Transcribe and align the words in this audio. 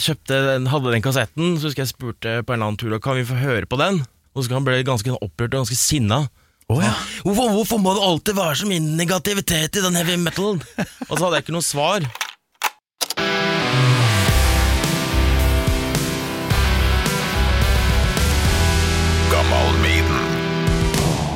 kjøpte 0.00 0.38
den, 0.46 0.68
hadde 0.72 0.94
den 0.94 1.04
kassetten, 1.04 1.56
så 1.58 1.68
husker 1.68 1.84
jeg 1.84 1.92
spurte 1.92 2.36
på 2.42 2.54
en 2.54 2.58
eller 2.58 2.70
annen 2.72 2.80
tur 2.80 2.98
Kan 3.02 3.18
vi 3.20 3.26
få 3.28 3.38
høre 3.40 3.68
på 3.68 3.78
den. 3.80 4.02
Og 4.34 4.44
så 4.46 4.54
han 4.54 4.66
ble 4.66 4.78
ganske 4.86 5.12
opprørt 5.18 5.54
og 5.54 5.64
ganske 5.64 5.78
sinna. 5.78 6.24
Å 6.70 6.76
ja. 6.78 6.92
Hvorfor, 7.26 7.50
hvorfor 7.50 7.80
må 7.82 7.96
det 7.96 8.02
alltid 8.06 8.36
være 8.38 8.58
så 8.60 8.68
mye 8.70 8.82
negativitet 8.94 9.74
i 9.74 9.82
den 9.82 9.98
heavy 9.98 10.14
metalen? 10.22 10.60
Og 11.08 11.16
så 11.16 11.24
hadde 11.24 11.40
jeg 11.40 11.48
ikke 11.48 11.56
noe 11.56 11.66
svar. 11.66 12.06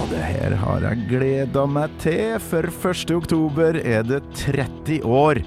Og 0.04 0.08
det 0.12 0.22
her 0.22 0.54
har 0.62 0.86
jeg 0.86 1.04
gleda 1.10 1.66
meg 1.66 1.98
til, 2.04 2.38
for 2.46 2.70
1. 2.70 3.14
oktober 3.18 3.82
er 3.82 4.06
det 4.06 4.22
30 4.46 5.02
år 5.02 5.42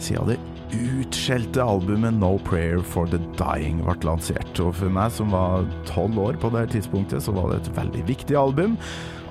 siden 0.00 0.32
det 0.32 0.55
utskjelte 0.74 1.62
albumet 1.62 2.16
No 2.18 2.36
Prayer 2.46 2.80
for 2.82 3.06
the 3.10 3.20
Dying 3.38 3.82
ble 3.84 3.96
lansert. 4.06 4.54
Og 4.62 4.74
for 4.80 4.92
meg 4.92 5.12
som 5.14 5.34
var 5.34 5.66
tolv 5.88 6.18
år 6.22 6.40
på 6.42 6.50
det 6.54 6.68
tidspunktet, 6.74 7.24
så 7.26 7.34
var 7.36 7.52
det 7.52 7.62
et 7.62 7.76
veldig 7.76 8.06
viktig 8.08 8.38
album. 8.38 8.78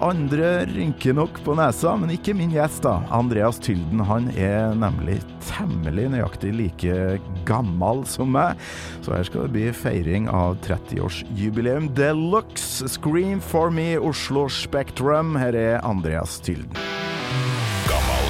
Andre 0.04 0.66
rynker 0.68 1.16
nok 1.16 1.38
på 1.46 1.54
nesa, 1.55 1.94
men 1.96 2.12
ikke 2.12 2.36
min 2.36 2.52
gjest, 2.52 2.84
da. 2.84 2.98
Andreas 3.16 3.62
Tylden 3.63 4.04
han 4.04 4.27
er 4.36 4.76
nemlig 4.76 5.22
temmelig 5.48 6.10
nøyaktig 6.12 6.52
like 6.58 6.98
gammel 7.48 8.04
som 8.10 8.34
meg. 8.36 8.60
Så 9.05 9.16
her 9.16 9.24
skal 9.27 9.48
det 9.48 9.55
bli 9.55 9.70
feiring 9.72 10.27
av 10.27 10.60
30-årsjubileum 10.68 11.94
deluxe. 11.96 12.90
Scream 12.91 13.40
for 13.40 13.72
me, 13.72 13.94
Oslo 13.96 14.49
Spektrum. 14.52 15.38
Her 15.40 15.55
er 15.55 15.80
Andreas 15.88 16.41
Tylden. 16.44 16.76
Gammal 17.88 18.25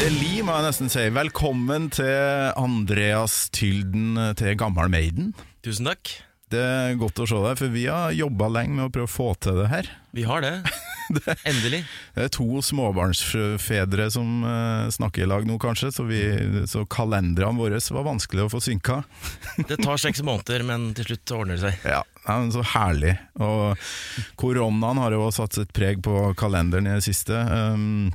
endelig 0.00 0.40
må 0.46 0.54
jeg 0.56 0.64
nesten 0.64 0.88
si 0.88 1.02
velkommen 1.12 1.90
til 1.92 2.52
Andreas 2.56 3.50
Tylden 3.52 4.16
til 4.38 4.54
Gammal 4.56 4.88
Maiden. 4.88 5.34
Tusen 5.60 5.90
takk. 5.90 6.12
Det 6.50 6.60
er 6.60 6.94
godt 6.98 7.20
å 7.20 7.26
se 7.28 7.40
deg, 7.44 7.58
for 7.60 7.74
vi 7.74 7.82
har 7.84 8.14
jobba 8.16 8.48
lenge 8.50 8.78
med 8.78 8.86
å 8.88 8.92
prøve 8.94 9.10
å 9.10 9.12
få 9.12 9.26
til 9.44 9.60
det 9.60 9.66
her. 9.70 9.90
Vi 10.16 10.24
har 10.26 10.40
det. 10.42 10.54
Endelig. 11.50 11.82
Det 12.16 12.24
er 12.24 12.32
to 12.32 12.62
småbarnsfedre 12.64 14.06
som 14.14 14.40
uh, 14.46 14.88
snakker 14.94 15.26
i 15.26 15.28
lag 15.28 15.44
nå, 15.46 15.58
kanskje, 15.60 15.92
så, 15.92 16.06
vi, 16.08 16.22
så 16.70 16.86
kalenderne 16.90 17.60
våre 17.60 17.82
var 17.92 18.08
vanskelig 18.08 18.46
å 18.46 18.52
få 18.54 18.62
synka. 18.64 19.02
Det 19.68 19.78
tar 19.84 20.00
seks 20.00 20.24
måneder, 20.26 20.64
men 20.66 20.90
til 20.96 21.10
slutt 21.10 21.36
ordner 21.36 21.60
det 21.60 21.66
seg. 21.66 21.84
Ja, 21.92 22.00
ja, 22.24 22.38
men 22.40 22.50
Så 22.56 22.64
herlig. 22.72 23.18
Og 23.36 23.92
koronaen 24.40 25.04
har 25.04 25.14
jo 25.18 25.28
satt 25.34 25.60
sitt 25.60 25.76
preg 25.76 26.00
på 26.06 26.30
kalenderen 26.40 26.88
i 26.88 26.96
det 26.96 27.06
siste. 27.06 27.36
Um, 27.36 28.10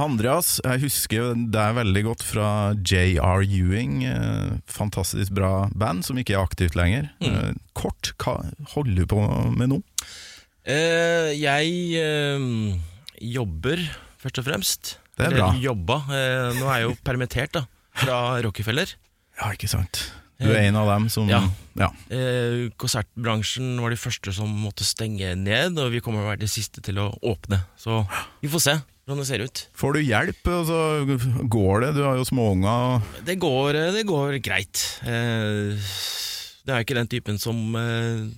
Andreas, 0.00 0.56
jeg 0.64 0.82
husker 0.86 1.34
deg 1.52 1.74
veldig 1.76 2.02
godt 2.06 2.22
fra 2.24 2.48
JR 2.78 3.44
Ewing. 3.44 4.00
Eh, 4.08 4.54
fantastisk 4.70 5.34
bra 5.36 5.68
band 5.76 6.06
som 6.06 6.18
ikke 6.20 6.36
er 6.36 6.44
aktivt 6.44 6.78
lenger. 6.78 7.10
Mm. 7.20 7.58
kort, 7.76 8.14
hva 8.22 8.38
holder 8.72 9.02
du 9.02 9.10
på 9.10 9.20
med 9.52 9.72
nå? 9.74 9.82
Eh, 10.64 11.32
jeg 11.36 12.00
eh, 12.00 12.48
jobber, 13.34 13.84
først 14.22 14.40
og 14.40 14.48
fremst. 14.48 14.96
Det 15.18 15.28
er 15.28 15.36
bra. 15.36 15.52
Jobba. 15.60 16.00
Eh, 16.08 16.48
nå 16.56 16.66
er 16.70 16.80
jeg 16.80 16.88
jo 16.88 16.96
permittert 17.08 17.54
da, 17.58 17.66
fra 18.04 18.18
Rockefeller. 18.44 18.96
Ja, 19.40 19.52
ikke 19.52 19.70
sant. 19.70 20.06
Du 20.42 20.48
er 20.50 20.64
en 20.66 20.78
av 20.80 20.88
dem 20.90 21.04
som 21.12 21.28
Ja. 21.30 21.42
ja. 21.78 21.88
Eh, 22.10 22.70
konsertbransjen 22.80 23.76
var 23.78 23.92
de 23.92 24.00
første 24.00 24.32
som 24.34 24.50
måtte 24.50 24.86
stenge 24.86 25.36
ned, 25.38 25.78
og 25.78 25.92
vi 25.94 26.00
kommer 26.02 26.22
til 26.22 26.26
å 26.26 26.32
være 26.32 26.42
de 26.42 26.50
siste 26.50 26.82
til 26.82 26.98
å 26.98 27.12
åpne. 27.22 27.62
Så 27.78 28.02
vi 28.42 28.50
får 28.50 28.64
se 28.64 28.74
hvordan 29.02 29.18
det 29.22 29.26
ser 29.28 29.42
ut. 29.42 29.60
Får 29.74 29.96
du 29.96 30.00
hjelp, 30.06 30.46
Altså, 30.46 30.78
går 31.50 31.80
det? 31.86 31.90
Du 31.96 32.02
har 32.06 32.16
jo 32.20 32.24
småunger. 32.28 33.02
Det 33.26 33.34
går, 33.42 33.74
eh, 33.80 33.92
det 33.96 34.04
går 34.06 34.38
greit. 34.44 34.82
Eh, 35.02 35.74
det 36.66 36.70
er 36.76 36.84
ikke 36.84 36.94
den 37.00 37.10
typen 37.10 37.38
som 37.42 37.58
eh, 37.74 38.28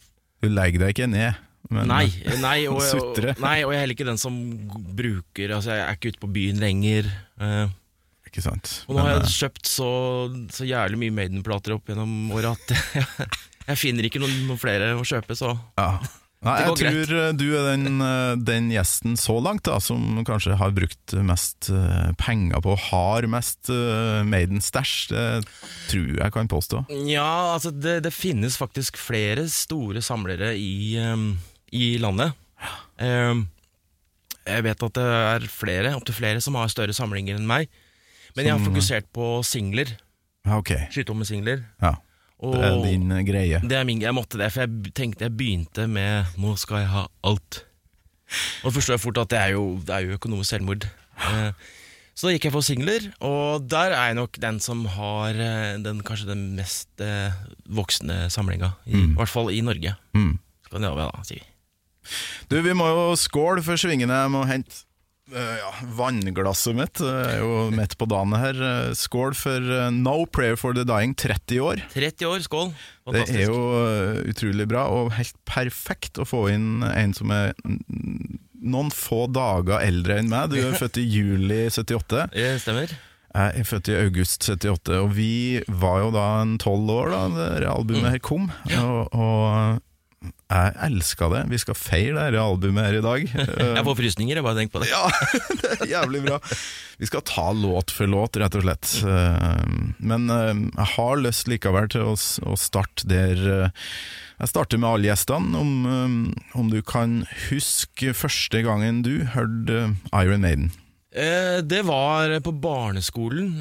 Du 0.41 0.49
legger 0.49 0.87
deg 0.87 0.94
ikke 0.97 1.11
ned. 1.12 1.37
Men, 1.72 1.88
Nei, 1.88 2.06
nei, 2.43 2.66
og, 2.72 2.77
og, 2.81 3.21
nei, 3.41 3.62
og 3.65 3.72
jeg 3.72 3.78
er 3.78 3.81
heller 3.87 3.94
ikke 3.97 4.05
den 4.09 4.19
som 4.21 4.34
bruker 4.97 5.55
Altså, 5.56 5.72
jeg 5.72 5.81
er 5.87 5.97
ikke 5.97 6.11
ute 6.12 6.21
på 6.21 6.28
byen 6.34 6.61
lenger. 6.61 7.09
eh, 7.41 7.69
Ikke 8.28 8.43
sant. 8.44 8.83
og 8.88 8.97
nå 8.99 9.05
har 9.06 9.15
jeg 9.15 9.31
kjøpt 9.37 9.69
så, 9.71 9.88
så 10.53 10.67
jævlig 10.69 10.99
mye 11.05 11.15
Maiden-plater 11.21 11.77
opp 11.78 11.88
gjennom 11.88 12.12
året 12.37 12.53
at 12.56 12.75
jeg, 12.99 13.28
jeg 13.71 13.81
finner 13.81 14.09
ikke 14.09 14.21
noen, 14.21 14.37
noen 14.49 14.61
flere 14.61 14.93
å 14.99 15.05
kjøpe, 15.09 15.37
så 15.38 15.55
Ja. 15.81 15.93
Nei, 16.44 16.55
jeg 16.60 16.75
greit. 16.77 17.06
tror 17.09 17.21
eh, 17.22 17.31
du 17.41 17.47
er 17.56 17.69
den, 17.72 18.03
eh, 18.05 18.34
den 18.37 18.69
gjesten 18.72 19.16
så 19.21 19.38
langt 19.41 19.65
da, 19.65 19.78
som 19.81 20.21
kanskje 20.28 20.59
har 20.60 20.75
brukt 20.77 21.15
mest 21.25 21.71
eh, 21.72 22.10
penger 22.21 22.60
på, 22.65 22.77
har 22.91 23.28
mest 23.32 23.72
Maiden-stæsj. 24.28 24.94
Det 25.15 25.25
tror 25.88 26.12
jeg 26.21 26.34
kan 26.37 26.50
påstå. 26.50 26.84
Ja, 27.09 27.55
altså 27.55 27.72
det, 27.72 28.03
det 28.05 28.12
finnes 28.15 28.59
faktisk 28.60 29.00
flere 29.00 29.47
store 29.53 30.05
samlere 30.05 30.53
i, 30.59 30.99
um, 31.00 31.32
i 31.72 31.94
landet. 32.03 32.37
Um, 33.00 33.47
jeg 34.44 34.66
vet 34.66 34.84
at 34.84 34.99
det 34.99 35.09
er 35.09 35.49
flere, 35.49 35.94
opptil 35.97 36.19
flere 36.19 36.44
som 36.44 36.56
har 36.61 36.69
større 36.72 36.97
samlinger 36.97 37.41
enn 37.41 37.49
meg. 37.49 37.72
Men 38.37 38.49
jeg 38.49 38.56
har 38.56 38.65
fokusert 38.65 39.09
på 39.15 39.38
singler. 39.47 39.94
Ja, 40.44 40.59
ok. 40.59 40.75
Skyte 40.93 41.15
om 41.15 41.22
med 41.22 41.28
singler. 41.31 41.65
Ja, 41.81 41.97
Og 42.43 42.55
det 42.56 42.65
er 42.65 42.81
din 42.84 43.12
eh, 43.12 43.22
greie. 43.25 43.61
det 43.62 43.77
er 43.78 43.84
min, 43.84 44.00
jeg 44.03 44.12
måtte 44.15 44.37
det, 44.41 44.50
for 44.53 44.65
jeg 44.67 44.93
tenkte 44.95 45.25
jeg 45.28 45.37
begynte 45.37 45.87
med 45.89 46.27
'nå 46.39 46.56
skal 46.59 46.78
jeg 46.83 46.89
ha 46.89 47.06
alt'. 47.25 47.62
Og 48.65 48.72
så 48.72 48.75
forstår 48.81 48.95
jeg 48.99 49.00
fort 49.00 49.19
at 49.19 49.28
det 49.31 49.39
er 49.39 49.50
jo, 49.55 49.78
det 49.84 49.91
er 49.95 50.00
jo 50.09 50.17
økonomisk 50.19 50.50
selvmord. 50.50 50.84
Eh, 51.19 51.53
Så 52.17 52.28
da 52.28 52.33
gikk 52.33 52.44
jeg 52.44 52.53
for 52.55 52.62
singler, 52.62 53.12
og 53.21 53.67
der 53.69 53.91
er 53.91 54.06
jeg 54.06 54.15
nok 54.15 54.39
den 54.39 54.61
som 54.61 54.84
har 54.87 55.31
eh, 55.34 55.78
den, 55.83 56.00
kanskje 56.03 56.27
den 56.31 56.55
mest 56.55 56.89
voksne 57.67 58.31
samlinga. 58.31 58.73
I, 58.87 58.93
Mm. 58.94 59.11
I 59.12 59.15
hvert 59.19 59.28
fall 59.28 59.50
i 59.50 59.61
Norge. 59.61 59.94
Mm. 60.15 60.39
Skandinavia, 60.67 61.11
da, 61.11 61.23
sier 61.27 61.41
vi. 61.43 61.47
Du, 62.50 62.61
vi 62.62 62.73
må 62.73 62.87
jo 62.87 63.17
skål 63.17 63.62
for 63.65 63.75
svingene. 63.77 64.12
Jeg 64.15 64.31
må 64.31 64.44
hente 64.47 64.84
eh, 65.33 65.57
ja, 65.61 65.71
vannglasset 65.97 66.77
mitt. 66.77 67.01
Er 67.01 67.39
jo 67.41 67.69
midt 67.75 67.97
på 68.01 68.09
dagen 68.11 68.35
her. 68.37 68.59
Eh, 68.69 68.91
Skål 68.99 69.37
for 69.39 69.71
eh, 69.79 69.89
No 69.95 70.25
Prayer 70.27 70.59
for 70.61 70.77
the 70.77 70.85
Dying 70.89 71.15
30 71.15 71.61
år. 71.65 71.85
30 71.95 72.29
år, 72.29 72.45
skål! 72.45 72.75
Fantastisk. 73.05 73.33
Det 73.33 73.41
er 73.41 73.49
jo 73.49 73.62
eh, 73.81 74.21
utrolig 74.33 74.69
bra, 74.71 74.85
og 74.93 75.15
helt 75.19 75.37
perfekt 75.49 76.21
å 76.21 76.29
få 76.29 76.47
inn 76.53 76.85
en 76.89 77.17
som 77.17 77.33
er 77.35 77.55
mm, 77.65 78.39
noen 78.65 78.93
få 78.95 79.25
dager 79.33 79.85
eldre 79.85 80.21
enn 80.21 80.31
meg. 80.33 80.53
Du 80.53 80.61
er 80.61 80.77
født 80.79 81.01
i 81.03 81.09
juli 81.17 81.65
78. 81.71 82.29
Det 82.35 82.53
stemmer. 82.62 82.95
Jeg 83.35 83.65
er 83.65 83.67
født 83.67 83.89
i 83.91 83.97
august 83.99 84.47
78, 84.47 85.01
og 85.03 85.11
vi 85.17 85.59
var 85.67 86.05
jo 86.05 86.12
da 86.15 86.29
en 86.45 86.55
tolv 86.62 86.93
år 86.95 87.11
da 87.11 87.23
det 87.35 87.67
albumet 87.67 88.12
her 88.15 88.23
kom. 88.23 88.47
Og, 88.79 89.09
og 89.11 89.81
jeg 90.53 90.75
elska 90.87 91.28
det. 91.32 91.43
Vi 91.50 91.59
skal 91.62 91.77
feire 91.78 92.27
dette 92.27 92.43
albumet 92.43 92.84
her 92.87 92.99
i 92.99 93.05
dag. 93.05 93.22
Jeg 93.78 93.84
får 93.87 93.97
frysninger, 93.99 94.37
jeg 94.38 94.44
bare 94.44 94.59
tenker 94.59 94.75
på 94.77 94.82
det. 94.82 94.91
ja, 94.93 95.09
det 95.62 95.71
er 95.72 95.93
jævlig 95.94 96.21
bra. 96.27 96.38
Vi 97.00 97.09
skal 97.09 97.25
ta 97.27 97.47
låt 97.56 97.94
for 97.94 98.10
låt, 98.10 98.37
rett 98.41 98.59
og 98.59 98.66
slett. 98.66 98.91
Eh, 99.09 99.65
Men 100.05 100.28
eh, 100.31 100.53
jeg 100.77 100.88
har 100.94 101.22
lyst 101.25 101.49
likevel 101.50 101.88
til 101.91 102.12
å, 102.12 102.56
starte 102.60 103.09
der 103.10 103.41
eh, 103.41 103.88
Jeg 104.43 104.53
starter 104.53 104.81
med 104.82 104.91
alle 104.91 105.10
gjestene. 105.10 105.59
Om, 105.59 106.31
om 106.61 106.71
du 106.71 106.81
kan 106.87 107.22
huske 107.49 108.12
første 108.15 108.62
gangen 108.66 109.03
du 109.06 109.25
hørte 109.34 109.94
Iron 110.12 110.44
Maiden. 110.44 110.71
Det 111.15 111.84
var 111.87 112.32
på 112.43 112.50
barneskolen. 112.59 113.61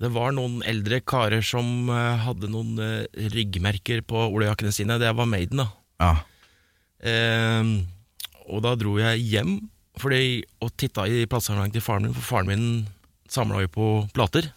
Det 0.00 0.08
var 0.14 0.32
noen 0.32 0.62
eldre 0.64 1.02
karer 1.04 1.42
som 1.44 1.90
eh, 1.92 2.22
hadde 2.24 2.48
noen 2.48 2.78
eh, 2.80 3.28
ryggmerker 3.34 4.00
på 4.08 4.22
olajakkene 4.32 4.72
sine. 4.72 4.96
Det 5.02 5.10
var 5.18 5.28
Maiden, 5.28 5.60
da. 5.60 5.66
Ja. 6.00 6.14
Ehm, 7.04 7.74
og 8.48 8.62
da 8.64 8.74
dro 8.80 8.96
jeg 9.00 9.20
hjem 9.30 9.58
fordi, 10.00 10.40
og 10.64 10.70
titta 10.80 11.04
i 11.10 11.26
platesamlingen 11.28 11.74
til 11.74 11.84
faren 11.84 12.06
min, 12.08 12.14
for 12.16 12.24
faren 12.24 12.48
min 12.48 12.64
samla 13.30 13.60
jo 13.66 13.68
på 13.74 13.86
plater. 14.16 14.48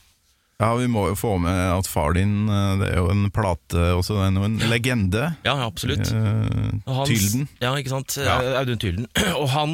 ja, 0.64 0.70
vi 0.80 0.88
må 0.88 1.10
jo 1.10 1.16
få 1.20 1.34
med 1.44 1.58
at 1.74 1.88
far 1.92 2.14
din 2.16 2.48
eh, 2.48 2.78
Det 2.80 2.88
er 2.94 3.02
jo 3.02 3.10
en 3.12 3.26
plate 3.34 3.82
også, 3.98 4.16
det 4.22 4.30
er 4.30 4.38
jo 4.40 4.48
en 4.48 4.58
legende. 4.72 5.26
Ja, 5.44 5.58
absolutt. 5.66 6.08
Eh, 6.14 6.80
hans- 6.88 7.10
Tylden. 7.12 7.50
Ja, 7.60 7.74
ikke 7.76 7.92
sant? 7.92 8.16
Ja. 8.16 8.38
Eh, 8.40 8.60
Audun 8.62 8.80
Tylden. 8.80 9.10
Og 9.42 9.50
han 9.58 9.74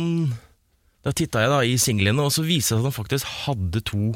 Da 1.05 1.13
titta 1.15 1.45
jeg 1.45 1.53
da 1.53 1.59
i 1.63 1.77
singlene, 1.79 2.25
og 2.25 2.33
så 2.33 2.41
viste 2.43 2.73
det 2.75 2.81
seg 2.81 2.81
at 2.81 2.89
han 2.89 2.97
faktisk 2.97 3.29
hadde 3.45 3.81
to 3.87 4.09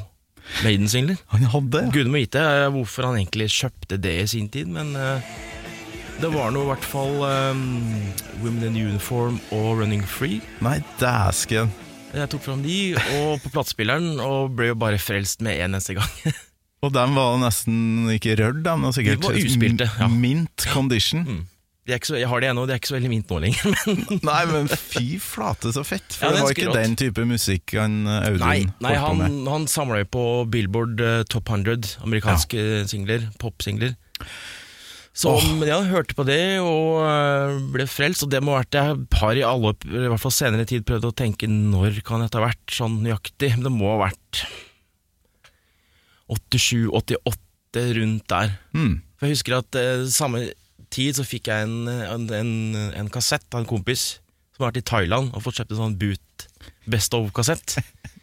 Maiden-singler. 0.64 1.18
Han 1.32 1.48
hadde 1.52 1.82
Gud 1.94 2.10
må 2.12 2.20
vite 2.22 2.40
eh, 2.42 2.68
hvorfor 2.74 3.08
han 3.08 3.18
egentlig 3.20 3.50
kjøpte 3.54 3.98
det 4.00 4.14
i 4.22 4.26
sin 4.30 4.48
tid, 4.52 4.70
men 4.70 4.94
eh, 4.98 5.34
det 6.20 6.30
var 6.30 6.52
nå 6.54 6.62
i 6.62 6.68
hvert 6.68 6.86
fall 6.86 7.16
um, 7.24 7.62
Women 8.44 8.68
in 8.68 8.76
Uniform 8.92 9.40
og 9.54 9.80
Running 9.80 10.04
Free. 10.06 10.40
Nei, 10.64 10.78
dæsken. 11.00 11.72
Jeg 12.14 12.30
tok 12.30 12.44
fram 12.44 12.62
de, 12.62 12.94
og 13.18 13.42
på 13.42 13.50
platespilleren, 13.50 14.20
og 14.22 14.54
ble 14.54 14.70
jo 14.70 14.76
bare 14.78 15.00
frelst 15.02 15.42
med 15.42 15.58
en 15.64 15.74
neste 15.74 15.96
gang. 15.98 16.12
Og 16.84 16.90
dem 16.92 17.14
var 17.16 17.38
nesten 17.40 18.10
ikke 18.12 18.34
rørt, 18.36 18.58
de 18.60 18.72
var 18.82 18.92
sikkert 18.92 19.22
De 19.22 19.28
var 19.30 19.38
uspilte, 19.40 19.86
ja. 19.88 20.08
mint 20.12 20.66
condition. 20.68 21.22
Mm. 21.24 21.38
Så, 21.84 22.16
jeg 22.16 22.28
har 22.30 22.40
det 22.40 22.48
ennå, 22.48 22.64
det 22.64 22.72
er 22.72 22.80
ikke 22.80 22.88
så 22.94 22.96
veldig 22.96 23.10
mint 23.12 23.28
nå 23.28 23.38
lenger. 23.44 23.74
Men 23.92 24.20
Nei, 24.24 24.40
men 24.48 24.70
fy 24.72 25.18
flate, 25.20 25.68
så 25.76 25.84
fett. 25.84 26.06
For 26.16 26.30
Ja, 26.30 26.32
det 26.32 26.46
var 26.46 26.56
ikke 26.56 26.70
rått. 26.70 26.80
den 26.80 26.96
type 26.96 27.26
musikk 27.28 27.74
han 27.76 27.98
eh, 28.08 28.28
Audun 28.30 28.40
nei, 28.40 28.58
nei 28.80 28.94
holdt 28.96 29.04
på 29.04 29.10
han, 29.10 29.20
med. 29.36 29.52
han 29.52 29.68
samla 29.68 30.00
jo 30.00 30.08
på 30.16 30.24
Billboard 30.54 31.04
eh, 31.04 31.20
Top 31.28 31.52
100, 31.52 31.98
amerikanske 32.06 32.64
singler, 32.88 33.28
popsingler. 33.42 33.92
Så 35.14 35.36
oh. 35.36 35.44
jeg 35.62 35.90
hørte 35.92 36.16
på 36.18 36.24
det 36.26 36.58
og 36.64 37.04
eh, 37.04 37.60
ble 37.76 37.86
frelst, 37.86 38.24
og 38.24 38.32
det 38.32 38.40
må 38.42 38.56
ha 38.56 38.64
vært 38.64 38.80
Jeg 38.80 38.96
har 39.20 39.38
i 39.38 39.44
alle, 39.46 39.76
i 39.86 40.08
hvert 40.08 40.24
fall 40.24 40.34
senere 40.34 40.66
tid 40.66 40.88
prøvd 40.88 41.10
å 41.12 41.14
tenke 41.20 41.46
når 41.50 42.00
kan 42.06 42.24
dette 42.24 42.40
ha 42.40 42.48
vært 42.48 42.74
sånn 42.80 42.98
nøyaktig. 43.04 43.52
Men 43.58 43.68
det 43.68 43.74
må 43.76 43.92
ha 43.92 44.00
vært 44.08 44.42
87-88, 46.32 47.36
rundt 48.00 48.28
der. 48.30 48.56
Mm. 48.72 49.02
For 49.18 49.28
jeg 49.28 49.36
husker 49.36 49.60
at 49.60 49.78
eh, 49.78 50.08
samme 50.10 50.46
tid 50.94 51.18
så 51.18 51.26
fikk 51.26 51.50
jeg 51.50 51.66
en, 51.66 51.88
en, 51.90 52.26
en, 52.38 52.52
en 53.02 53.12
kassett 53.12 53.46
av 53.52 53.62
en 53.62 53.68
kompis 53.68 54.14
som 54.54 54.64
har 54.64 54.70
vært 54.70 54.82
i 54.84 54.88
Thailand 54.88 55.34
og 55.34 55.42
fått 55.44 55.58
kjøpt 55.60 55.74
en 55.74 55.80
sånn 55.82 55.96
boot 56.00 56.48
best 56.90 57.14
of-kassett. 57.16 57.78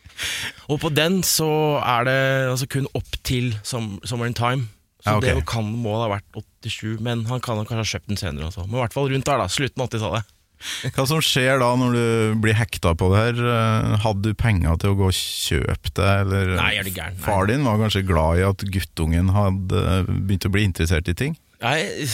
og 0.72 0.82
på 0.84 0.92
den 0.94 1.22
så 1.28 1.50
er 1.82 2.08
det 2.08 2.20
altså 2.52 2.70
kun 2.72 2.88
opp 2.98 3.18
til 3.28 3.52
som, 3.68 3.98
Summer 4.08 4.30
in 4.30 4.38
Time. 4.38 4.70
Så 5.02 5.16
Ja, 5.16 5.18
okay. 5.18 5.34
det 5.34 5.48
kan 5.50 5.66
må 5.66 5.96
ha 5.98 6.12
vært 6.12 6.28
87, 6.62 7.00
men 7.02 7.26
han 7.26 7.42
kan 7.42 7.58
kanskje 7.66 7.82
ha 7.82 7.90
kjøpt 7.96 8.12
den 8.12 8.22
senere 8.22 8.52
også. 8.52 8.68
Men 8.68 8.78
i 8.78 8.84
hvert 8.84 8.94
fall 8.94 9.10
rundt 9.10 9.26
der, 9.26 9.42
da. 9.42 9.50
Slutten 9.50 9.82
av 9.82 9.90
80-tallet. 9.90 10.38
Hva 10.94 11.06
som 11.10 11.22
skjer 11.26 11.58
da 11.58 11.72
når 11.80 11.96
du 11.96 12.42
blir 12.44 12.54
hekta 12.54 12.94
på 12.94 13.08
det 13.10 13.22
her? 13.24 13.40
Eh, 13.50 13.96
Hadde 14.04 14.30
du 14.30 14.38
penger 14.38 14.78
til 14.82 14.94
å 14.94 15.00
gå 15.00 15.08
og 15.10 15.18
kjøpe 15.18 15.94
det, 15.98 16.10
eller 16.22 16.52
Nei, 16.60 16.74
er 16.78 16.86
det 16.86 16.94
gæren? 16.94 17.18
Far 17.24 17.50
din 17.50 17.66
var 17.66 17.82
kanskje 17.82 18.04
glad 18.06 18.42
i 18.42 18.46
at 18.46 18.66
guttungen 18.76 19.34
hadde 19.34 20.04
begynt 20.12 20.46
å 20.46 20.54
bli 20.54 20.68
interessert 20.70 21.10
i 21.10 21.18
ting? 21.18 21.34
Jeg, 21.62 22.08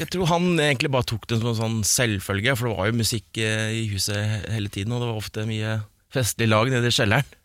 jeg 0.00 0.08
tror 0.10 0.26
han 0.32 0.58
egentlig 0.58 0.90
bare 0.90 1.06
tok 1.06 1.28
det 1.30 1.38
som 1.38 1.52
en 1.52 1.58
sånn 1.58 1.78
selvfølge, 1.86 2.56
for 2.58 2.66
det 2.66 2.78
var 2.80 2.90
jo 2.90 2.98
musikk 2.98 3.38
eh, 3.38 3.70
i 3.78 3.86
huset 3.92 4.48
hele 4.50 4.70
tiden, 4.74 4.94
og 4.94 5.02
det 5.04 5.10
var 5.10 5.20
ofte 5.20 5.46
mye 5.46 5.76
festlig 6.14 6.48
lag 6.50 6.70
nede 6.72 6.90
i 6.90 6.94
kjelleren. 6.96 7.36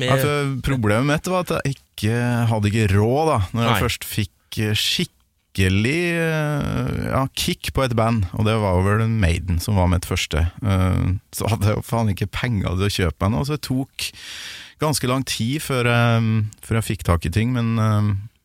Med, 0.00 0.12
Ja, 0.14 0.34
problemet 0.64 1.08
mitt 1.10 1.28
var 1.28 1.44
at 1.44 1.52
jeg 1.58 1.76
ikke 1.76 2.20
hadde 2.48 2.70
ikke 2.70 2.92
råd 2.94 3.26
da 3.26 3.38
Når 3.50 3.64
jeg 3.64 3.72
Nei. 3.74 3.80
først 3.82 4.06
fikk 4.08 4.60
eh, 4.62 4.78
skikkelig 4.78 5.98
eh, 6.14 7.02
ja, 7.10 7.24
kick 7.36 7.72
på 7.76 7.84
et 7.84 7.96
band, 7.98 8.30
og 8.38 8.48
det 8.48 8.56
var 8.62 8.80
vel 8.86 9.04
Maiden 9.10 9.60
som 9.60 9.76
var 9.76 9.90
mitt 9.92 10.08
første. 10.08 10.46
Så 11.36 11.50
hadde 11.50 11.68
jeg 11.68 11.76
jo 11.76 11.84
faen 11.84 12.14
ikke 12.14 12.30
penger 12.32 12.78
til 12.78 12.86
å 12.86 12.94
kjøpe 12.96 13.26
meg 13.26 13.34
noe, 13.34 13.44
så 13.44 13.58
det 13.58 13.66
tok 13.66 14.08
ganske 14.80 15.10
lang 15.10 15.26
tid 15.28 15.60
før 15.60 15.90
jeg, 15.90 16.44
før 16.64 16.80
jeg 16.80 16.88
fikk 16.88 17.04
tak 17.10 17.26
i 17.28 17.34
ting. 17.34 17.52
Men 17.52 17.74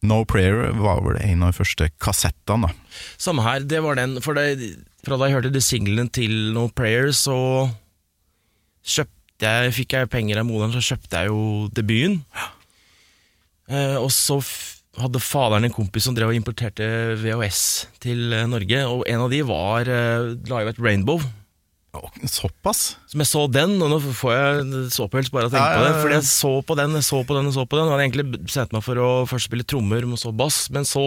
No 0.07 0.21
Prayer 0.29 0.71
var 0.77 1.01
vel 1.05 1.19
en 1.21 1.43
av 1.45 1.53
de 1.53 1.59
første 1.59 1.89
kassettene. 2.01 2.69
da 2.69 3.01
Samme 3.21 3.45
her, 3.45 3.65
det 3.65 3.81
var 3.83 3.97
den 3.99 4.19
For 4.23 4.37
det, 4.37 4.75
fra 5.05 5.17
da 5.19 5.29
jeg 5.29 5.39
hørte 5.39 5.53
de 5.53 5.63
singlene 5.63 6.09
til 6.13 6.53
No 6.55 6.67
Prayer, 6.69 7.11
så 7.15 7.37
kjøpte 8.85 9.49
jeg, 9.49 9.73
fikk 9.75 9.97
jeg 9.97 10.11
penger 10.13 10.39
av 10.39 10.47
moderen, 10.47 10.73
så 10.75 10.93
kjøpte 10.93 11.23
jeg 11.23 11.33
jo 11.33 11.67
debuten. 11.75 12.21
Eh, 13.65 13.97
og 13.97 14.11
så 14.13 14.39
hadde 15.01 15.19
faderen 15.19 15.67
en 15.67 15.73
kompis 15.75 16.05
som 16.07 16.15
drev 16.15 16.31
og 16.31 16.37
importerte 16.37 16.85
VHS 17.19 17.63
til 18.03 18.31
eh, 18.33 18.45
Norge, 18.47 18.83
og 18.87 19.03
en 19.09 19.25
av 19.25 19.33
de 19.33 19.41
var 19.47 19.89
uh, 19.89 20.35
laget 20.49 20.79
Rainbow. 20.79 21.19
Såpass? 22.29 22.81
Som 23.11 23.21
jeg 23.23 23.29
så 23.29 23.43
den, 23.51 23.75
og 23.81 23.89
nå 23.93 23.99
får 24.03 24.33
jeg 24.35 24.81
såpehels 24.95 25.31
bare 25.33 25.49
å 25.49 25.53
tenke 25.53 25.63
Ja, 25.63 25.71
ja, 25.73 25.79
på 25.79 25.85
det. 25.87 26.01
Fordi 26.03 26.17
jeg 26.17 26.27
så 26.29 26.51
på 26.65 26.77
den, 26.79 26.95
jeg 26.99 27.05
så 27.07 27.21
på 27.27 27.37
den, 27.37 27.49
jeg 27.49 27.55
så 27.57 27.65
på 27.69 27.79
den. 27.79 27.85
Og 27.87 27.93
hadde 27.95 28.05
egentlig 28.07 28.51
sett 28.51 28.73
meg 28.75 28.83
for 28.85 29.01
å 29.01 29.09
først 29.29 29.49
spille 29.49 29.67
trommer, 29.67 30.05
og 30.09 30.19
så 30.21 30.33
bass. 30.35 30.65
Men 30.75 30.87
så 30.89 31.05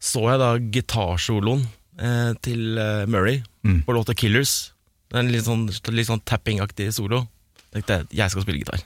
så 0.00 0.22
jeg 0.30 0.40
da 0.40 0.50
gitarsoloen 0.56 1.66
eh, 2.00 2.30
til 2.42 2.78
eh, 2.80 3.06
Murray 3.06 3.42
Mm. 3.60 3.82
på 3.84 3.92
låta 3.92 4.14
'Killers'. 4.16 4.70
Er 5.12 5.18
En 5.20 5.28
litt 5.28 5.44
sånn, 5.44 5.66
litt 5.92 6.06
sånn 6.08 6.22
tapping-aktig 6.24 6.86
solo. 6.96 7.26
Tenkte 7.74 7.98
jeg, 7.98 8.06
jeg 8.16 8.30
skal 8.32 8.42
spille 8.46 8.62
gitar. 8.62 8.80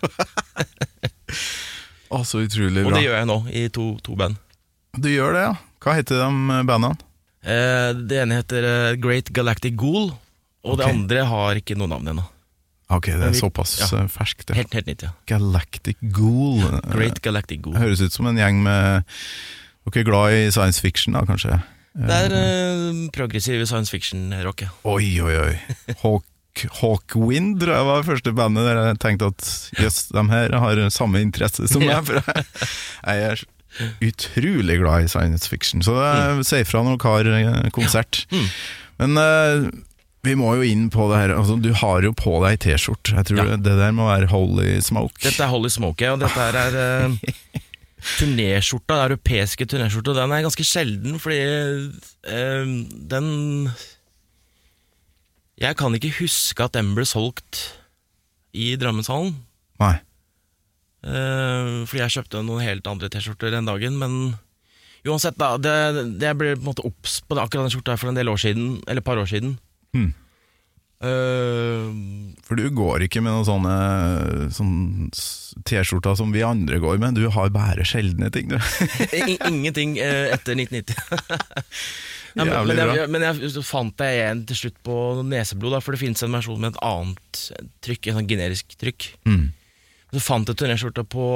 Å, 2.11 2.21
så 2.27 2.43
utrolig 2.45 2.83
bra. 2.83 2.91
Og 2.91 2.97
det 2.99 3.05
gjør 3.07 3.17
jeg 3.21 3.29
nå, 3.31 3.37
i 3.55 3.63
to, 3.75 3.85
to 4.03 4.17
band. 4.19 4.37
Du 4.99 5.09
gjør 5.11 5.33
det, 5.37 5.45
ja. 5.47 5.55
Hva 5.85 5.95
heter 5.99 6.21
de 6.25 6.59
bandene? 6.69 6.99
Eh, 7.45 7.91
det 8.09 8.19
ene 8.25 8.39
heter 8.41 8.67
eh, 8.69 8.97
Great 8.99 9.31
Galactic 9.37 9.75
Ghoul, 9.79 10.11
og 10.65 10.81
det 10.81 10.89
andre 10.89 11.27
har 11.31 11.61
ikke 11.61 11.77
noe 11.79 11.91
navn 11.93 12.15
ennå. 12.15 12.25
Ok, 12.93 13.09
det 13.17 13.31
er 13.31 13.37
såpass 13.37 13.79
ja. 13.81 13.89
eh, 14.03 14.09
ferskt. 14.13 14.51
Helt, 14.57 14.75
helt 14.77 14.89
nytt, 14.91 15.07
ja. 15.07 15.13
Galactic 15.31 16.01
Ghoul. 16.15 16.65
Great 16.93 17.23
Galactic 17.25 17.63
Ghoul. 17.65 17.79
Høres 17.81 18.03
ut 18.05 18.15
som 18.15 18.29
en 18.29 18.41
gjeng 18.41 18.61
med 18.65 19.07
Dere 19.85 20.01
er 20.01 20.07
glad 20.09 20.35
i 20.35 20.45
science 20.53 20.81
fiction, 20.81 21.17
da, 21.17 21.25
kanskje? 21.29 21.59
Det 21.95 22.21
er 22.27 22.33
eh, 22.35 23.01
progressiv 23.15 23.65
science 23.69 23.93
fiction-rock, 23.93 24.65
ja. 24.67 24.71
Oi, 24.89 25.09
oi, 25.23 25.35
oi. 25.39 25.97
Hawk, 26.03 26.65
Hawkwind 26.81 27.59
tror 27.61 27.77
jeg 27.77 27.89
var 27.89 28.07
første 28.07 28.33
bandet 28.37 28.69
der 28.69 28.81
jeg 28.81 29.01
tenkte 29.03 29.29
at 29.33 29.51
jøss, 29.81 30.07
de 30.15 30.25
her 30.31 30.57
har 30.65 30.81
samme 30.95 31.21
interesse 31.25 31.69
som 31.71 31.85
meg. 31.85 32.09
For 32.09 32.21
jeg, 32.21 32.47
jeg 33.05 33.29
er 33.31 33.45
utrolig 34.07 34.79
glad 34.81 35.07
i 35.07 35.11
science 35.13 35.51
fiction, 35.51 35.85
så 35.85 35.99
jeg 36.01 36.49
sier 36.51 36.69
fra 36.69 36.85
når 36.87 37.01
dere 37.01 37.43
har 37.43 37.75
konsert. 37.75 38.25
konsert. 38.25 38.25
Mm. 38.33 38.49
Men 39.03 39.23
eh, 39.25 39.69
vi 40.25 40.35
må 40.41 40.55
jo 40.59 40.65
inn 40.67 40.87
på 40.93 41.07
det 41.11 41.19
her. 41.21 41.33
Altså, 41.37 41.57
du 41.61 41.71
har 41.77 42.05
jo 42.07 42.13
på 42.17 42.37
deg 42.45 42.59
T-skjorte. 42.65 43.15
Jeg 43.19 43.29
tror 43.31 43.41
Ja. 43.53 43.57
det 43.61 43.75
der 43.81 43.93
må 43.97 44.07
være 44.09 44.31
holy 44.33 44.79
smoke. 44.85 45.21
Dette 45.23 45.43
er 45.45 45.51
Holly 45.53 45.69
Smoke, 45.73 46.11
og 46.15 46.21
dette 46.23 46.39
her 46.39 46.57
er 46.57 46.79
uh, 47.11 47.17
turnéskjorta, 48.19 48.97
den 48.97 49.05
europeiske 49.13 49.67
turnéskjorta. 49.71 50.15
Den 50.17 50.33
er 50.37 50.45
ganske 50.47 50.65
sjelden, 50.67 51.19
fordi 51.23 51.41
uh, 52.29 52.73
den 53.15 53.29
Jeg 55.61 55.77
kan 55.79 55.95
ikke 55.95 56.15
huske 56.19 56.65
at 56.67 56.75
den 56.75 56.95
ble 56.97 57.05
solgt 57.07 57.61
i 58.55 58.73
Drammenshallen. 58.81 59.37
Nei. 59.83 59.95
Uh, 61.05 61.85
fordi 61.85 62.01
jeg 62.01 62.15
kjøpte 62.17 62.41
noen 62.47 62.65
helt 62.65 62.87
andre 62.89 63.11
T-skjorter 63.13 63.53
den 63.55 63.69
dagen, 63.69 63.99
men 64.01 64.17
uansett, 65.05 65.37
da. 65.37 65.55
Det, 65.61 65.75
det 66.19 66.31
jeg 66.31 66.39
ble 66.41 66.55
på 66.57 66.63
en 66.65 66.71
måte 66.71 66.87
obs 66.89 67.19
på 67.29 67.37
det, 67.37 67.45
akkurat 67.45 67.67
den 67.69 67.75
skjorta 67.75 67.97
for 68.01 68.09
en 68.11 68.17
del 68.19 68.31
år 68.33 68.41
siden, 68.41 68.79
eller 68.89 69.03
et 69.05 69.07
par 69.07 69.21
år 69.21 69.29
siden. 69.29 69.59
Hmm. 69.95 70.13
Uh, 71.05 71.91
For 72.47 72.57
du 72.57 72.69
går 72.73 73.05
ikke 73.05 73.21
med 73.21 73.35
noen 73.35 73.45
sånne 73.45 73.75
sånn 74.55 75.11
T-skjorter 75.67 76.17
som 76.17 76.31
vi 76.33 76.45
andre 76.47 76.79
går 76.81 77.01
med, 77.03 77.19
du 77.19 77.27
har 77.35 77.51
bare 77.53 77.85
sjeldne 77.89 78.31
ting, 78.33 78.49
du. 78.53 78.57
Ingenting 79.51 79.99
uh, 79.99 80.33
etter 80.35 80.57
1990. 80.57 80.97
Nei, 82.35 82.49
men, 82.49 82.67
men, 82.67 82.81
jeg, 82.83 83.11
men 83.15 83.23
jeg 83.23 83.63
fant 83.63 83.95
deg 84.01 84.17
igjen 84.17 84.41
til 84.49 84.59
slutt 84.59 84.79
på 84.87 84.95
neseblod, 85.23 85.77
da, 85.77 85.83
for 85.85 85.95
det 85.95 86.01
finnes 86.01 86.25
en 86.27 86.35
versjon 86.35 86.59
med 86.59 86.73
et 86.73 86.81
annet 86.83 87.43
trykk, 87.87 88.09
en 88.11 88.19
sånn 88.19 88.31
generisk 88.33 88.75
trykk. 88.81 89.07
Mm. 89.29 89.45
Så 90.15 90.23
fant 90.23 90.51
jeg 90.51 90.59
turnéskjorta 90.59 91.05
på 91.11 91.29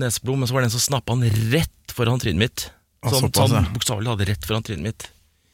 neseblod, 0.00 0.40
men 0.40 0.48
så 0.48 0.56
var 0.56 0.64
det 0.64 0.70
en 0.70 0.76
som 0.78 0.86
snappa 0.86 1.16
den 1.20 1.44
rett 1.52 1.92
foran 1.92 2.22
trynet 2.22 2.40
mitt. 2.40 2.66
Ah, 3.00 3.12
Sånn, 3.12 3.28
såpass, 3.28 3.52
ja. 3.52 3.60
sånn 3.60 3.76
bokstavelig 3.76 4.08
talt 4.08 4.24
rett 4.30 4.48
foran 4.48 4.64
trynet 4.64 4.86
mitt. 4.86 5.06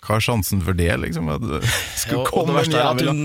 Hva 0.07 0.17
er 0.21 0.23
sjansen 0.23 0.61
for 0.63 0.77
det, 0.79 0.87
liksom? 1.03 1.27
At 1.35 1.43
det 1.43 1.59
Ja, 1.65 1.71
skulle 1.99 2.21
og 2.23 2.29
komme 2.31 2.61
en 2.63 2.71
jævel 2.77 3.09
hun, 3.11 3.23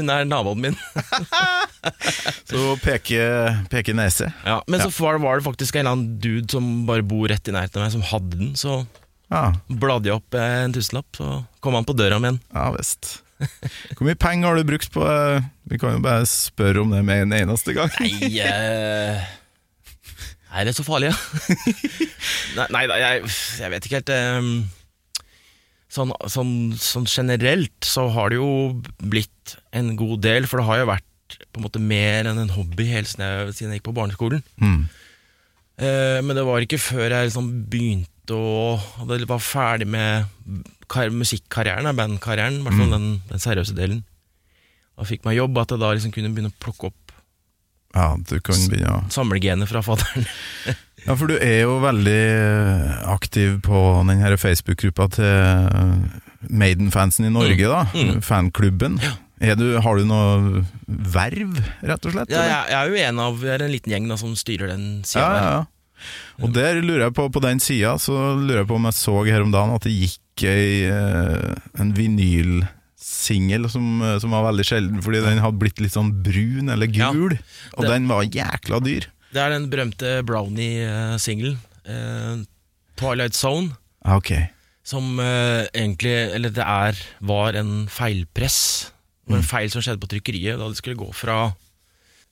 hun 0.00 0.10
er 0.10 0.24
naboen 0.26 0.64
min. 0.64 0.78
Så 2.50 2.74
peker 2.82 3.60
peke 3.70 3.94
nese. 3.96 4.32
Ja, 4.44 4.58
men 4.66 4.80
Ja. 4.82 4.88
så 4.90 5.04
var 5.04 5.16
det, 5.16 5.22
var 5.22 5.38
det 5.38 5.46
faktisk 5.46 5.76
en 5.76 5.80
eller 5.84 5.94
annen 5.94 6.18
dude 6.20 6.50
som 6.50 6.66
bare 6.88 7.02
bor 7.06 7.28
rett 7.30 7.46
i 7.48 7.54
nærheten 7.54 7.78
av 7.80 7.86
meg, 7.86 7.92
som 7.94 8.02
hadde 8.10 8.36
den. 8.40 8.52
Så 8.58 8.80
Ja, 9.30 9.52
bladde 9.70 10.10
jeg 10.10 10.18
opp 10.18 10.34
eh, 10.34 10.64
en 10.66 10.72
tusenlapp, 10.74 11.06
så 11.16 11.44
kom 11.62 11.74
han 11.78 11.86
på 11.86 11.94
døra 11.94 12.18
mi 12.18 12.26
igjen. 12.32 12.40
ja 12.54 12.70
visst. 12.74 13.20
Hvor 13.96 14.04
mye 14.04 14.18
penger 14.20 14.50
har 14.50 14.58
du 14.58 14.66
brukt 14.68 14.90
på 14.92 15.00
eh, 15.08 15.40
Vi 15.70 15.78
kan 15.80 15.94
jo 15.94 16.02
bare 16.04 16.26
spørre 16.28 16.82
om 16.82 16.90
det 16.92 17.00
med 17.06 17.22
en 17.24 17.32
eneste 17.38 17.72
gang. 17.72 17.88
Nei 18.02 18.42
uh... 18.44 19.22
Er 20.50 20.66
det 20.66 20.74
så 20.74 20.82
farlig, 20.82 21.12
ja? 21.12 21.16
nei, 22.58 22.66
nei 22.90 22.98
jeg, 22.98 23.28
jeg 23.62 23.70
vet 23.70 23.86
ikke 23.86 24.00
helt 24.00 24.10
eh, 24.10 24.48
sånn, 25.90 26.12
sånn, 26.30 26.54
sånn 26.78 27.08
generelt 27.10 27.86
så 27.86 28.06
har 28.14 28.30
det 28.30 28.40
jo 28.40 28.50
blitt 29.02 29.56
en 29.76 29.94
god 29.98 30.22
del, 30.26 30.46
for 30.48 30.60
det 30.60 30.68
har 30.68 30.82
jo 30.82 30.90
vært 30.92 31.06
på 31.50 31.60
en 31.60 31.66
måte 31.66 31.82
mer 31.82 32.28
enn 32.30 32.40
en 32.42 32.54
hobby 32.54 32.88
helt 32.90 33.10
siden 33.10 33.44
jeg, 33.52 33.78
gikk 33.78 33.88
på 33.88 33.96
barneskolen. 33.96 34.42
Mm. 34.62 34.82
Eh, 35.80 36.18
men 36.24 36.36
det 36.36 36.46
var 36.46 36.64
ikke 36.64 36.80
før 36.82 37.06
jeg 37.08 37.30
liksom 37.30 37.50
begynte 37.72 38.36
å 38.36 38.78
var 39.26 39.42
ferdig 39.42 39.88
med 39.90 40.28
kar 40.90 41.10
musikkarrieren, 41.14 41.90
bandkarrieren, 41.98 42.60
i 42.60 42.66
hvert 42.66 42.78
fall 42.78 42.94
den, 42.94 43.08
den 43.30 43.42
seriøse 43.42 43.74
delen, 43.78 44.04
og 45.00 45.08
fikk 45.08 45.24
meg 45.26 45.38
jobb, 45.38 45.58
at 45.62 45.74
jeg 45.74 45.82
da 45.82 45.94
liksom 45.94 46.14
kunne 46.14 46.30
begynne 46.34 46.52
å 46.52 46.60
plukke 46.62 46.90
opp 46.90 47.14
Ja, 47.96 48.12
du 48.14 48.36
kan 48.44 48.58
begynne 48.70 48.92
å 49.00 49.02
samlegenet 49.10 49.70
fra 49.70 49.82
fadderen. 49.82 50.28
Ja, 51.06 51.16
for 51.16 51.30
du 51.30 51.36
er 51.38 51.62
jo 51.64 51.78
veldig 51.82 52.20
aktiv 53.08 53.58
på 53.64 53.80
den 54.08 54.20
her 54.20 54.36
Facebook-gruppa 54.40 55.08
til 55.16 56.06
Maiden-fansen 56.48 57.28
i 57.28 57.32
Norge, 57.32 57.66
da. 57.68 57.82
Mm. 57.94 58.20
Fanklubben. 58.24 59.00
Er 59.40 59.56
du, 59.56 59.66
har 59.80 59.96
du 59.96 60.04
noe 60.04 60.62
verv, 60.86 61.56
rett 61.80 62.06
og 62.06 62.12
slett? 62.12 62.32
Ja, 62.32 62.44
jeg, 62.44 62.72
jeg 62.72 62.78
er 62.80 62.90
jo 62.90 63.04
en 63.08 63.20
av 63.24 63.44
jeg 63.44 63.54
er 63.54 63.64
en 63.64 63.72
liten 63.72 63.94
gjeng 63.94 64.08
da, 64.10 64.18
som 64.20 64.34
styrer 64.36 64.68
den 64.74 64.88
sida 65.08 65.24
ja, 65.24 65.36
ja, 65.36 65.52
ja. 65.60 65.68
Og 66.40 66.52
der 66.56 66.80
lurer 66.80 67.06
jeg 67.06 67.14
på, 67.16 67.26
på 67.32 67.42
den 67.44 67.60
sida, 67.60 67.94
så 68.00 68.16
lurer 68.36 68.62
jeg 68.62 68.68
på 68.70 68.76
om 68.78 68.88
jeg 68.88 68.96
så 68.96 69.16
her 69.28 69.44
om 69.44 69.52
dagen 69.52 69.74
at 69.74 69.84
det 69.84 69.92
gikk 69.92 70.44
ei, 70.48 70.88
eh, 70.88 71.56
en 71.80 71.90
vinylsingel 71.96 73.68
som, 73.72 73.88
eh, 74.04 74.16
som 74.22 74.32
var 74.32 74.46
veldig 74.48 74.64
sjelden, 74.64 75.02
fordi 75.04 75.20
den 75.24 75.42
hadde 75.44 75.60
blitt 75.60 75.82
litt 75.84 75.96
sånn 75.96 76.14
brun 76.24 76.72
eller 76.72 76.88
Ja, 76.96 77.10
gul, 77.12 77.36
og 77.76 77.88
den 77.88 78.08
var 78.08 78.24
jækla 78.24 78.80
dyr. 78.84 79.10
Det 79.30 79.42
er 79.42 79.52
den 79.54 79.68
berømte 79.70 80.14
Brownie-singelen. 80.26 81.58
Eh, 81.86 82.42
Twilight 82.98 83.36
Zone. 83.38 83.76
Okay. 84.04 84.48
Som 84.86 85.20
eh, 85.20 85.68
egentlig 85.76 86.14
Eller 86.34 86.52
det 86.54 86.64
er 86.64 86.98
var 87.20 87.56
en 87.58 87.86
feilpress. 87.92 88.90
Det 89.24 89.34
var 89.36 89.42
en 89.42 89.50
feil 89.52 89.70
som 89.70 89.84
skjedde 89.84 90.02
på 90.02 90.10
trykkeriet 90.10 90.58
da 90.58 90.68
det 90.70 90.80
skulle 90.80 90.98
gå 90.98 91.10
fra 91.14 91.52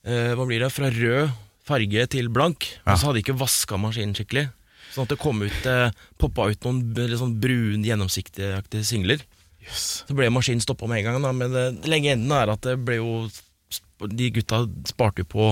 eh, 0.03 0.33
Hva 0.35 0.47
blir 0.49 0.65
det? 0.65 0.73
Fra 0.75 0.89
rød 0.91 1.29
farge 1.69 2.05
til 2.09 2.31
blank. 2.33 2.65
Ja. 2.81 2.93
Og 2.93 2.97
så 2.97 3.09
hadde 3.09 3.19
de 3.19 3.25
ikke 3.27 3.39
vaska 3.39 3.77
maskinen 3.77 4.15
skikkelig. 4.17 4.47
Sånn 4.89 5.05
at 5.05 5.13
det 5.13 5.19
kom 5.21 5.43
ut 5.45 5.67
eh, 5.69 5.91
poppa 6.21 6.47
ut 6.49 6.65
noen 6.65 6.81
litt 6.97 7.19
sånn 7.21 7.35
brun, 7.41 7.85
gjennomsiktige 7.85 8.83
singler. 8.87 9.21
Yes. 9.61 10.03
Så 10.07 10.17
ble 10.17 10.31
maskinen 10.33 10.63
stoppa 10.63 10.89
med 10.89 11.03
en 11.03 11.11
gang. 11.11 11.27
Da, 11.27 11.33
men 11.35 11.53
det 11.53 11.91
legenden 11.91 12.33
er 12.33 12.55
at 12.55 12.65
det 12.65 12.79
ble 12.81 12.97
jo 13.01 13.11
De 14.09 14.29
gutta 14.31 14.63
sparte 14.87 15.21
jo 15.21 15.27
på 15.29 15.47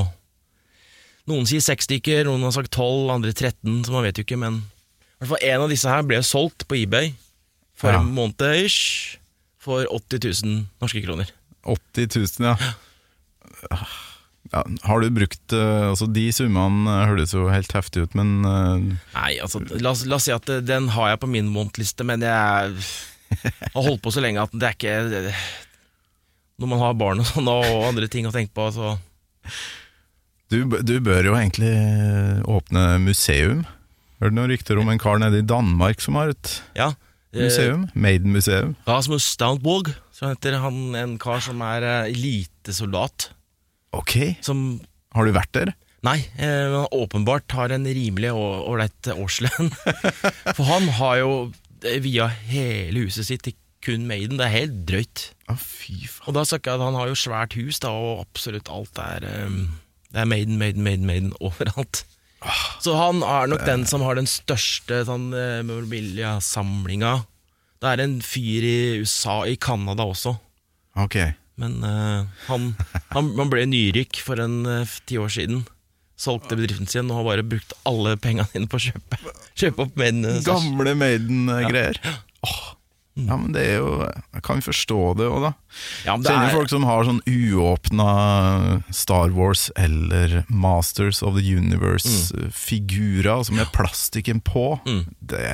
Noen 1.28 1.48
sier 1.50 1.60
seks 1.64 1.88
stykker, 1.90 2.24
noen 2.30 2.46
har 2.48 2.54
sagt 2.56 2.72
tolv, 2.72 3.10
andre 3.12 3.34
13, 3.36 3.82
så 3.86 3.92
man 3.92 4.06
vet 4.08 4.18
jo 4.22 4.24
ikke. 4.24 4.38
Men 4.40 4.62
i 4.64 5.26
hvert 5.26 5.34
fall 5.34 5.48
en 5.50 5.64
av 5.66 5.72
disse 5.74 5.90
her 5.92 6.06
ble 6.08 6.22
solgt 6.24 6.64
på 6.70 6.78
eBay 6.80 7.14
for 7.78 7.92
Ja. 7.92 8.00
en 8.00 8.14
måned 8.16 8.42
ish 8.64 9.18
for 9.62 9.84
80 9.92 10.24
000 10.46 10.60
norske 10.82 11.02
kroner. 11.04 11.30
80 11.68 12.08
000, 12.40 12.48
ja. 12.48 12.56
ja. 13.68 13.80
Har 14.88 15.02
du 15.04 15.10
brukt 15.12 15.52
eh, 15.52 15.90
Altså, 15.90 16.06
de 16.08 16.24
summene 16.32 16.88
eh, 16.88 17.08
høres 17.10 17.34
jo 17.36 17.50
helt 17.52 17.74
heftig 17.76 18.06
ut, 18.08 18.14
men 18.16 18.30
eh, 18.48 18.86
Nei, 19.18 19.32
altså, 19.44 19.60
la, 19.76 19.92
la 20.08 20.16
oss 20.16 20.28
si 20.30 20.32
at 20.32 20.48
den 20.64 20.88
har 20.96 21.10
jeg 21.12 21.20
på 21.26 21.28
min 21.34 21.50
månedliste, 21.52 22.06
men 22.08 22.24
jeg 22.24 22.32
har 22.32 23.76
holdt 23.76 24.00
på 24.06 24.14
så 24.16 24.24
lenge 24.24 24.46
at 24.48 24.56
det 24.56 24.70
er 24.70 24.78
ikke 24.78 25.34
Når 26.64 26.72
man 26.72 26.80
har 26.86 26.96
barn 27.04 27.20
og 27.20 27.28
sånn 27.28 27.52
og 27.52 27.68
andre 27.90 28.08
ting 28.08 28.30
å 28.30 28.32
tenke 28.32 28.56
på, 28.56 28.70
så 28.72 28.96
du, 30.54 30.64
du 30.84 30.96
bør 31.04 31.28
jo 31.30 31.36
egentlig 31.38 31.72
eh, 31.74 32.40
åpne 32.48 32.86
museum. 33.04 33.66
Hørte 34.22 34.38
noen 34.38 34.52
rykter 34.54 34.80
om 34.82 34.90
en 34.92 35.02
kar 35.02 35.20
nede 35.22 35.42
i 35.42 35.46
Danmark 35.46 36.02
som 36.04 36.18
har 36.20 36.32
et 36.34 36.54
ja. 36.78 36.92
eh, 37.36 37.44
museum? 37.46 37.88
Maiden-museum. 37.94 38.76
Rasmus 38.88 39.28
Stoutborg, 39.36 39.92
så 40.16 40.32
heter 40.32 40.60
han 40.64 40.96
en 40.98 41.18
kar 41.22 41.44
som 41.46 41.62
er 41.66 41.86
eh, 41.86 42.14
elitesoldat. 42.14 43.32
Ok, 43.98 44.18
Som 44.46 44.82
har 45.16 45.26
du 45.28 45.36
vært 45.36 45.54
der? 45.56 45.74
Nei, 46.06 46.20
men 46.38 46.76
han 46.76 46.92
åpenbart 46.94 47.52
har 47.58 47.72
en 47.74 47.88
rimelig 47.90 48.30
ålreit 48.36 49.08
årslønn. 49.16 49.72
For 50.56 50.68
han 50.68 50.86
har 51.00 51.16
jo 51.24 51.32
via 52.04 52.28
hele 52.52 53.08
huset 53.08 53.28
sitt 53.28 53.44
til 53.48 53.56
kun 53.84 54.06
Maiden. 54.10 54.38
Det 54.40 54.46
er 54.48 54.54
helt 54.54 54.78
drøyt. 54.90 55.24
Å, 55.50 55.56
fy 55.58 55.98
faen. 56.06 56.30
Og 56.30 56.38
da 56.38 56.46
snakker 56.48 56.74
jeg 56.74 56.80
at 56.80 56.86
han 56.86 57.00
har 57.00 57.12
jo 57.12 57.18
svært 57.20 57.58
hus, 57.58 57.80
da, 57.84 57.92
og 57.94 58.24
absolutt 58.26 58.72
alt 58.74 59.02
er 59.02 59.28
eh, 59.28 59.60
Det 60.14 60.22
er 60.24 60.30
Maiden, 60.30 60.58
Maiden, 60.60 60.84
Maiden, 60.86 61.08
Maiden 61.10 61.34
overalt. 61.44 62.04
Så 62.84 62.94
han 62.96 63.24
er 63.26 63.50
nok 63.50 63.66
den 63.68 63.84
som 63.90 64.04
har 64.06 64.16
den 64.20 64.30
største 64.30 65.02
sånn, 65.08 65.32
eh, 65.36 65.64
memorabilia-samlinga. 65.66 67.16
Det 67.82 67.90
er 67.92 68.04
en 68.04 68.20
fyr 68.26 68.66
i 68.66 68.78
USA, 69.02 69.42
i 69.46 69.58
Canada 69.62 70.06
også. 70.08 70.38
Ok. 70.98 71.18
Men 71.58 71.80
uh, 71.82 72.26
han, 72.48 72.70
han, 73.14 73.32
han 73.38 73.50
ble 73.50 73.66
nyrik 73.70 74.20
for 74.22 74.42
en 74.42 74.62
eh, 74.70 74.96
ti 75.10 75.18
år 75.22 75.34
siden. 75.34 75.64
Solgte 76.18 76.58
bedriften 76.58 76.90
sin 76.90 77.12
og 77.12 77.20
har 77.20 77.28
bare 77.28 77.46
brukt 77.46 77.74
alle 77.86 78.16
pengene 78.22 78.48
sine 78.50 78.70
på 78.70 78.80
å 78.80 78.86
kjøpe, 78.88 79.20
kjøpe 79.58 79.86
opp 79.86 80.02
eh, 80.02 80.42
Gamle 80.46 80.94
Maiden-greier. 80.98 82.00
Åh, 82.46 82.64
Ja, 83.26 83.38
men 83.40 83.54
det 83.56 83.64
er 83.66 83.80
jo 83.82 84.06
Jeg 84.06 84.44
kan 84.46 84.62
forstå 84.62 85.00
det 85.18 85.26
òg, 85.26 85.48
da. 85.48 85.52
Ja, 86.06 86.18
det 86.22 86.30
Kjenner 86.30 86.52
er, 86.52 86.56
folk 86.60 86.70
som 86.70 86.86
har 86.86 87.08
sånn 87.08 87.24
uåpna 87.26 88.10
Star 88.94 89.34
Wars 89.34 89.72
eller 89.76 90.44
Masters 90.50 91.24
of 91.26 91.34
the 91.40 91.46
Universe-figurer 91.58 93.44
som 93.48 93.60
er 93.60 93.72
plastikken 93.74 94.42
på. 94.46 94.80
Mm. 94.86 95.04
Det 95.34 95.48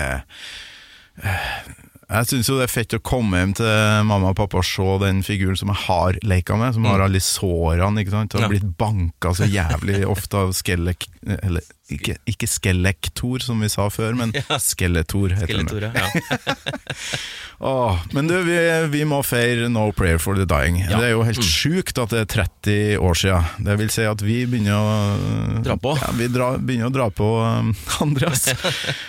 Jeg 2.13 2.29
syns 2.29 2.49
jo 2.51 2.57
det 2.59 2.67
er 2.67 2.73
fett 2.73 2.93
å 2.93 3.01
komme 3.01 3.39
hjem 3.41 3.53
til 3.57 3.69
mamma 4.05 4.31
og 4.33 4.37
pappa 4.37 4.59
og 4.61 4.67
se 4.67 4.85
den 5.01 5.23
figuren 5.25 5.57
som 5.57 5.71
jeg 5.73 5.81
har 5.87 6.19
leka 6.23 6.57
med, 6.59 6.75
som 6.77 6.85
har 6.85 7.01
alle 7.07 7.21
sårene. 7.23 8.03
ikke 8.03 8.13
sant? 8.13 8.35
Og 8.35 8.41
har 8.43 8.49
Mm. 8.49 8.53
Blitt 8.53 8.73
banka 8.77 9.31
så 9.33 9.47
jævlig 9.49 10.03
ofte 10.05 10.37
av 10.45 10.51
skellek... 10.53 11.07
Eller 11.23 11.63
ikke, 11.93 12.15
ikke 12.27 12.47
skellektor, 12.49 13.39
som 13.43 13.59
vi 13.63 13.67
sa 13.71 13.85
før, 13.91 14.13
men 14.19 14.31
skeletor. 14.59 15.33
heter. 15.35 15.63
Skeletor, 15.63 15.89
ja. 15.93 16.55
Åh, 17.63 17.99
men 18.11 18.27
du, 18.27 18.33
vi, 18.43 18.55
vi 18.91 19.03
må 19.07 19.21
feire 19.23 19.69
No 19.71 19.85
Prayer 19.95 20.17
for 20.19 20.35
the 20.35 20.43
Dying. 20.49 20.81
Ja. 20.83 20.97
Det 20.99 21.05
er 21.07 21.13
jo 21.13 21.23
helt 21.23 21.43
sjukt 21.45 21.99
at 22.01 22.11
det 22.11 22.23
er 22.25 22.29
30 22.33 22.97
år 22.99 23.19
siden. 23.19 23.45
Det 23.67 23.75
vil 23.79 23.91
si 23.93 24.03
at 24.09 24.23
vi 24.25 24.41
begynner 24.49 24.75
å 24.75 25.61
Dra 25.63 25.77
på. 25.79 25.93
Ja, 26.01 26.09
vi 26.17 26.27
dra, 26.33 26.49
begynner 26.59 26.89
å 26.89 26.95
dra 26.95 27.07
på, 27.13 27.29
um, 27.39 27.71
Andreas. 28.03 28.49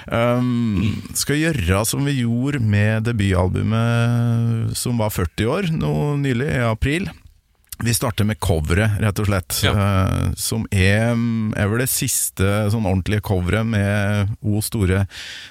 um, 0.06 1.02
skal 1.18 1.40
gjøre 1.40 1.82
som 1.88 2.04
vi 2.06 2.20
gjorde 2.20 2.60
med 2.62 2.93
debutalbumet 3.02 4.76
som 4.78 4.98
var 4.98 5.10
40 5.10 5.46
år, 5.50 5.70
nå 5.74 6.16
nylig, 6.22 6.48
i 6.54 6.64
april. 6.68 7.10
Vi 7.82 7.90
starter 7.90 8.22
med 8.22 8.38
coveret, 8.38 9.00
rett 9.02 9.18
og 9.18 9.26
slett. 9.26 9.56
Ja. 9.66 9.72
Uh, 9.74 10.28
som 10.38 10.62
er, 10.70 11.08
er 11.58 11.66
vel 11.72 11.80
det 11.82 11.88
siste 11.90 12.46
sånn 12.70 12.86
ordentlige 12.86 13.24
coveret 13.26 13.66
med 13.66 14.30
O 14.46 14.60
store 14.62 15.00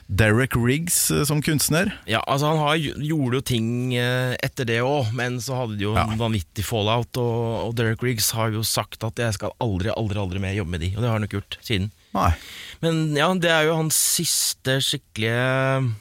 Derek 0.08 0.56
Riggs 0.56 1.02
uh, 1.12 1.26
som 1.28 1.42
kunstner. 1.44 1.92
ja, 2.08 2.22
altså 2.24 2.54
Han 2.54 2.62
har, 2.64 2.78
gjorde 2.80 3.42
jo 3.42 3.44
ting 3.44 3.68
uh, 4.00 4.38
etter 4.40 4.70
det 4.70 4.80
òg, 4.88 5.12
men 5.14 5.36
så 5.44 5.60
hadde 5.60 5.76
de 5.82 5.84
jo 5.90 5.98
Ja. 6.00 6.08
en 6.08 6.22
vanvittig 6.22 6.64
fallout. 6.64 7.12
Og, 7.20 7.68
og 7.68 7.76
Derek 7.76 8.02
Riggs 8.08 8.32
har 8.40 8.56
jo 8.56 8.64
sagt 8.64 9.04
at 9.04 9.20
jeg 9.20 9.36
skal 9.36 9.52
aldri, 9.60 9.92
aldri 9.92 10.24
aldri 10.24 10.40
mer 10.40 10.56
jobbe 10.56 10.78
med 10.78 10.86
de, 10.88 10.94
og 10.96 11.04
det 11.04 11.12
har 11.12 11.20
han 11.20 11.28
nok 11.28 11.36
gjort 11.42 11.60
siden. 11.60 11.92
Nei. 12.16 12.32
Men 12.80 13.04
ja, 13.20 13.28
det 13.36 13.52
er 13.52 13.68
jo 13.68 13.76
hans 13.82 14.00
siste 14.00 14.80
skikkelige 14.80 15.92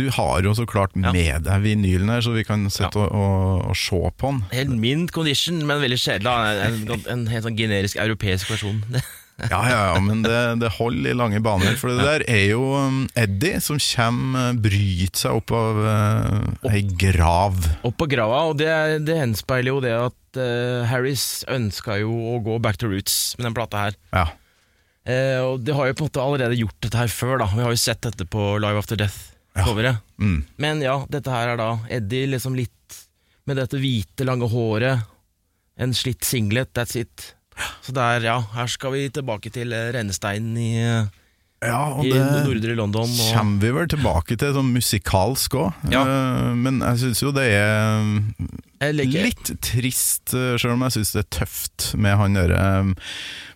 Du 0.00 0.08
har 0.16 0.42
jo 0.48 0.56
så 0.56 0.64
klart 0.68 0.96
Ja. 0.96 1.12
med 1.12 1.44
deg 1.46 1.62
vinylen 1.68 2.08
her, 2.08 2.24
så 2.24 2.32
vi 2.34 2.44
kan 2.48 2.64
sitte 2.72 2.96
og, 3.04 3.12
og, 3.12 3.70
og 3.70 3.76
se 3.76 4.00
på 4.16 4.32
den. 4.32 4.42
Helt 4.56 4.76
mint 4.80 5.12
condition, 5.12 5.60
men 5.68 5.82
veldig 5.84 6.00
kjedelig. 6.00 6.36
En, 6.66 6.84
en, 6.96 7.08
en 7.14 7.26
helt 7.28 7.44
sånn 7.46 7.58
generisk 7.60 8.00
europeisk 8.00 8.54
versjon. 8.56 8.80
Ja, 9.40 9.62
ja, 9.70 9.76
ja, 9.94 10.00
men 10.04 10.18
det, 10.20 10.36
det 10.60 10.68
holder 10.74 11.14
i 11.14 11.16
lange 11.16 11.38
baner. 11.40 11.72
For 11.80 11.88
det 11.96 12.04
der 12.04 12.24
er 12.28 12.42
jo 12.50 12.74
um, 12.76 12.98
Eddie 13.16 13.56
som 13.64 13.78
kommer, 13.80 14.50
uh, 14.52 14.58
bryter 14.60 15.16
seg 15.22 15.38
opp 15.38 15.54
av 15.56 15.78
uh, 15.80 16.68
ei 16.68 16.82
grav. 17.00 17.56
Opp 17.88 18.04
av 18.04 18.10
grava, 18.12 18.42
og 18.50 18.58
det, 18.60 18.68
det 19.08 19.16
henspeiler 19.16 19.72
jo 19.72 19.80
det 19.80 19.94
at 19.96 20.36
uh, 20.42 20.84
Harris 20.90 21.24
ønska 21.48 21.96
jo 22.02 22.12
å 22.34 22.36
gå 22.44 22.58
back 22.60 22.76
to 22.82 22.92
roots 22.92 23.16
med 23.38 23.48
den 23.48 23.56
plata 23.56 23.86
her. 23.86 23.96
Ja. 24.12 24.26
Uh, 25.08 25.40
og 25.54 25.64
de 25.64 25.72
har 25.72 25.88
jo 25.88 25.96
på 25.96 26.04
en 26.04 26.10
måte 26.12 26.26
allerede 26.28 26.60
gjort 26.60 26.76
dette 26.84 27.00
her 27.00 27.08
før, 27.16 27.38
da. 27.40 27.48
Vi 27.56 27.64
har 27.64 27.72
jo 27.72 27.80
sett 27.80 28.04
dette 28.04 28.28
på 28.28 28.50
Live 28.60 28.84
After 28.84 29.00
Death-coveret. 29.60 30.02
Mm. 30.20 30.40
Men 30.56 30.82
ja, 30.84 30.96
dette 31.12 31.32
her 31.32 31.54
er 31.54 31.60
da 31.60 31.70
Eddie 31.92 32.32
liksom 32.34 32.56
litt 32.58 32.98
med 33.48 33.60
dette 33.60 33.80
hvite, 33.80 34.26
lange 34.28 34.48
håret. 34.50 35.06
En 35.80 35.94
slitt 35.96 36.26
singlet, 36.26 36.72
that's 36.76 36.98
it. 36.98 37.34
Så 37.84 37.94
der, 37.96 38.24
ja, 38.24 38.38
her 38.54 38.68
skal 38.70 38.94
vi 38.94 39.08
tilbake 39.12 39.52
til 39.52 39.72
eh, 39.76 39.90
rennesteinen 39.94 40.56
i, 40.60 40.70
eh, 40.80 41.08
ja, 41.60 41.80
og 41.92 42.06
i 42.08 42.12
det 42.12 42.44
nordre 42.46 42.76
London. 42.78 43.10
Og, 43.10 43.32
kommer 43.36 43.60
vi 43.60 43.72
vel 43.76 43.88
tilbake 43.92 44.36
til 44.40 44.54
sånn 44.56 44.70
musikalsk 44.72 45.58
òg. 45.60 45.82
Ja. 45.92 46.04
men 46.56 46.80
jeg 46.80 47.02
syns 47.02 47.20
jo 47.20 47.34
det 47.36 47.50
er 47.52 48.94
litt 48.96 49.52
trist, 49.60 50.32
uh, 50.32 50.54
sjøl 50.56 50.78
om 50.78 50.86
jeg 50.86 50.96
syns 50.96 51.12
det 51.16 51.24
er 51.26 51.30
tøft 51.42 51.90
med 52.00 52.16
han 52.16 52.38
derre 52.38 52.62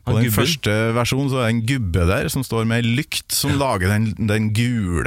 På 0.04 0.12
den 0.18 0.24
gubben? 0.26 0.36
første 0.36 0.72
versjonen 0.94 1.30
så 1.32 1.38
er 1.40 1.46
det 1.48 1.54
en 1.54 1.62
gubbe 1.66 2.06
der 2.10 2.28
som 2.28 2.42
står 2.44 2.66
med 2.68 2.84
ei 2.84 2.94
lykt, 2.98 3.32
som 3.32 3.54
lager 3.58 3.88
den, 3.88 4.10
den 4.28 4.50
gule 4.52 5.04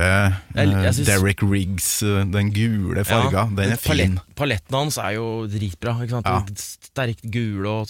Jeg- 0.55 0.71
jeg 0.73 0.93
synes, 0.95 1.07
Derek 1.07 1.43
Riggs, 1.43 2.01
uh, 2.03 2.23
den 2.25 2.51
gule 2.51 3.03
farga. 3.05 3.45
den 3.53 3.71
er 3.71 3.75
fin. 3.77 3.91
palett, 4.17 4.35
Paletten 4.35 4.73
hans 4.79 4.97
er 4.97 5.11
jo 5.17 5.45
dritbra. 5.47 6.01
Ikke 6.01 6.09
sant? 6.17 6.25
Ja. 6.25 6.41
Sterkt 6.89 7.21
gule 7.31 7.67
og 7.69 7.87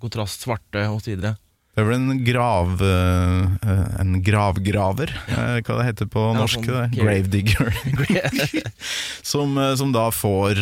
kontrast 0.00 0.42
svarte 0.42 0.82
videre. 1.06 1.36
Det 1.78 1.84
er 1.84 1.86
vel 1.92 2.00
en 2.10 2.22
grav... 2.26 2.70
uh, 2.82 3.52
uh, 3.62 3.90
en 4.02 4.16
gravgraver, 4.26 5.12
uh, 5.30 5.60
hva 5.62 5.76
det 5.78 5.84
heter 5.86 6.08
på 6.10 6.24
Ja, 6.24 6.32
norsk? 6.40 6.64
sånn 6.66 6.74
det? 6.74 6.98
Gravedigger. 6.98 7.70
som, 9.30 9.54
som 9.78 9.92
da 9.94 10.08
får 10.10 10.58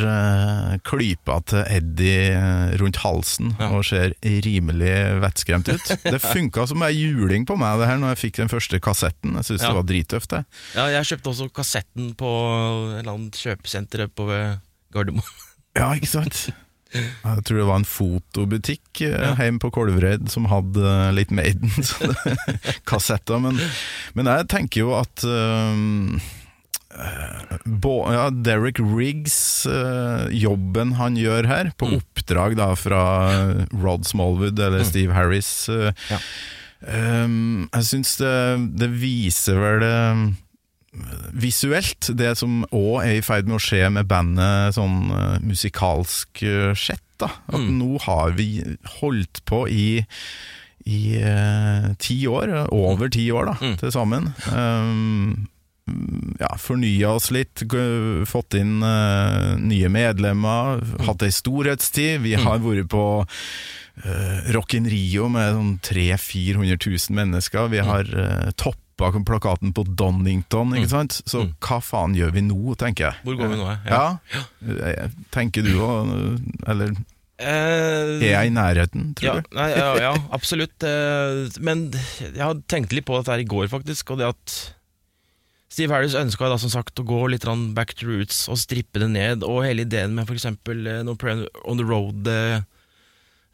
klypa 0.84 1.38
til 1.48 1.62
Eddie 1.72 2.76
rundt 2.82 3.00
halsen 3.00 3.54
Ja. 3.56 3.70
og 3.78 3.86
ser 3.88 4.12
rimelig 4.44 4.92
vettskremt 5.24 5.72
ut. 5.72 5.88
Det 6.04 6.20
funka 6.20 6.66
som 6.68 6.84
ei 6.84 6.92
juling 6.98 7.48
på 7.48 7.56
meg 7.56 7.80
det 7.80 7.88
her 7.88 8.02
når 8.02 8.12
jeg 8.12 8.22
fikk 8.26 8.42
den 8.42 8.52
første 8.52 8.82
kassetten. 8.84 9.38
Jeg 9.40 9.48
syns 9.48 9.64
Ja. 9.64 9.72
det 9.72 9.78
var 9.80 9.88
drittøft. 9.88 10.30
det. 10.36 10.42
Ja, 10.76 10.86
jeg 10.98 11.08
kjøpte 11.14 11.32
også 11.32 11.48
kassetten 11.62 12.12
på 12.20 12.28
et 12.92 13.00
eller 13.06 13.14
annet 13.16 13.40
kjøpesenter 13.40 14.04
på 14.12 14.28
Gardermoen. 14.92 15.32
Ja, 15.80 15.94
ikke 15.96 16.12
sant? 16.12 16.44
Jeg 16.94 17.42
tror 17.44 17.58
det 17.58 17.66
var 17.68 17.80
en 17.80 17.88
fotobutikk 17.88 19.00
ja. 19.02 19.32
hjemme 19.36 19.58
på 19.60 19.72
Kolvereid 19.74 20.30
som 20.32 20.46
hadde 20.48 20.80
eh, 20.86 21.10
litt 21.16 21.32
Maiden, 21.34 21.68
så 21.88 22.12
det- 22.12 22.76
kassetter. 22.88 23.40
Men, 23.42 23.58
men 24.16 24.30
jeg 24.30 24.46
tenker 24.52 24.84
jo 24.86 24.94
at 24.96 25.24
um, 25.26 26.20
Bo, 27.66 27.98
ja, 28.08 28.28
Derek 28.30 28.78
Riggs, 28.80 29.66
uh, 29.68 30.28
jobben 30.32 30.94
han 30.96 31.18
gjør 31.20 31.48
her, 31.50 31.72
på 31.76 31.90
Mm. 31.90 31.98
oppdrag 32.00 32.56
da 32.56 32.70
fra 32.78 33.02
Rod 33.74 34.06
Smallwood 34.08 34.58
eller 34.58 34.84
Steve 34.88 35.12
Harris 35.12 35.68
uh, 35.68 35.90
Ja. 36.08 36.18
um, 37.26 37.68
Jeg 37.74 37.84
syns 37.90 38.16
det, 38.22 38.32
det 38.80 38.88
viser 39.02 39.60
vel 39.60 39.80
det 39.84 39.96
visuelt, 41.32 42.10
det 42.16 42.34
som 42.38 42.64
òg 42.72 43.02
er 43.04 43.16
i 43.18 43.24
ferd 43.24 43.46
med 43.48 43.56
å 43.58 43.62
skje 43.62 43.90
med 43.92 44.08
bandet 44.10 44.74
sånn 44.76 45.10
eh, 45.12 45.36
musikalsk 45.44 46.42
uh, 46.46 46.72
sett. 46.74 47.02
da 47.18 47.30
At 47.48 47.60
Mm. 47.60 47.78
nå 47.78 47.98
har 48.04 48.30
vi 48.36 48.62
holdt 49.00 49.44
på 49.48 49.66
i 49.68 50.04
i 50.86 51.16
eh, 51.18 51.94
ti 51.98 52.26
år, 52.30 52.68
over 52.70 53.08
ti 53.10 53.24
år 53.32 53.46
da, 53.46 53.54
Mm. 53.60 53.76
til 53.80 53.90
sammen. 53.90 54.28
Um, 54.52 55.48
ja, 56.38 56.50
fornya 56.58 57.08
oss 57.16 57.30
litt, 57.34 57.62
fått 58.26 58.54
inn 58.54 58.82
uh, 58.82 59.56
nye 59.58 59.88
medlemmer, 59.88 60.82
hatt 61.06 61.22
ei 61.22 61.30
storhetstid. 61.34 62.20
Vi 62.22 62.34
har 62.38 62.58
vært 62.62 62.88
på 62.90 63.02
uh, 63.26 64.52
Rock 64.54 64.74
in 64.78 64.86
Rio 64.86 65.28
med 65.28 65.54
sånn 65.54 65.74
300 65.82 66.18
000-400 66.18 66.78
000 67.10 67.16
mennesker. 67.18 67.68
Vi 67.72 67.78
har 67.86 68.04
uh, 68.14 68.50
toppa 68.96 69.20
plakaten 69.28 69.72
på 69.76 69.84
Donington, 69.96 70.72
ikke 70.76 70.88
sant? 70.88 71.20
Så 71.28 71.42
Mm. 71.44 71.54
hva 71.60 71.80
faen 71.82 72.14
gjør 72.16 72.32
vi 72.32 72.40
nå, 72.42 72.74
tenker 72.76 73.04
jeg. 73.10 73.14
Hvor 73.24 73.36
går 73.36 73.48
vi 73.52 73.56
nå? 73.60 73.78
Ja. 73.86 74.18
ja. 74.32 75.08
Tenker 75.30 75.62
du 75.62 75.74
òg, 75.78 76.40
eller 76.66 76.94
Eh, 77.38 77.44
er 77.44 78.30
jeg 78.32 78.46
i 78.48 78.50
nærheten, 78.54 79.10
tror 79.14 79.26
ja, 79.26 79.32
du? 79.42 79.48
nei, 79.54 79.68
ja, 79.76 79.90
ja, 80.00 80.12
absolutt. 80.32 80.82
eh, 80.82 81.50
Men 81.60 81.90
jeg 81.92 82.40
har 82.40 82.54
tenkt 82.66 82.92
litt 82.96 83.04
på 83.04 83.18
dette 83.18 83.28
her 83.30 83.40
i 83.40 83.44
går, 83.44 83.68
faktisk. 83.68 84.10
Og 84.10 84.18
det 84.22 84.26
at 84.30 84.72
Steve 85.68 85.92
Harris 85.92 86.14
ønska 86.16 86.48
da 86.48 86.56
som 86.56 86.70
sagt 86.72 86.96
å 86.96 87.04
gå 87.04 87.28
litt 87.28 87.44
back 87.74 87.92
to 87.92 88.06
roots 88.06 88.48
og 88.48 88.56
strippe 88.56 88.98
det 88.98 89.10
ned. 89.10 89.42
Og 89.44 89.64
hele 89.66 89.84
ideen 89.84 90.14
med 90.14 90.24
f.eks. 90.26 90.46
No 91.04 91.14
Prayer 91.14 91.44
on 91.66 91.76
the 91.76 91.84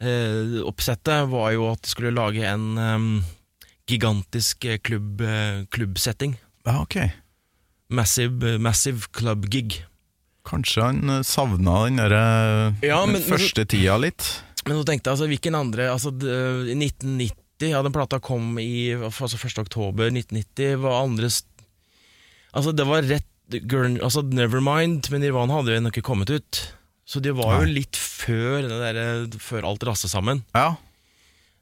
Road-oppsettet 0.03 1.29
var 1.35 1.51
jo 1.53 1.73
at 1.73 1.83
de 1.83 1.89
skulle 1.91 2.15
lage 2.15 2.43
en 2.47 2.79
em, 2.79 3.25
gigantisk 3.93 4.65
eh, 4.69 4.79
klubb, 4.83 5.21
eh, 5.25 5.63
klubbsetting. 5.73 6.37
Ja, 6.67 6.81
ok. 6.83 6.97
Massive, 7.93 8.57
massive 8.63 9.09
club 9.13 9.47
gig. 9.53 9.81
Kanskje 10.49 10.83
han 10.89 11.11
eh, 11.19 11.23
savna 11.27 11.85
den 11.87 12.01
der, 12.01 12.15
eh, 12.19 12.89
Ja, 12.89 13.05
men- 13.07 13.23
første 13.23 13.67
tida 13.69 13.99
litt. 14.01 14.27
Men 14.67 14.79
så 14.79 14.85
tenkte 14.87 15.11
jeg, 15.11 15.17
altså, 15.17 15.27
hvilken 15.27 15.57
andre 15.59 15.89
altså, 15.91 16.13
1990, 16.15 17.71
ja, 17.73 17.81
den 17.83 17.95
plata 17.95 18.21
kom 18.23 18.59
i 18.63 18.93
altså 18.95 19.35
1. 19.39 19.59
oktober 19.65 20.11
1990, 20.11 20.77
var 20.85 21.03
andres 21.03 21.43
Altså, 22.53 22.73
det 22.77 22.85
var 22.85 23.03
rett 23.09 23.25
altså, 24.05 24.21
Nevermind, 24.29 25.09
men 25.11 25.23
Nirvana 25.25 25.57
hadde 25.57 25.73
jo 25.73 25.79
ennå 25.81 25.91
ikke 25.93 26.05
kommet 26.05 26.29
ut. 26.31 26.61
Så 27.09 27.21
det 27.25 27.33
var 27.35 27.63
jo 27.65 27.71
litt 27.73 27.97
før, 27.97 28.63
det 28.69 28.79
der, 28.83 29.39
før 29.41 29.67
alt 29.71 29.85
raste 29.89 30.09
sammen. 30.13 30.45
Ja, 30.55 30.77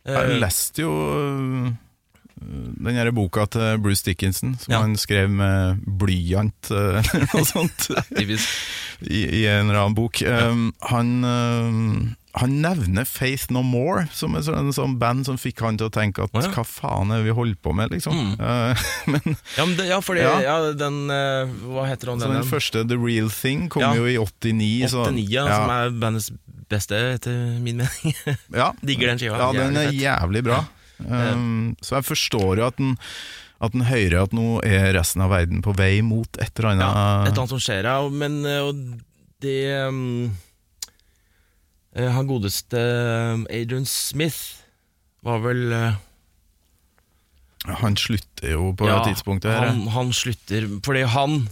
Eh, 0.01 0.17
jeg 0.17 0.39
leste 0.41 0.81
jo 0.81 0.91
den 2.41 2.97
derre 2.97 3.13
boka 3.13 3.45
til 3.53 3.77
Bruce 3.85 4.05
Dickinson, 4.07 4.55
som 4.61 4.73
Ja. 4.73 4.81
han 4.81 4.97
skrev 4.97 5.29
med 5.31 5.83
blyant, 6.01 6.71
øh, 6.73 7.01
eller 7.15 7.27
noe 7.35 7.45
sånt, 7.45 7.91
i, 8.17 9.21
i 9.43 9.45
en 9.47 9.69
eller 9.69 9.83
annen 9.83 9.95
bok. 9.99 10.23
Um, 10.25 10.73
han, 10.89 11.13
um, 11.25 12.17
han 12.41 12.57
nevner 12.63 13.05
Faith 13.05 13.51
No 13.53 13.63
More 13.67 14.07
som 14.15 14.37
en 14.39 14.45
sånn, 14.47 14.73
sånn 14.73 14.97
band 15.03 15.27
som 15.29 15.39
fikk 15.41 15.61
han 15.67 15.77
til 15.81 15.91
å 15.91 15.93
tenke 15.95 16.25
at 16.25 16.33
oh, 16.33 16.41
ja. 16.45 16.53
hva 16.55 16.65
faen 16.65 17.11
er 17.13 17.21
det 17.21 17.29
vi 17.29 17.37
holder 17.37 17.61
på 17.61 17.75
med, 17.77 17.93
liksom. 17.93 18.17
Mm. 18.17 18.35
Uh, 18.41 18.85
men 19.13 19.37
Ja, 19.59 19.67
men 19.67 19.77
det, 19.77 19.89
ja, 19.91 20.01
fordi 20.01 20.25
den 20.81 21.01
uh, 21.11 21.51
Hva 21.75 21.89
heter 21.91 22.13
den? 22.15 22.23
så 22.25 22.31
den 22.31 22.41
den? 22.41 22.49
første 22.51 22.87
The 22.89 22.97
Real 23.01 23.29
Thing 23.35 23.69
kom 23.73 23.85
jo 23.99 24.09
i 24.09 24.17
89. 24.17 24.89
så- 24.95 25.07
89, 25.11 25.29
ja, 25.29 25.45
ja, 25.45 25.61
som 25.61 25.75
er 25.77 25.97
bandets 26.03 26.31
beste, 26.71 26.97
etter 27.17 27.35
min 27.61 27.83
mening. 27.83 28.15
ja. 28.63 28.71
Digger 28.81 29.11
den 29.11 29.19
skiva. 29.19 29.41
Ja, 29.43 29.51
den 29.67 29.77
er 29.77 29.91
jævlig 29.91 30.45
bra. 30.47 30.61
Um, 31.07 31.77
så 31.81 31.97
jeg 31.99 32.09
forstår 32.11 32.61
jo 32.61 32.67
at 32.67 32.77
den, 32.81 32.97
at 33.61 33.73
den 33.73 33.87
hører 33.89 34.23
at 34.23 34.35
nå 34.37 34.59
er 34.67 34.91
resten 34.99 35.23
av 35.25 35.31
verden 35.33 35.63
på 35.65 35.73
vei 35.79 36.01
mot 36.05 36.29
et 36.41 36.53
eller 36.59 36.71
annet. 36.75 36.85
Ja, 36.85 37.07
et 37.25 37.31
eller 37.33 37.43
annet 37.45 37.55
som 37.55 37.63
skjer, 37.65 37.89
ja. 37.89 37.97
Men 38.13 38.39
eh, 38.45 38.61
og 38.69 38.85
det 39.41 39.57
um, 39.89 40.31
eh, 41.97 42.11
Han 42.13 42.29
godeste 42.29 42.81
Adrian 43.49 43.87
Smith 43.89 44.61
var 45.25 45.41
vel 45.45 45.67
uh, 45.73 45.97
Han 47.83 47.97
slutter 48.01 48.55
jo 48.55 48.71
på 48.77 48.89
ja, 48.89 48.99
det 49.01 49.15
tidspunktet. 49.15 49.53
her. 49.53 49.71
Han, 49.73 49.87
han 49.93 50.13
slutter 50.17 50.69
fordi 50.85 51.03
han 51.13 51.43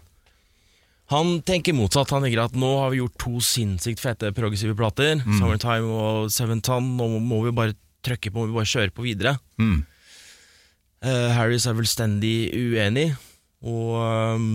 Han 1.12 1.38
tenker 1.48 1.72
motsatt. 1.76 2.11
Han 2.12 2.24
tenker 2.24 2.42
at 2.44 2.56
nå 2.56 2.68
har 2.82 2.90
vi 2.92 2.98
gjort 3.02 3.16
to 3.20 3.38
sinnssykt 3.40 4.00
fete 4.04 4.32
progressive 4.37 4.76
plater, 4.76 5.16
Mm. 5.24 5.38
Summertime 5.40 5.88
og 5.88 6.30
Seven 6.32 6.61
Ton, 6.61 6.90
nå 6.98 7.06
må 7.24 7.42
vi 7.46 7.52
bare 7.56 7.72
trykke 8.08 8.32
på, 8.32 8.40
må 8.42 8.48
vi 8.50 8.56
bare 8.58 8.72
kjøre 8.72 8.94
på 8.96 9.04
videre. 9.06 9.36
Mm. 9.60 9.78
Uh, 11.04 11.28
Harris 11.36 11.66
er 11.70 11.76
fullstendig 11.78 12.36
uenig, 12.58 13.12
og 13.62 13.94
um, 14.34 14.48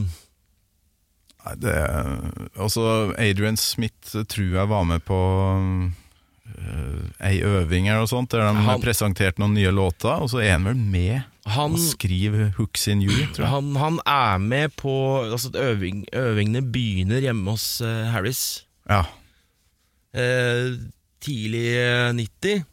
Nei, 1.43 1.53
Det, 1.59 1.71
altså, 2.59 2.83
Adrian 3.19 3.57
Smith 3.59 4.13
tror 4.31 4.53
jeg 4.57 4.69
var 4.71 4.83
med 4.87 5.03
på 5.03 5.17
uh, 5.57 7.27
ei 7.27 7.39
øving 7.43 7.87
eller 7.89 8.03
noe 8.03 8.11
sånt, 8.11 8.31
der 8.31 8.45
de 8.47 8.63
Han- 8.67 8.83
presenterte 8.83 9.39
noen 9.43 9.55
nye 9.57 9.71
låter, 9.75 10.19
og 10.23 10.31
så 10.31 10.39
er 10.43 10.53
han 10.57 10.67
vel 10.69 10.79
med 10.79 11.21
han 11.43 11.73
og 11.75 11.79
skriver 11.79 12.53
'Hooks 12.55 12.87
in 12.87 13.01
You', 13.03 13.25
tror 13.35 13.43
jeg. 13.43 13.49
Han, 13.51 13.75
han 13.75 13.97
er 14.07 14.37
med 14.39 14.71
på 14.79 14.93
altså, 15.27 15.51
øving, 15.59 16.05
Øvingene 16.15 16.61
begynner 16.71 17.19
hjemme 17.19 17.51
hos 17.51 17.81
uh, 17.83 18.07
Harris 18.13 18.63
Ja. 18.89 19.01
Uh, 20.15 20.79
tidlig 21.23 21.67
eh, 21.79 22.11
90. 22.13 22.63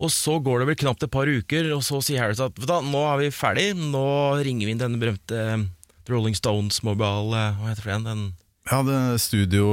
Og 0.00 0.08
så 0.10 0.38
går 0.40 0.62
det 0.62 0.66
vel 0.70 0.78
knapt 0.80 1.02
et 1.04 1.10
par 1.12 1.28
uker, 1.28 1.66
og 1.76 1.82
så 1.84 1.98
sier 2.02 2.22
Harris 2.22 2.40
at 2.40 2.56
da, 2.66 2.78
nå 2.80 3.02
er 3.12 3.18
vi 3.20 3.30
ferdig. 3.36 3.66
Nå 3.76 4.04
ringer 4.40 4.64
vi 4.66 4.72
inn 4.72 4.80
denne 4.80 5.00
berømte 5.02 5.36
eh, 5.36 5.64
The 6.06 6.14
Rolling 6.14 6.34
Stones 6.38 6.80
Mobile 6.82 7.36
eh, 7.36 7.58
Hva 7.60 7.68
heter 7.74 7.84
det 7.84 7.92
igjen? 7.92 8.06
Den, 8.08 8.22
ja, 8.70 8.78
det 8.86 9.20
studio 9.20 9.66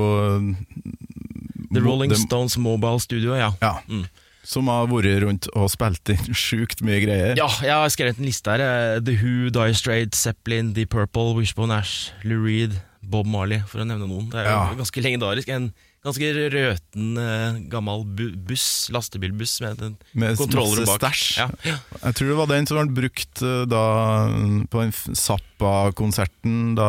The 1.73 1.79
Rolling 1.83 2.09
det- 2.11 2.19
Stones 2.19 2.57
Mobile 2.57 2.99
Studio, 2.99 3.35
ja. 3.35 3.53
Ja. 3.61 3.77
Mm. 3.87 4.05
Som 4.47 4.67
har 4.71 4.85
vært 4.87 5.23
rundt 5.25 5.47
og 5.59 5.67
spilt 5.73 6.07
inn 6.13 6.35
sjukt 6.45 6.79
mye 6.87 7.01
greier. 7.03 7.33
Ja, 7.39 7.47
jeg 7.63 7.73
har 7.75 7.89
skrevet 7.91 8.19
en 8.21 8.27
liste 8.29 8.51
her. 8.53 8.63
eh, 8.63 8.99
The 9.03 9.15
Who, 9.19 9.49
Dire 9.51 9.75
Straits, 9.75 10.21
Zeppelin, 10.23 10.73
The 10.73 10.85
Purple, 10.87 11.33
Wishbone 11.35 11.71
Ash, 11.75 12.11
Lou 12.23 12.39
Reed, 12.45 12.77
Bob 13.03 13.27
Marley, 13.27 13.59
for 13.67 13.83
å 13.83 13.87
nevne 13.87 14.07
noen. 14.07 14.29
Det 14.31 14.39
er 14.43 14.47
jo 14.47 14.55
Ja. 14.55 14.73
ganske 14.79 15.03
legendarisk. 15.03 15.49
En 15.51 15.73
ganske 16.05 16.27
røten 16.53 17.17
eh, 17.19 17.57
gammel 17.71 18.03
bu 18.15 18.27
buss, 18.47 18.87
lastebilbuss 18.93 19.57
med 19.63 19.81
en 19.81 19.95
Med 20.13 20.37
kontroller 20.39 20.85
masse 20.85 20.93
bak. 20.93 21.01
stæsj. 21.01 21.39
Ja. 21.41 21.47
Ja. 21.67 21.77
Jeg 22.03 22.15
tror 22.19 22.27
det 22.31 22.37
var 22.37 22.51
den 22.51 22.67
som 22.69 22.79
ble 22.79 23.01
brukt 23.01 23.41
eh, 23.43 23.63
da 23.67 23.81
på 24.71 24.85
Zappa-konserten 25.17 26.75
da, 26.77 26.87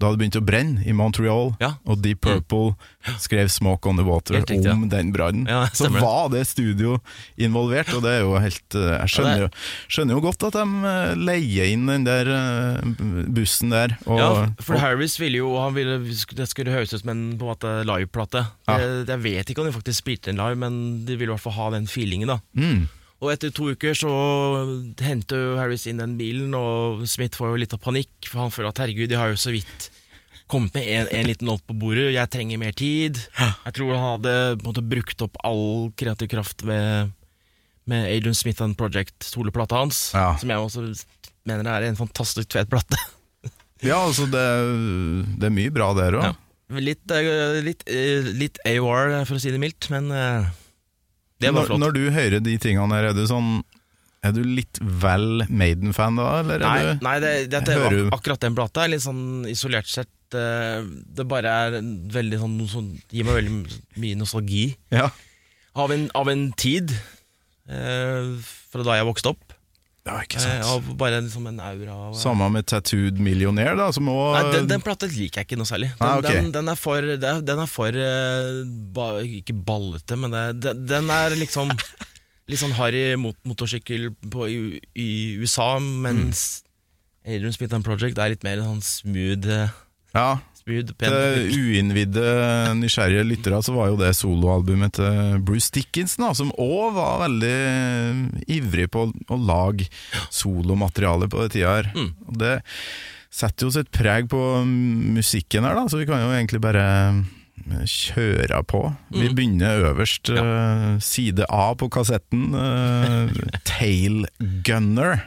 da 0.00 0.10
det 0.12 0.18
begynte 0.22 0.42
å 0.42 0.46
brenne 0.46 0.82
i 0.88 0.92
Montreal. 0.96 1.54
Ja. 1.62 1.74
Og 1.86 2.00
Deep 2.02 2.22
Purple 2.24 2.74
skrev 3.18 3.48
'Smoke 3.48 3.88
on 3.88 3.96
the 3.96 4.04
Water' 4.06 4.38
riktig, 4.38 4.64
ja. 4.64 4.72
om 4.72 4.88
den 4.88 5.12
brannen. 5.12 5.46
Ja, 5.50 5.66
så 5.72 5.88
var 5.88 6.30
det 6.32 6.44
studio 6.46 6.98
involvert, 7.36 7.92
og 7.96 8.04
det 8.04 8.16
er 8.18 8.22
jo 8.22 8.36
helt 8.38 8.76
eh, 8.78 8.94
Jeg 9.00 9.14
skjønner, 9.14 9.44
jo, 9.44 9.48
skjønner 9.88 10.18
jo 10.18 10.22
godt 10.24 10.46
at 10.48 10.58
de 10.58 10.92
eh, 10.92 11.14
leier 11.18 11.72
inn 11.72 11.86
den 11.90 12.06
der 12.06 12.30
eh, 12.36 12.94
bussen 13.32 13.74
der. 13.74 13.96
Og, 14.06 14.18
ja, 14.20 14.30
for 14.62 14.78
og, 14.78 14.84
Harris 14.84 15.18
ville 15.20 15.42
jo 15.42 15.54
han 15.58 15.74
ville, 15.76 15.98
Det 16.32 16.48
skulle 16.50 16.74
høres 16.74 16.94
ut 16.94 17.02
som 17.02 17.12
en 17.14 17.22
på 17.38 17.46
en 17.46 17.52
måte 17.54 17.76
liveplate. 17.88 18.46
Ja. 18.68 18.78
Jeg, 18.78 19.06
Jeg 19.12 19.22
vet 19.26 19.50
ikke 19.50 19.64
om 19.64 19.70
de 19.70 19.76
faktisk 19.76 20.04
spilte 20.04 20.32
en 20.32 20.42
live, 20.42 20.58
men 20.58 20.74
de 21.06 21.16
ville 21.16 21.32
i 21.32 21.34
hvert 21.34 21.46
fall 21.46 21.58
ha 21.58 21.70
den 21.76 21.88
feelingen. 21.90 22.30
da 22.30 22.38
mm, 22.54 22.86
Og 23.22 23.32
etter 23.32 23.52
to 23.54 23.72
uker 23.72 23.96
så 23.96 24.12
henter 25.02 25.56
Harris 25.60 25.88
inn 25.90 26.02
den 26.02 26.16
bilen, 26.20 26.54
og 26.54 27.04
Smith 27.10 27.38
får 27.38 27.52
jo 27.54 27.64
litt 27.64 27.74
av 27.74 27.82
panikk, 27.82 28.14
for 28.28 28.44
han 28.44 28.54
føler 28.54 28.72
at 28.72 28.84
herregud, 28.84 29.10
de 29.10 29.18
har 29.18 29.32
jo 29.32 29.40
så 29.40 29.54
vidt 29.54 29.90
kommet 30.52 30.76
med 30.76 30.84
en, 30.86 31.08
en 31.16 31.26
liten 31.30 31.48
låt 31.48 31.64
på 31.66 31.74
bordet, 31.80 32.10
jeg 32.14 32.30
trenger 32.34 32.60
mer 32.60 32.76
tid. 32.76 33.18
Jeg 33.40 33.72
tror 33.78 33.94
han 33.96 34.04
hadde 34.18 34.36
måte 34.66 34.84
brukt 34.84 35.24
opp 35.24 35.40
all 35.48 35.90
kreativ 35.98 36.28
kraft 36.34 36.62
med, 36.68 37.10
med 37.88 38.06
Adrian 38.12 38.36
Smith 38.36 38.62
and 38.64 38.76
Project, 38.78 39.16
soloplata 39.24 39.80
hans, 39.80 40.10
Ja. 40.14 40.34
som 40.40 40.52
jeg 40.52 40.60
også 40.68 40.86
mener 41.48 41.66
er 41.72 41.88
en 41.88 41.98
fantastisk 41.98 42.52
fet 42.54 42.70
plate. 42.70 42.98
ja, 43.88 43.96
altså 43.98 44.28
det, 44.30 44.46
det 45.40 45.48
er 45.48 45.54
mye 45.56 45.72
bra 45.74 45.90
der 45.98 46.20
òg. 46.20 46.28
Ja. 46.30 46.38
Litt, 46.72 47.02
eh, 47.12 47.58
litt, 47.66 47.82
eh, 47.90 48.28
litt 48.38 48.56
AOR, 48.64 49.10
for 49.28 49.36
å 49.36 49.40
si 49.42 49.50
det 49.52 49.58
mildt, 49.60 49.90
men 49.92 50.06
eh, 50.14 50.46
det 51.42 51.50
var 51.50 51.64
Når, 51.66 51.66
flott. 51.72 51.80
når 51.82 51.96
du 51.98 52.02
hører 52.14 52.40
de 52.46 52.54
tingene 52.62 52.96
her, 52.96 53.10
er 53.10 53.16
du 53.18 53.24
sånn 53.28 53.58
Er 54.22 54.30
du 54.32 54.40
litt 54.46 54.78
vel 54.80 55.42
Maiden-fan 55.50 56.16
da, 56.16 56.28
eller 56.38 56.62
er 56.62 56.86
Nei, 56.94 56.94
nei 57.02 57.14
det, 57.24 57.32
dette, 57.50 57.74
Hører 57.74 58.12
akkurat 58.14 58.40
den 58.44 58.54
plata 58.56 58.84
er 58.86 58.92
litt 58.94 59.02
sånn 59.04 59.42
isolert 59.50 59.90
sett 59.90 60.08
eh, 60.38 60.82
Det 61.16 61.26
bare 61.28 61.52
er 61.66 61.76
veldig 62.16 62.38
sånn, 62.42 62.56
noe 62.60 62.70
som 62.70 62.88
Gir 63.12 63.26
meg 63.28 63.40
veldig 63.40 63.80
mye 64.02 64.18
nostalgi 64.20 64.64
Ja. 64.94 65.10
av 65.74 65.92
en, 65.94 66.08
av 66.18 66.28
en 66.28 66.50
tid 66.52 66.90
uh, 67.70 68.36
fra 68.72 68.84
da 68.84 68.96
jeg 68.98 69.06
vokste 69.08 69.30
opp. 69.32 69.54
Ja, 70.02 70.16
ikke 70.24 70.40
Eh, 70.40 70.42
sant. 70.42 70.64
Av 70.66 70.96
bare 70.98 71.20
liksom 71.22 71.46
en 71.46 71.60
aura 71.62 71.94
av 72.08 72.14
Samme 72.18 72.48
med 72.50 72.66
Tattooed 72.66 73.20
Millionaire, 73.22 73.76
da, 73.78 73.86
som 73.94 74.08
også... 74.10 74.32
Nei, 74.34 74.52
den, 74.56 74.66
den 74.72 74.82
plata 74.82 75.06
liker 75.06 75.40
jeg 75.42 75.46
ikke 75.46 75.58
noe 75.60 75.68
særlig. 75.70 75.92
Den, 75.94 76.08
Ah, 76.08 76.18
okay. 76.18 76.40
den, 76.40 76.50
den 76.56 76.68
er 76.72 76.80
for, 76.80 77.00
den 77.22 77.62
er 77.62 77.70
for 77.70 77.94
uh, 77.94 78.64
ba, 78.96 79.06
Ikke 79.22 79.54
ballete, 79.54 80.18
men 80.18 80.34
det, 80.58 80.74
den, 80.90 81.08
er 81.14 81.36
liksom 81.38 81.70
Litt 82.50 82.58
sånn 82.58 82.74
harry 82.74 83.14
mot, 83.16 83.36
motorsykkel 83.46 84.08
på, 84.28 84.48
i, 84.50 84.80
i 84.98 85.08
USA, 85.38 85.76
mens 85.78 86.64
Adrian 87.22 87.54
Smith 87.54 87.76
Project 87.86 88.18
er 88.18 88.32
litt 88.34 88.42
mer 88.42 88.58
sånn 88.66 88.82
smooth, 88.82 89.46
eh, 89.46 89.70
Ja, 90.14 90.38
smooth 90.62 90.92
til 91.00 91.14
uinnvidde, 91.56 92.24
nysgjerrige 92.78 93.24
lyttere 93.26 93.62
så 93.64 93.72
var 93.74 93.88
jo 93.90 93.96
det 93.98 94.12
soloalbumet 94.18 94.92
til 94.98 95.38
Bruce 95.42 95.70
Dickinson, 95.74 96.26
da, 96.28 96.32
som 96.38 96.52
òg 96.60 96.92
var 96.98 97.22
veldig 97.24 97.56
ivrig 98.52 98.88
på 98.92 99.06
å, 99.08 99.38
lage 99.40 99.88
solomateriale 100.30 101.28
på 101.32 101.42
den 101.46 101.54
tida 101.56 101.76
her. 101.80 101.90
Mm. 101.96 102.10
Det 102.38 102.54
setter 103.32 103.66
jo 103.66 103.72
sitt 103.78 103.90
preg 103.96 104.28
på 104.30 104.40
musikken 104.66 105.64
her, 105.64 105.74
da, 105.80 105.86
så 105.88 105.98
vi 106.02 106.06
kan 106.10 106.20
jo 106.20 106.30
egentlig 106.36 106.60
bare 106.62 106.86
kjøre 107.86 108.62
på. 108.66 108.84
Vi 109.12 109.28
Mm. 109.28 109.34
begynner 109.36 109.84
øverst, 109.92 110.30
eh, 110.30 110.98
side 111.00 111.44
A 111.48 111.74
på 111.74 111.88
kassetten. 111.90 112.54
Uh, 112.54 113.30
Tail 113.64 114.26
Gunner. 114.64 115.22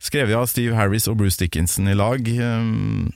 Skrevet 0.00 0.36
av 0.36 0.46
Steve 0.48 0.74
Harris 0.76 1.08
og 1.08 1.16
Bruce 1.18 1.36
Dickinson 1.38 1.88
i 1.88 1.94
lag. 1.94 2.20
eh, 2.28 3.10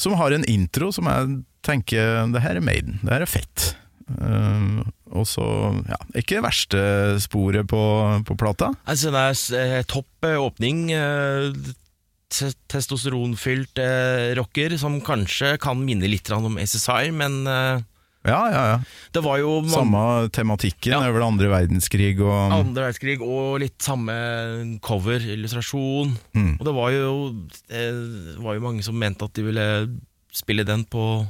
som 0.00 0.16
har 0.16 0.32
en 0.32 0.46
intro 0.48 0.90
som 0.96 1.08
jeg 1.10 1.40
tenker 1.66 2.30
Det 2.32 2.40
her 2.40 2.56
er 2.56 2.64
Maiden, 2.64 2.96
det 3.04 3.12
her 3.12 3.26
er 3.26 3.28
fett. 3.30 3.74
Uh, 4.10 4.80
og 5.10 5.26
så, 5.28 5.44
ja, 5.90 5.98
ikke 6.18 6.38
det 6.38 6.44
verste 6.46 6.80
sporet 7.22 7.68
på, 7.70 7.82
på 8.26 8.36
plata. 8.38 8.70
Altså, 8.88 9.10
det 9.12 9.22
er 9.26 9.60
eh, 9.80 9.86
topp 9.90 10.26
eh, 10.26 10.38
åpning. 10.38 10.84
eh, 10.94 11.50
Testosteronfylt 12.70 13.80
eh, 13.82 14.30
rocker 14.38 14.76
som 14.78 15.00
kanskje 15.02 15.56
kan 15.62 15.80
minne 15.82 16.06
litt 16.06 16.30
om 16.30 16.58
SSI, 16.62 17.10
men 17.10 17.40
eh, 17.50 17.82
Ja, 18.28 18.40
ja, 18.52 18.62
ja. 18.74 18.78
det 19.16 19.22
var 19.24 19.38
jo 19.40 19.54
man... 19.64 19.70
Samme 19.72 20.02
tematikken 20.36 20.92
Ja. 20.92 21.00
over 21.08 21.24
andre 21.24 21.48
verdenskrig 21.48 22.18
og 22.20 22.52
andre 22.52 22.84
verdenskrig 22.84 23.16
og 23.24 23.62
litt 23.62 23.80
samme 23.80 24.12
cover, 24.84 25.24
illustrasjon. 25.24 26.12
Mm. 26.36 26.52
Og 26.58 26.66
det 26.68 26.74
var 26.76 26.92
jo, 26.92 27.14
det 27.72 27.86
var 28.44 28.58
jo 28.58 28.64
mange 28.66 28.84
som 28.84 28.98
mente 29.00 29.24
at 29.24 29.32
de 29.38 29.46
ville 29.48 29.66
spille 30.36 30.68
den 30.68 30.84
på 30.84 31.24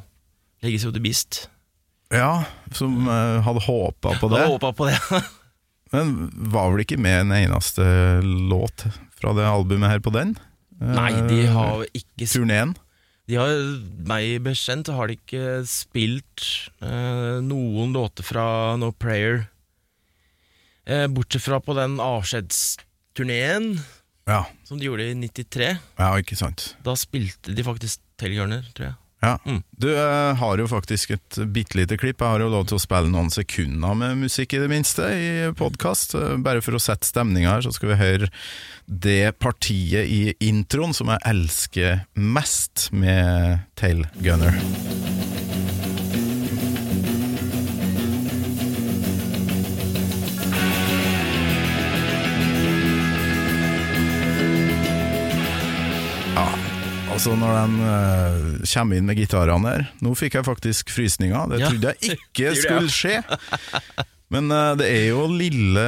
Legacy 0.66 0.90
of 0.90 0.96
the 0.96 1.02
Beast. 1.02 1.44
Ja, 2.10 2.42
som 2.74 3.06
uh, 3.06 3.38
hadde 3.46 3.62
håpa 3.62 4.16
på 4.18 4.32
det. 4.32 4.42
Hadde 4.42 4.50
håpa 4.56 4.72
på 4.74 4.90
det. 4.90 4.98
Men 5.94 6.30
var 6.50 6.72
vel 6.72 6.84
ikke 6.84 6.98
med 6.98 7.24
en 7.24 7.32
eneste 7.38 7.84
låt 8.22 8.86
fra 9.18 9.32
det 9.38 9.46
albumet 9.46 9.94
her 9.94 10.02
på 10.02 10.12
den? 10.14 10.34
Nei, 10.80 11.12
de 11.28 11.44
har 11.52 11.82
ikke 11.94 12.26
Turneen? 12.30 12.74
De 13.30 13.36
har, 13.38 13.52
Meg 14.10 14.40
bekjent 14.42 14.88
har 14.90 15.06
de 15.10 15.14
ikke 15.14 15.60
spilt 15.70 16.46
eh, 16.82 17.38
noen 17.46 17.92
låter 17.94 18.26
fra 18.26 18.74
No 18.80 18.90
Prayer. 18.90 19.44
Eh, 20.90 21.06
bortsett 21.12 21.44
fra 21.44 21.60
på 21.62 21.76
den 21.78 21.98
avskjedsturneen 22.02 23.76
Ja, 24.26 24.40
som 24.66 24.80
de 24.80 24.88
gjorde 24.88 25.06
i 25.12 25.14
93. 25.14 25.68
ja, 26.00 26.08
ikke 26.18 26.38
sant. 26.38 26.72
Da 26.82 26.96
spilte 26.98 27.54
de 27.54 27.66
faktisk 27.66 28.02
Tailgunner, 28.20 28.66
tror 28.74 28.90
jeg. 28.90 28.96
Ja. 29.20 29.38
Mm. 29.44 29.62
Du 29.70 29.88
uh, 29.92 30.34
har 30.36 30.58
jo 30.58 30.68
faktisk 30.70 31.10
et 31.16 31.40
bitte 31.52 31.76
lite 31.76 31.98
klipp. 32.00 32.20
Jeg 32.20 32.34
har 32.34 32.44
jo 32.44 32.50
lov 32.52 32.66
til 32.70 32.78
å 32.78 32.82
spille 32.82 33.12
noen 33.12 33.28
sekunder 33.32 33.96
med 33.98 34.22
musikk, 34.24 34.56
i 34.56 34.62
det 34.62 34.70
minste, 34.72 35.06
i 35.12 35.30
podkast. 35.56 36.16
Bare 36.44 36.64
for 36.64 36.76
å 36.76 36.82
sette 36.82 37.08
stemninga 37.08 37.56
her, 37.56 37.66
så 37.66 37.74
skal 37.76 37.92
vi 37.92 38.00
høre 38.00 38.30
det 38.90 39.36
partiet 39.38 40.08
i 40.08 40.34
introen 40.48 40.96
som 40.96 41.12
jeg 41.12 41.24
elsker 41.30 42.04
mest 42.16 42.88
med 42.96 43.60
Tail 43.78 44.06
Gunner. 44.24 44.56
Altså 57.20 57.34
når 57.36 57.56
de 57.58 57.82
uh, 57.84 58.68
kommer 58.70 58.96
inn 58.96 59.04
med 59.10 59.18
gitarene 59.20 59.68
her 59.74 59.82
Nå 60.00 60.14
fikk 60.16 60.38
jeg 60.38 60.46
faktisk 60.46 60.88
frysninger, 60.94 61.50
det 61.52 61.58
trodde 61.66 61.92
jeg 61.92 62.14
ikke 62.16 62.54
skulle 62.56 62.88
skje. 62.94 63.18
Men 64.32 64.48
uh, 64.54 64.72
det 64.78 64.86
er 64.88 65.04
jo 65.10 65.26
lille 65.28 65.84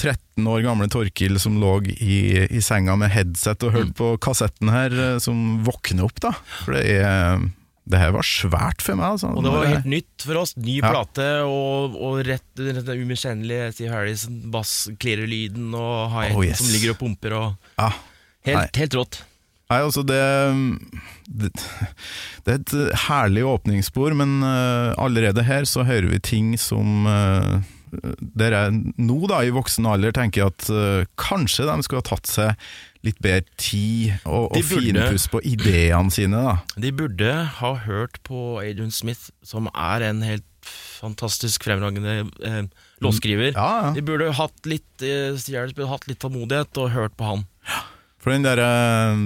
13 0.00 0.48
år 0.50 0.64
gamle 0.66 0.88
Torkil 0.90 1.38
som 1.42 1.60
lå 1.62 1.76
i, 1.94 2.16
i 2.48 2.62
senga 2.64 2.96
med 2.98 3.12
headset 3.14 3.62
og 3.62 3.70
Mm. 3.72 3.76
hørte 3.78 3.94
på 4.00 4.08
kassetten 4.26 4.72
her, 4.74 4.96
uh, 4.98 5.18
som 5.22 5.60
våkner 5.66 6.08
opp, 6.08 6.18
da. 6.26 6.32
For 6.64 6.74
det 6.74 6.84
er 6.98 7.44
Det 7.92 7.98
her 7.98 8.12
var 8.14 8.22
svært 8.26 8.82
for 8.82 8.94
meg, 8.98 9.14
altså. 9.14 9.30
Og 9.34 9.42
det 9.46 9.50
var 9.54 9.66
helt 9.66 9.88
nytt 9.90 10.22
for 10.26 10.38
oss. 10.42 10.56
Ny 10.56 10.80
Ja. 10.80 10.90
plate 10.90 11.28
og, 11.46 11.96
og 11.98 12.20
rett, 12.26 12.44
rett 12.58 12.84
den 12.86 13.02
umiskjennelige 13.06 13.72
Steve 13.74 13.90
Harris, 13.94 14.26
bass, 14.28 14.88
clearer 15.02 15.26
lyden 15.30 15.70
og 15.74 16.10
high 16.14 16.34
Oh, 16.34 16.42
yes. 16.46 16.58
som 16.62 16.70
ligger 16.74 16.94
og 16.94 17.00
pumper. 17.02 17.34
Og 17.38 17.54
ja. 17.78 17.92
helt, 18.46 18.76
helt 18.82 18.94
rått. 18.98 19.22
Nei, 19.72 19.80
altså 19.80 20.04
det, 20.04 20.20
det 21.26 21.52
Det 22.44 22.52
er 22.52 22.58
et 22.60 22.74
herlig 23.08 23.44
åpningsspor, 23.48 24.16
men 24.18 24.42
eh, 24.44 24.92
allerede 25.00 25.46
her 25.48 25.68
så 25.68 25.86
hører 25.88 26.10
vi 26.12 26.20
ting 26.22 26.54
som 26.60 27.06
uh, 27.08 27.62
der 28.20 28.56
jeg 28.56 28.94
nå 29.00 29.18
da 29.30 29.42
i 29.44 29.52
voksen 29.52 29.86
alder 29.88 30.14
tenker 30.16 30.48
at 30.48 30.68
uh, 30.72 31.04
kanskje 31.20 31.68
de 31.68 31.76
skulle 31.84 32.02
ha 32.02 32.08
tatt 32.08 32.28
seg 32.30 32.66
litt 33.06 33.18
bedre 33.22 33.44
tid 33.58 34.14
og, 34.22 34.52
og 34.54 34.64
finpuss 34.64 35.26
på 35.30 35.42
ideene 35.46 36.12
sine. 36.14 36.38
da. 36.46 36.54
De 36.78 36.92
burde 36.94 37.32
ha 37.58 37.72
hørt 37.86 38.20
på 38.26 38.60
Adrian 38.62 38.94
Smith, 38.94 39.30
som 39.46 39.68
er 39.74 40.06
en 40.06 40.22
helt 40.24 40.46
fantastisk 41.02 41.64
fremragende 41.66 42.20
eh, 42.46 42.62
låtskriver. 43.02 43.56
Ja, 43.56 43.70
ja. 43.86 43.90
De 43.96 44.04
burde 44.06 44.30
hatt 44.38 44.68
litt 44.70 45.02
eh, 45.02 45.34
hatt 45.90 46.06
litt 46.06 46.22
tålmodighet 46.22 46.78
og 46.78 46.92
hørt 46.94 47.18
på 47.18 47.26
han. 47.26 47.44
For 48.22 48.30
den 48.30 48.46
der, 48.46 48.60
eh, 48.62 49.22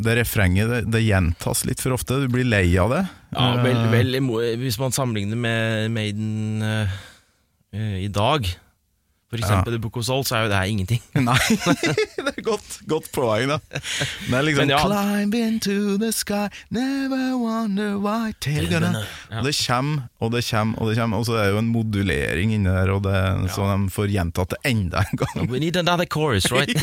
det 0.00 0.16
refrenget 0.22 0.70
det, 0.72 0.80
det 0.94 1.04
gjentas 1.04 1.66
litt 1.68 1.82
for 1.84 1.94
ofte, 1.98 2.22
du 2.22 2.30
blir 2.32 2.48
lei 2.48 2.64
av 2.80 2.94
det. 2.94 3.04
Ja, 3.36 3.52
vel, 3.62 3.82
vel, 3.92 4.16
Hvis 4.62 4.80
man 4.80 4.94
sammenligner 4.96 5.38
med 5.38 5.92
Maiden 5.94 6.64
eh, 6.64 6.98
i 8.06 8.08
dag, 8.08 8.48
for 9.30 9.38
eksempel 9.38 9.72
The 9.76 9.78
Book 9.78 9.96
of 9.96 10.04
Soul, 10.04 10.24
så 10.26 10.36
er 10.36 10.42
jo 10.42 10.48
det 10.50 10.56
her 10.58 10.70
ingenting. 10.72 11.02
Nei, 11.28 11.36
det 12.26 12.32
er 12.34 12.42
godt, 12.42 12.80
godt 12.90 13.06
poeng, 13.14 13.52
da. 13.52 13.58
Er 13.70 14.42
liksom 14.42 14.66
Men 14.66 14.72
ja. 14.74 14.80
Climb 14.82 15.34
into 15.38 15.76
the 16.02 16.10
sky, 16.14 16.48
never 16.74 17.36
wonder 17.38 17.94
why 18.02 18.32
Tail. 18.42 18.66
Og 18.74 19.44
det 19.46 19.54
kommer, 19.60 20.08
og 20.18 20.32
det 20.34 20.42
kommer, 20.48 20.80
og 20.82 20.90
det 20.90 20.96
kommer. 20.98 21.20
Og 21.22 21.28
så 21.28 21.36
er 21.38 21.44
det 21.46 21.54
jo 21.54 21.60
en 21.62 21.70
modulering 21.70 22.54
inni 22.56 22.70
der, 22.70 22.90
og 22.90 23.04
det, 23.06 23.14
så 23.54 23.68
de 23.70 23.90
får 23.94 24.10
gjentatt 24.16 24.56
det 24.56 24.60
enda 24.72 25.04
en 25.06 25.22
gang. 25.22 25.46
We 25.50 25.62
need 25.62 25.78
another 25.78 26.06
chorus, 26.10 26.50
right? 26.50 26.74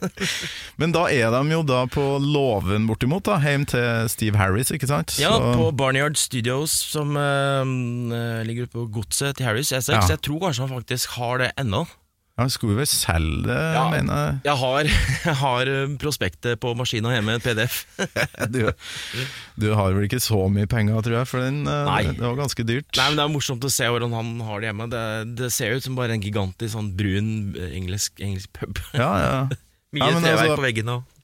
Men 0.80 0.94
da 0.94 1.08
er 1.10 1.34
de 1.34 1.42
jo 1.56 1.64
da 1.66 1.82
på 1.90 2.06
låven 2.22 2.86
bortimot, 2.86 3.26
da, 3.26 3.40
hjem 3.42 3.66
til 3.70 4.06
Steve 4.12 4.38
Harris, 4.38 4.70
ikke 4.74 4.88
sant? 4.90 5.16
Ja, 5.18 5.34
Så- 5.34 5.52
på 5.58 5.70
Barnyard 5.74 6.16
Studios, 6.16 6.70
som 6.70 7.16
eh, 7.18 8.44
ligger 8.46 8.70
på 8.70 8.86
godset 8.94 9.36
til 9.36 9.46
Harris 9.50 9.72
Essex. 9.72 9.96
Ja. 10.06 10.14
Jeg 10.14 10.22
tror 10.22 10.46
kanskje 10.46 10.66
han 10.68 10.76
faktisk 10.78 11.18
har 11.18 11.38
det 11.42 11.50
ennå. 11.58 11.79
Ja, 12.38 12.46
skulle 12.48 12.72
vi 12.72 12.78
vel 12.80 12.88
selge 12.88 13.42
det, 13.50 13.56
Ja. 13.74 13.82
mener 13.92 14.14
jeg. 14.20 14.36
Jeg 14.46 14.56
har, 14.62 14.84
jeg 15.28 15.34
har 15.42 15.70
eh, 15.74 15.96
prospektet 16.00 16.60
på 16.62 16.72
maskina 16.78 17.12
hjemme, 17.12 17.38
PDF. 17.44 17.82
Du, 18.54 18.62
du 19.60 19.66
har 19.76 19.92
vel 19.92 20.06
ikke 20.08 20.20
så 20.24 20.38
mye 20.48 20.66
penger, 20.70 21.02
tror 21.04 21.18
jeg, 21.18 21.28
for 21.28 21.44
den, 21.44 21.62
eh, 21.68 21.84
Nei. 21.90 22.02
det 22.16 22.24
var 22.24 22.38
ganske 22.40 22.64
dyrt. 22.64 22.88
Nei, 22.96 23.08
men 23.10 23.20
Det 23.20 23.26
er 23.26 23.34
morsomt 23.34 23.66
å 23.68 23.72
se 23.72 23.84
hvordan 23.92 24.14
han 24.16 24.32
har 24.46 24.60
det 24.62 24.70
hjemme. 24.70 24.88
Det, 24.92 25.04
det 25.42 25.50
ser 25.52 25.76
ut 25.76 25.84
som 25.84 25.98
bare 25.98 26.16
en 26.16 26.24
gigantisk 26.24 26.72
sånn 26.78 26.92
brun 26.96 27.32
eh, 27.58 27.74
engelsk, 27.76 28.16
engelsk 28.24 28.52
pub. 28.56 28.80
Ja, 28.96 29.10
ja. 29.20 29.34
Mye 29.96 30.06
Ja, 30.06 30.20
treverk 30.22 30.44
altså- 30.46 30.60
på 30.62 30.68
veggene. 30.70 31.00
og- 31.02 31.16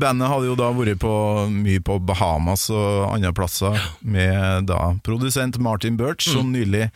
Bandet 0.00 0.26
hadde 0.26 0.48
jo 0.48 0.56
da 0.58 0.72
vært 0.74 0.98
på, 0.98 1.10
mye 1.54 1.78
på 1.86 2.00
Bahamas 2.02 2.64
og 2.74 3.12
andre 3.14 3.30
plasser 3.36 3.76
med 4.02 4.66
da 4.66 4.80
produsent 5.06 5.54
Martin 5.62 5.94
Birch, 6.00 6.26
som 6.32 6.48
nylig 6.50 6.88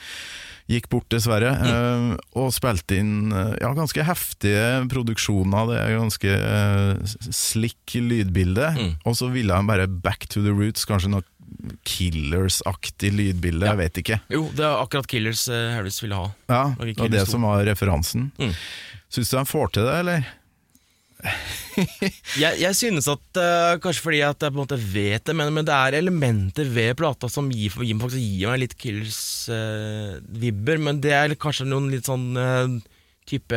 gikk 0.70 0.86
bort, 0.92 1.08
dessverre, 1.10 1.50
eh, 1.66 2.04
og 2.38 2.52
spilte 2.54 2.98
inn 3.00 3.32
eh, 3.34 3.56
ja, 3.62 3.72
ganske 3.74 4.04
heftige 4.06 4.64
produksjoner. 4.92 5.70
Det 5.72 5.78
er 5.80 5.96
ganske 5.98 6.36
uh, 6.38 7.16
slick 7.34 7.96
lydbilde. 7.98 8.70
Mm. 8.78 8.92
Og 9.04 9.18
så 9.18 9.30
ville 9.34 9.56
han 9.56 9.66
bare 9.70 9.88
back 9.90 10.28
to 10.30 10.44
the 10.46 10.54
roots, 10.54 10.86
kanskje 10.88 11.10
noe 11.16 11.26
Killers-aktig 11.84 13.10
lydbilde, 13.12 13.66
Ja. 13.66 13.72
jeg 13.74 13.80
vet 13.82 13.98
ikke. 14.04 14.20
Jo, 14.30 14.44
det 14.54 14.62
er 14.64 14.78
akkurat 14.84 15.08
Killers 15.10 15.42
uh, 15.50 15.74
Harris 15.74 15.98
ville 16.02 16.14
ha. 16.16 16.28
Ja, 16.48 16.62
Det 16.78 16.94
var 17.02 17.10
det 17.16 17.24
som 17.28 17.42
var 17.48 17.64
referansen. 17.66 18.30
Mm. 18.38 18.54
Syns 19.10 19.32
du 19.32 19.36
han 19.40 19.50
får 19.50 19.74
til 19.74 19.88
det, 19.90 19.96
eller? 20.04 20.30
Jeg, 22.42 22.58
jeg 22.60 22.74
synes 22.78 23.06
at 23.10 23.38
uh, 23.40 23.78
Kanskje 23.82 24.02
fordi 24.04 24.20
at 24.26 24.40
jeg 24.42 24.52
på 24.52 24.56
en 24.58 24.62
måte 24.64 24.78
vet 24.92 25.24
det, 25.26 25.34
men, 25.36 25.52
men 25.54 25.64
det 25.68 25.74
er 25.74 25.96
elementer 26.00 26.64
ved 26.70 26.96
plata 26.98 27.28
som 27.30 27.50
gir, 27.52 27.70
gir, 27.84 27.96
faktisk 28.00 28.20
gir 28.22 28.48
meg 28.52 28.60
litt 28.64 28.76
Killers-vibber. 28.80 30.78
men 30.82 31.00
det 31.04 31.12
er 31.16 31.34
kanskje 31.40 31.66
noen 31.68 31.90
litt 31.92 32.06
sånn 32.08 32.28
uh, 32.38 32.68
type 33.30 33.54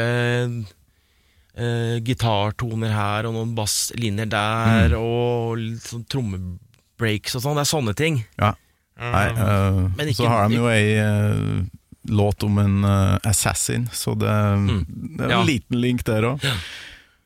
eh, 1.58 1.96
gitartoner 2.06 2.92
her 2.94 3.26
og 3.30 3.34
noen 3.38 3.54
basslinjer 3.58 4.30
der, 4.30 4.90
Mm. 4.94 4.98
og 5.00 5.58
litt 5.62 5.88
sånn 5.90 6.04
trommebreaks 6.10 7.36
og 7.38 7.42
sånn. 7.46 7.58
Det 7.58 7.64
er 7.66 7.72
sånne 7.72 7.94
ting. 7.98 8.20
Ja. 8.42 8.52
Nei, 9.00 9.28
eh, 9.34 9.80
Men 9.98 10.08
ikke- 10.12 10.22
så 10.24 10.28
har 10.30 10.50
de 10.50 10.56
jo 10.60 10.68
ei 10.70 10.94
eh, 11.02 11.64
låt 12.10 12.44
om 12.44 12.58
en 12.60 12.84
eh, 12.86 13.18
assassin, 13.26 13.88
så 13.92 14.14
det, 14.18 14.28
det 14.28 14.30
er 14.30 14.54
en 14.54 14.68
Mm. 14.70 15.30
Ja. 15.30 15.44
liten 15.44 15.82
link 15.82 16.04
der 16.04 16.22
òg. 16.22 16.40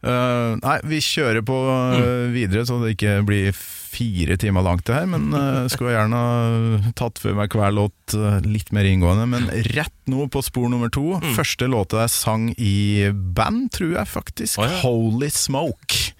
Nei, 0.05 0.77
vi 0.85 0.99
kjører 1.01 1.41
på 1.45 1.55
eh, 1.97 2.27
videre, 2.33 2.65
så 2.69 2.77
det 2.83 2.93
ikke 2.93 3.15
blir 3.25 3.55
fire 3.57 4.37
timer 4.37 4.61
langt 4.65 4.85
det 4.85 4.93
her. 4.93 5.07
Men 5.09 5.31
uh, 5.33 5.65
skulle 5.71 5.95
gjerne 5.95 6.19
ha 6.19 6.91
tatt 6.99 7.21
for 7.23 7.37
meg 7.37 7.55
hver 7.57 7.73
låt 7.73 8.15
litt 8.45 8.69
mer 8.75 8.85
inngående. 8.85 9.25
Men 9.31 9.49
rett 9.73 9.95
nå 10.11 10.27
på 10.31 10.43
spor 10.45 10.69
nummer 10.69 10.91
to. 10.93 11.17
Mm. 11.17 11.33
Første 11.37 11.69
låta 11.71 12.03
jeg 12.05 12.13
sang 12.13 12.49
i 12.61 13.09
band, 13.11 13.71
tror 13.77 13.97
jeg 13.97 14.11
faktisk. 14.13 14.61
Oh, 14.61 14.69
ja. 14.69 14.81
Holy 14.83 15.31
Smoke. 15.33 16.13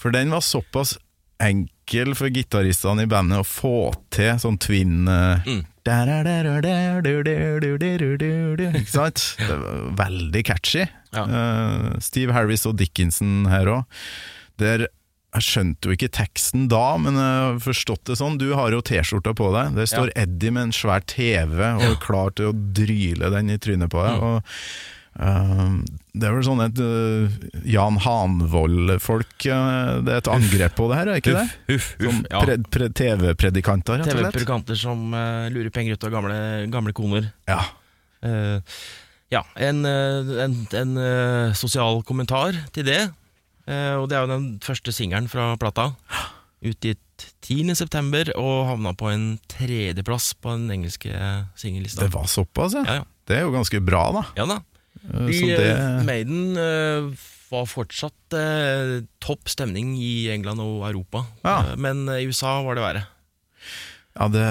For 0.00 0.14
den 0.14 0.30
var 0.32 0.44
såpass 0.46 0.94
enkel 1.40 2.14
for 2.14 2.30
gitaristene 2.30 3.08
i 3.08 3.10
bandet 3.10 3.42
å 3.42 3.48
få 3.48 3.76
til 4.14 4.36
sånn 4.38 4.60
twin 4.60 5.08
Mm. 5.08 5.64
Ikke 8.82 8.92
sant? 8.92 9.26
Veldig 9.98 10.42
catchy. 10.46 10.86
Ja. 11.14 11.24
Eh, 11.26 11.90
Steve 12.04 12.36
Harris 12.36 12.66
og 12.68 12.76
Dickinson 12.80 13.46
her 13.50 13.70
òg. 13.78 14.00
Jeg 14.60 15.46
skjønte 15.46 15.86
jo 15.86 15.94
ikke 15.94 16.10
teksten 16.10 16.64
da, 16.70 16.96
men 16.98 17.14
jeg 17.14 17.42
har 17.46 17.58
forstått 17.62 18.08
det 18.10 18.16
sånn. 18.18 18.38
Du 18.40 18.48
har 18.58 18.74
jo 18.74 18.82
T-skjorta 18.82 19.32
på 19.38 19.52
deg. 19.54 19.76
Der 19.78 19.86
står 19.86 20.10
Eddie 20.18 20.50
med 20.54 20.68
en 20.68 20.74
svær 20.74 21.04
TV 21.06 21.54
og 21.70 21.84
er 21.86 22.00
klar 22.02 22.34
til 22.34 22.50
å 22.50 22.56
dryle 22.74 23.30
den 23.36 23.52
i 23.54 23.58
trynet 23.62 23.92
på 23.94 24.02
deg. 24.02 24.18
Mm. 24.18 24.26
Og 24.26 24.98
Det 25.10 26.26
er 26.26 26.32
vel 26.36 26.44
sånn 26.46 26.62
et 26.62 26.78
eh, 26.80 27.34
Jan 27.68 27.98
Hanvold-folk 28.00 29.46
eh, 29.50 29.90
Det 30.06 30.14
er 30.14 30.22
et 30.22 30.30
angrep 30.30 30.76
på 30.78 30.86
det 30.90 30.98
her, 31.00 31.10
er 31.10 31.20
ikke 31.20 31.34
det? 31.34 31.44
Uff, 31.74 31.90
uff, 31.98 32.06
uff 32.06 32.20
ja. 32.30 32.42
pre 32.44 32.56
pre 32.70 32.88
TV-predikanter, 32.94 34.00
rett 34.00 34.06
og 34.06 34.14
slett. 34.14 34.30
TV-predikanter 34.30 34.78
som 34.78 35.14
eh, 35.18 35.50
lurer 35.52 35.70
penger 35.74 35.98
ut 35.98 36.06
av 36.06 36.14
gamle, 36.14 36.40
gamle 36.72 36.94
koner. 36.96 37.30
Ja. 37.50 37.60
Uh, 38.20 38.60
ja, 39.32 39.44
en, 39.62 39.84
en, 39.86 40.56
en 40.74 40.96
sosial 41.56 42.02
kommentar 42.06 42.56
til 42.74 42.88
det. 42.88 43.04
Og 43.70 44.08
det 44.10 44.16
er 44.18 44.24
jo 44.24 44.30
den 44.32 44.48
første 44.64 44.90
singelen 44.90 45.28
fra 45.30 45.52
plata. 45.62 45.92
Utgitt 46.66 47.28
10.9. 47.46 48.32
og 48.34 48.56
havna 48.66 48.92
på 48.98 49.12
en 49.12 49.28
tredjeplass 49.52 50.32
på 50.34 50.56
den 50.56 50.74
engelske 50.74 51.14
singellista. 51.54 52.02
Det 52.02 52.16
var 52.16 52.26
såpass, 52.26 52.74
ja. 52.74 52.82
Ja, 52.88 52.98
ja. 53.00 53.06
Det 53.30 53.38
er 53.38 53.46
jo 53.46 53.54
ganske 53.54 53.78
bra, 53.86 54.02
da. 54.16 54.24
ja 54.34 54.48
da. 54.50 54.58
Eh, 55.08 55.26
De, 55.26 55.38
Så 55.38 55.46
det 55.46 55.70
eh, 55.72 56.02
Maiden 56.06 56.56
eh, 56.60 57.26
var 57.50 57.66
fortsatt 57.66 58.36
topp 59.18 59.48
stemning 59.50 59.96
i 59.98 60.28
England 60.30 60.60
og 60.62 60.84
Europa, 60.86 61.24
Ja. 61.42 61.74
Men 61.76 62.04
i 62.14 62.26
USA 62.30 62.60
var 62.62 62.78
det 62.78 62.84
verre. 62.84 63.02
Ja, 64.14 64.28
det, 64.30 64.44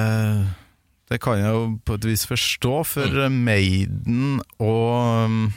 det 1.09 1.21
kan 1.23 1.39
jeg 1.39 1.47
jo 1.53 1.61
på 1.87 1.95
et 1.95 2.05
vis 2.09 2.25
forstå, 2.27 2.83
for 2.83 3.07
Mm. 3.29 3.39
Maiden 3.47 4.41
og 4.59 5.51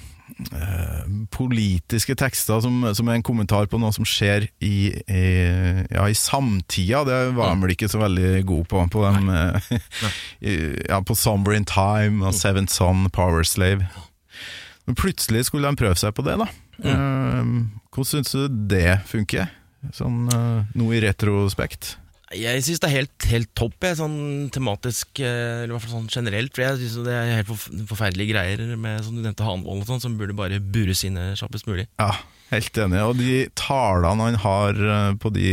politiske 1.31 2.15
tekster 2.19 2.61
som, 2.65 2.79
som 2.95 3.09
er 3.11 3.19
en 3.19 3.25
kommentar 3.27 3.67
på 3.71 3.79
noe 3.79 3.93
som 3.95 4.07
skjer 4.09 4.47
i, 4.65 4.91
i, 5.07 5.25
ja, 5.93 6.07
i 6.09 6.17
samtida, 6.17 7.03
det 7.07 7.19
var 7.37 7.53
han 7.53 7.63
vel 7.63 7.75
ikke 7.75 7.91
så 7.91 8.01
veldig 8.03 8.45
god 8.49 8.65
på. 8.71 8.87
På, 8.93 9.05
dem, 9.07 9.29
ja, 10.91 11.01
på 11.05 11.15
Somber 11.19 11.55
in 11.59 11.67
Time 11.69 12.25
og 12.27 12.35
Seventh 12.39 12.73
Son, 12.75 13.09
Power 13.11 13.43
Slave. 13.47 13.87
Men 14.89 14.99
plutselig 14.99 15.45
skulle 15.49 15.71
de 15.71 15.79
prøve 15.79 15.99
seg 16.01 16.15
på 16.17 16.25
det, 16.27 16.39
da. 16.43 16.49
Eh, 16.83 17.51
hvordan 17.93 18.09
syns 18.09 18.33
du 18.35 18.49
det 18.73 19.01
funker? 19.11 19.51
Sånn 19.95 20.25
eh, 20.33 20.71
nå 20.79 20.89
i 20.95 21.01
retrospekt? 21.05 21.97
Jeg 22.33 22.63
syns 22.65 22.81
det 22.81 22.89
er 22.89 22.95
helt, 22.95 23.25
helt 23.29 23.51
topp, 23.59 23.75
jeg, 23.85 23.99
sånn 23.99 24.49
tematisk, 24.55 25.19
eh, 25.21 25.63
eller 25.67 25.75
i 25.75 25.77
hvert 25.77 25.85
fall 25.85 25.99
sånn 25.99 26.13
generelt. 26.15 26.55
For 26.57 26.65
jeg 26.65 26.79
synes 26.81 27.05
det 27.05 27.17
er 27.19 27.33
helt 27.43 27.51
forferdelige 27.91 28.33
greier 28.33 28.63
med, 28.81 29.03
som 29.05 29.19
du 29.19 29.21
nevnte, 29.27 29.45
Hanvold 29.45 29.85
og 29.85 29.91
sånn, 29.91 30.01
som 30.07 30.15
burde 30.17 30.37
bare 30.39 30.57
bures 30.63 31.03
inne 31.05 31.33
kjappest 31.37 31.69
mulig. 31.69 31.85
Ja, 32.01 32.15
helt 32.55 32.81
enig. 32.87 33.03
Og 33.05 33.21
de 33.21 33.37
talene 33.61 34.31
han 34.31 34.41
har 34.47 34.81
eh, 34.97 35.13
på 35.21 35.33
de 35.37 35.53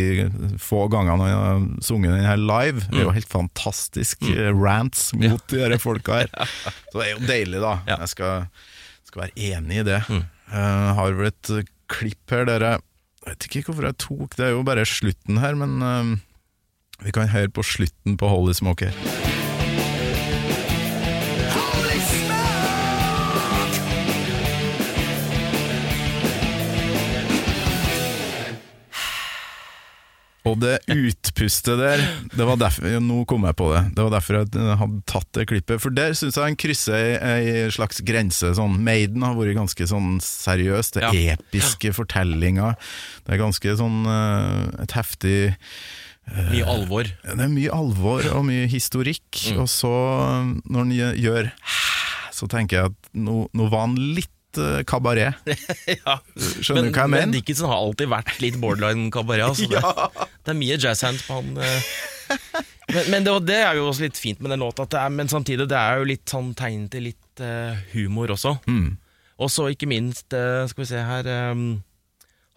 få 0.63 0.85
gangene 0.93 1.27
han 1.27 1.43
har 1.43 1.67
sunget 1.83 2.15
den 2.15 2.29
her 2.29 2.39
live, 2.39 2.85
er 2.93 3.03
jo 3.09 3.15
helt 3.17 3.29
fantastisk 3.35 4.23
Mm. 4.29 4.63
rants 4.63 5.09
mot 5.19 5.43
de 5.51 5.59
her 5.65 5.75
folka 5.83 6.21
her. 6.21 6.31
Så 6.93 7.01
det 7.01 7.09
er 7.09 7.11
jo 7.17 7.25
deilig, 7.27 7.59
da. 7.65 7.75
Ja. 7.91 7.99
Jeg 8.05 8.13
skal, 8.15 8.47
skal 9.09 9.25
være 9.25 9.49
enig 9.51 9.81
i 9.81 9.87
det. 9.87 9.99
Jeg 10.09 10.95
har 10.99 11.17
vel 11.17 11.29
et 11.29 11.51
eh, 11.53 11.67
klipp 11.89 12.33
her 12.33 12.47
der 12.49 12.65
jeg 12.65 12.85
Jeg 13.25 13.35
vet 13.35 13.45
ikke 13.45 13.61
hvorfor 13.67 13.85
jeg 13.85 13.97
tok 13.99 14.35
Det 14.37 14.45
er 14.45 14.53
jo 14.55 14.63
bare 14.63 14.85
slutten 14.87 15.41
her, 15.43 15.57
men 15.59 15.81
uh, 15.83 16.15
vi 17.03 17.11
kan 17.11 17.29
høre 17.29 17.51
på 17.51 17.65
slutten 17.67 18.17
på 18.17 18.31
Holy 18.31 18.55
Smoke 18.55 18.89
Og 30.49 30.57
det 30.61 30.75
utpustet 30.89 31.77
der 31.79 32.01
det 32.33 32.45
var 32.47 32.57
derfor, 32.59 32.87
ja, 32.89 32.99
Nå 33.03 33.21
kom 33.29 33.45
jeg 33.47 33.57
på 33.59 33.69
det. 33.73 33.83
Det 33.95 34.05
var 34.05 34.13
derfor 34.15 34.39
jeg 34.39 34.77
hadde 34.81 35.01
tatt 35.09 35.29
det 35.37 35.45
klippet. 35.51 35.81
For 35.83 35.93
der 35.95 36.15
syns 36.17 36.37
jeg 36.39 36.45
han 36.49 36.57
krysser 36.59 37.15
ei, 37.21 37.69
slags 37.73 38.01
grense. 38.05 38.51
Sånn, 38.57 38.79
Maiden 38.85 39.25
har 39.25 39.37
vært 39.37 39.57
ganske 39.59 39.87
sånn 39.89 40.17
seriøs. 40.23 40.91
Det 40.95 41.03
Ja. 41.05 41.13
episke 41.37 41.93
fortellinga. 41.95 42.75
Det 43.25 43.35
er 43.35 43.43
ganske 43.43 43.75
sånn 43.79 44.01
eh, 44.09 44.83
et 44.83 44.91
heftig 44.97 45.53
Mye 46.29 46.61
alvor. 46.69 47.07
Det 47.25 47.41
er 47.41 47.49
mye 47.49 47.71
alvor 47.73 48.21
og 48.37 48.43
mye 48.45 48.67
historikk. 48.69 49.39
Og 49.57 49.65
så, 49.65 49.89
når 50.69 50.77
han 50.83 50.91
gjør 51.17 51.51
så 52.39 52.47
tenker 52.47 52.77
jeg 52.77 52.91
at 52.93 53.09
nå, 53.17 53.47
nå 53.57 53.69
var 53.71 53.87
han 53.87 53.95
litt 54.15 54.29
eh, 54.65 54.79
kabaret. 54.87 55.39
ja. 55.99 56.19
Skjønner 56.35 56.89
du 56.89 56.93
hva 56.93 57.05
jeg 57.05 57.13
mener? 57.15 57.27
men? 57.29 57.35
Dickinson 57.35 57.71
har 57.71 57.81
alltid 57.81 58.11
vært 58.11 58.39
litt 58.43 58.59
borderline 58.61 59.09
kabaret. 59.13 59.47
Altså 59.49 59.69
det, 59.73 59.83
det 60.45 60.53
er 60.53 60.59
mye 60.59 60.79
jazzhands 60.79 61.25
på 61.27 61.39
han. 61.39 61.53
eh. 61.63 61.91
Men, 62.89 63.03
men 63.13 63.25
det, 63.25 63.35
det 63.49 63.59
er 63.61 63.77
jo 63.77 63.89
også 63.89 64.05
litt 64.05 64.17
fint 64.21 64.41
med 64.41 64.53
den 64.53 64.63
låta, 64.63 64.85
er, 64.97 65.11
men 65.13 65.29
samtidig 65.29 65.67
det 65.69 65.77
er 65.77 66.01
jo 66.01 66.09
litt 66.09 66.29
sånn 66.29 66.51
tegn 66.57 66.87
til 66.93 67.09
litt 67.09 67.43
uh, 67.43 67.77
humor 67.93 68.33
også. 68.33 68.55
Mm. 68.69 68.97
Og 69.39 69.51
så 69.53 69.69
ikke 69.73 69.89
minst, 69.89 70.27
uh, 70.33 70.65
skal 70.69 70.83
vi 70.83 70.89
se 70.89 71.03
her 71.05 71.29
um, 71.53 71.67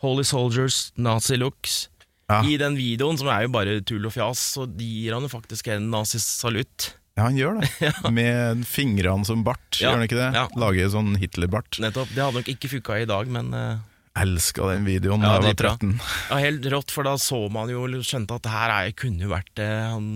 Holy 0.04 0.24
Soldiers, 0.26 0.86
Nazi 0.96 1.38
Looks. 1.40 1.86
Ja. 2.32 2.40
I 2.48 2.56
den 2.60 2.78
videoen, 2.78 3.18
som 3.20 3.28
er 3.28 3.44
jo 3.44 3.52
bare 3.52 3.80
tull 3.84 4.08
og 4.08 4.14
fjas, 4.14 4.40
så 4.56 4.66
gir 4.78 5.12
han 5.12 5.26
jo 5.26 5.30
faktisk 5.32 5.68
en 5.74 5.90
nazisalutt. 5.92 6.94
Ja, 7.16 7.26
han 7.28 7.36
gjør 7.36 7.58
det. 7.60 7.92
Med 8.18 8.62
fingrene 8.68 9.26
som 9.28 9.42
bart, 9.44 9.60
Ja, 9.80 9.90
gjør 9.90 9.98
han 10.00 10.06
ikke 10.08 10.20
det? 10.20 10.28
ja. 10.38 10.44
Lager 10.56 10.92
sånn 10.94 11.14
Hitler-bart. 11.20 11.76
Nettopp. 11.84 12.12
Det 12.14 12.22
hadde 12.24 12.40
nok 12.40 12.48
ikke 12.54 12.70
funka 12.72 13.00
i 13.02 13.08
dag, 13.10 13.28
men 13.32 13.52
uh, 13.52 13.82
Elska 14.22 14.70
den 14.74 14.84
videoen 14.88 15.20
da 15.24 15.34
Ja, 15.38 15.42
jeg 15.44 15.56
var 15.60 15.76
13. 15.76 15.92
ja, 16.30 16.40
helt 16.46 16.66
rått, 16.72 16.90
for 16.92 17.08
da 17.08 17.14
så 17.20 17.42
man 17.52 17.70
jo 17.72 17.84
skjønte 18.04 18.36
at 18.36 18.44
det 18.44 18.52
her 18.52 18.72
er, 18.78 18.90
kunne 18.96 19.24
jo 19.24 19.30
vært 19.32 19.60
eh, 19.64 19.86
han, 19.92 20.08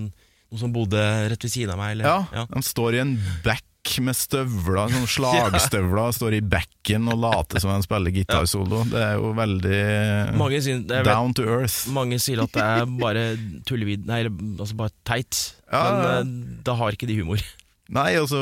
noen 0.53 0.61
som 0.61 0.73
bodde 0.75 1.01
rett 1.33 1.47
ved 1.49 1.53
siden 1.53 1.73
av 1.73 1.81
meg. 1.81 1.95
Eller, 1.97 2.09
Ja, 2.37 2.45
han 2.53 2.65
står 2.65 2.97
i 2.99 3.01
en 3.05 3.15
back 3.45 3.65
med 4.03 4.17
støvler, 4.19 4.91
sånn 4.93 5.07
slagstøvler, 5.17 6.13
står 6.17 6.37
i 6.37 6.43
backen 6.45 7.09
og 7.13 7.21
later 7.23 7.61
som 7.63 7.71
han 7.73 7.85
spiller 7.85 8.13
gitarsolo. 8.13 8.83
Det 8.91 9.01
er 9.01 9.15
jo 9.21 9.31
veldig 9.37 9.77
det 9.77 10.97
er, 10.99 11.05
down 11.07 11.33
to 11.37 11.45
earth. 11.49 11.87
mange 11.95 12.19
sier 12.21 12.43
at 12.45 12.53
det 12.57 12.65
er 12.67 12.89
bare 13.01 13.23
tullevid 13.69 14.05
Nei, 14.11 14.25
altså 14.59 14.77
bare 14.81 14.93
teit. 15.07 15.39
Ja, 15.73 15.85
men 15.99 16.11
eh, 16.11 16.59
da 16.67 16.75
har 16.79 16.95
ikke 16.95 17.09
de 17.11 17.17
humor. 17.21 17.41
Nei, 17.87 18.17
altså 18.19 18.39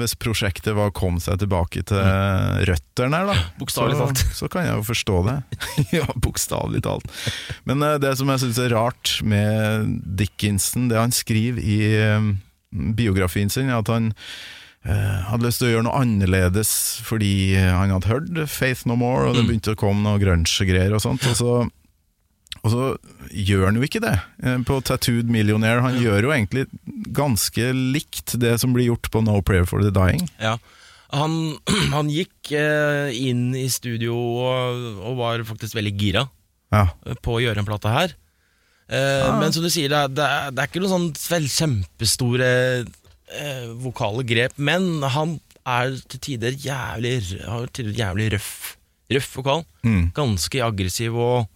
hvis 0.00 0.16
prosjektet 0.18 0.74
var 0.74 0.88
å 0.90 0.94
komme 0.94 1.20
seg 1.22 1.38
tilbake 1.38 1.84
til 1.86 2.00
røttene 2.66 3.20
her, 3.20 3.28
da. 3.30 3.36
Bokstavelig 3.60 3.94
talt. 4.00 4.22
Så 4.34 4.48
kan 4.50 4.64
jeg 4.66 4.74
jo 4.74 4.82
forstå 4.88 5.18
det. 5.28 5.36
ja, 6.00 6.06
bokstavelig 6.18 6.82
talt. 6.82 7.06
Men 7.68 7.82
eh, 7.86 7.98
det 8.02 8.16
som 8.18 8.30
jeg 8.34 8.42
syns 8.42 8.58
er 8.64 8.74
rart 8.74 9.16
med 9.22 9.92
Dickinson, 10.18 10.88
det 10.90 10.98
han 10.98 11.14
skriver 11.14 11.62
i 11.62 11.78
eh, 11.94 12.30
biografien 12.98 13.50
sin, 13.54 13.70
er 13.70 13.78
at 13.84 13.92
han 13.94 14.12
hadde 14.88 15.44
lyst 15.44 15.58
til 15.60 15.66
å 15.68 15.70
gjøre 15.72 15.84
noe 15.84 15.98
annerledes 16.00 16.68
fordi 17.04 17.58
han 17.58 17.90
hadde 17.92 18.08
hørt 18.08 18.28
Faith 18.48 18.86
No 18.88 18.94
More, 18.96 19.26
og 19.28 19.34
det 19.34 19.42
Mm. 19.42 19.48
begynte 19.50 19.74
å 19.74 19.78
komme 19.78 20.00
noe 20.06 20.20
grunge-greier 20.22 20.94
og 20.96 21.02
sånt. 21.02 21.26
Og 21.28 21.34
så, 21.36 21.50
og 22.58 22.72
så 22.72 22.84
gjør 23.30 23.68
han 23.68 23.78
jo 23.78 23.86
ikke 23.86 24.02
det 24.02 24.16
eh, 24.42 24.58
på 24.66 24.80
Tattooed 24.86 25.30
Millionaire. 25.30 25.82
Han 25.84 25.98
gjør 26.00 26.28
jo 26.28 26.34
egentlig 26.34 26.66
ganske 27.16 27.70
likt 27.76 28.34
det 28.42 28.56
som 28.62 28.74
blir 28.74 28.90
gjort 28.90 29.10
på 29.14 29.22
No 29.24 29.38
Prayer 29.44 29.68
for 29.68 29.84
the 29.84 29.92
Dying. 29.94 30.26
Ja. 30.42 30.56
Han, 31.14 31.56
han 31.96 32.10
gikk 32.12 32.52
eh, 32.56 33.12
inn 33.14 33.52
i 33.56 33.68
studio 33.72 34.16
og, 34.16 34.88
og 35.00 35.20
var 35.20 35.44
faktisk 35.48 35.78
veldig 35.78 35.94
gira 36.00 36.26
Ja, 36.74 36.88
eh, 37.06 37.18
på 37.22 37.38
å 37.38 37.44
gjøre 37.44 37.62
en 37.62 37.68
plate 37.68 37.92
her. 37.94 38.16
Ja. 38.88 39.34
Men 39.36 39.52
som 39.52 39.60
du 39.60 39.68
sier, 39.68 39.90
det 39.92 39.98
er, 40.00 40.12
det 40.16 40.24
er, 40.24 40.52
det 40.56 40.62
er 40.62 40.70
ikke 40.70 40.80
noen 40.80 41.10
sånn 41.12 41.48
kjempestore 41.52 42.46
eh, 42.80 43.66
vokale 43.84 44.24
grep, 44.24 44.56
men 44.56 45.04
han 45.04 45.34
er 45.68 45.98
til 46.08 46.22
tider 46.24 46.56
jævlig, 46.56 47.18
har 47.44 47.68
til 47.68 47.90
tider 47.90 47.98
jævlig 48.00 48.30
røff 48.38 48.52
røff 49.12 49.30
vokal. 49.38 49.64
Mm. 49.86 50.10
Ganske 50.16 50.62
aggressiv 50.64 51.16
og, 51.16 51.48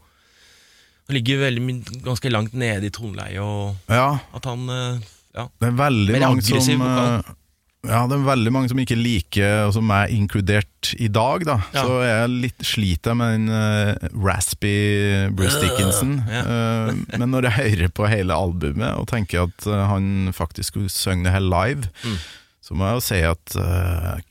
og 1.08 1.14
ligger 1.16 1.42
veldig 1.48 1.76
ganske 2.06 2.30
langt 2.32 2.54
nede 2.54 2.86
i 2.86 2.90
toneleiet, 2.94 3.40
Og 3.42 3.76
Ja, 3.90 4.18
at 4.34 4.44
han 4.44 4.68
eh, 4.70 4.98
Ja. 5.34 5.46
det 5.60 5.68
er 5.72 5.78
veldig 5.78 6.12
Mer 6.12 6.28
mange 6.28 6.42
som 6.42 6.58
vokal. 6.80 7.14
eh, 7.18 7.38
Ja, 7.84 8.06
det 8.06 8.14
er 8.14 8.22
veldig 8.28 8.52
mange 8.54 8.68
som 8.70 8.78
ikke 8.78 8.94
liker, 8.94 9.64
og 9.66 9.72
som 9.74 9.88
er 9.90 10.06
inkludert 10.14 10.92
i 11.02 11.08
dag, 11.08 11.42
da. 11.44 11.56
Ja. 11.74 11.82
Så 11.82 11.96
jeg 12.06 12.28
litt 12.30 12.62
sliter 12.62 13.16
med 13.18 13.32
den 13.40 13.48
uh, 13.50 13.96
raspy 14.22 15.28
Bruce 15.34 15.58
Dickinson. 15.58 16.12
Ja. 16.30 16.42
uh, 16.46 16.92
men 17.18 17.32
når 17.34 17.48
jeg 17.50 17.56
hører 17.80 17.88
på 17.90 18.06
hele 18.06 18.30
albumet 18.38 18.94
og 18.94 19.08
tenker 19.10 19.48
at 19.48 19.66
han 19.66 20.30
faktisk 20.32 20.70
skulle 20.76 20.88
synge 20.94 21.24
det 21.26 21.32
her 21.34 21.42
live, 21.42 21.88
Mm. 22.06 22.18
så 22.62 22.74
må 22.78 22.86
jeg 22.86 22.94
jo 22.94 23.00
si 23.00 23.20
at 23.26 23.56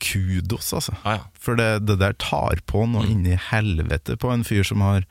kudos, 0.00 0.72
altså. 0.72 0.94
Ah, 1.04 1.18
ja. 1.18 1.22
For 1.38 1.54
det, 1.60 1.84
det 1.86 1.98
der 2.00 2.12
tar 2.16 2.56
på 2.66 2.86
noe 2.88 3.04
Mm. 3.04 3.10
inni 3.12 3.36
helvete 3.50 4.16
på 4.16 4.32
en 4.32 4.44
fyr 4.44 4.64
som 4.64 4.80
har 4.80 5.04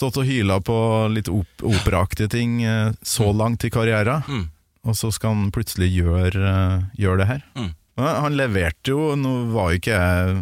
stått 0.00 0.16
og 0.22 0.26
hyla 0.28 0.56
på 0.64 0.76
litt 1.12 1.28
op 1.28 1.64
operaaktige 1.68 2.30
ting 2.32 2.62
eh, 2.64 2.90
så 3.04 3.28
langt 3.36 3.64
i 3.68 3.70
karrieren, 3.72 4.24
Mm. 4.26 4.46
og 4.88 4.96
så 4.96 5.12
skal 5.12 5.34
han 5.36 5.50
plutselig 5.52 5.90
gjøre, 5.92 6.40
eh, 6.40 6.88
gjøre 7.04 7.20
det 7.22 7.28
her. 7.34 7.42
Mm. 7.60 7.70
Han 8.00 8.32
leverte 8.38 8.94
jo, 8.94 9.10
nå 9.20 9.32
var 9.52 9.74
jo 9.74 9.78
ikke 9.82 9.96
jeg 10.00 10.36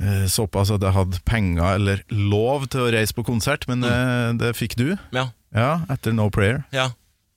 eh, 0.00 0.24
såpass 0.28 0.70
at 0.74 0.82
jeg 0.84 0.92
hadde 0.96 1.20
penger 1.28 1.76
eller 1.78 2.02
lov 2.12 2.66
til 2.72 2.84
å 2.84 2.90
reise 2.92 3.16
på 3.16 3.24
konsert, 3.24 3.64
men 3.70 3.80
det, 3.84 3.96
det 4.42 4.54
fikk 4.58 4.76
du. 4.80 4.90
ja. 5.16 5.30
Ja, 5.50 5.80
etter 5.90 6.12
No 6.14 6.28
Prayer. 6.30 6.60
Ja. 6.70 6.92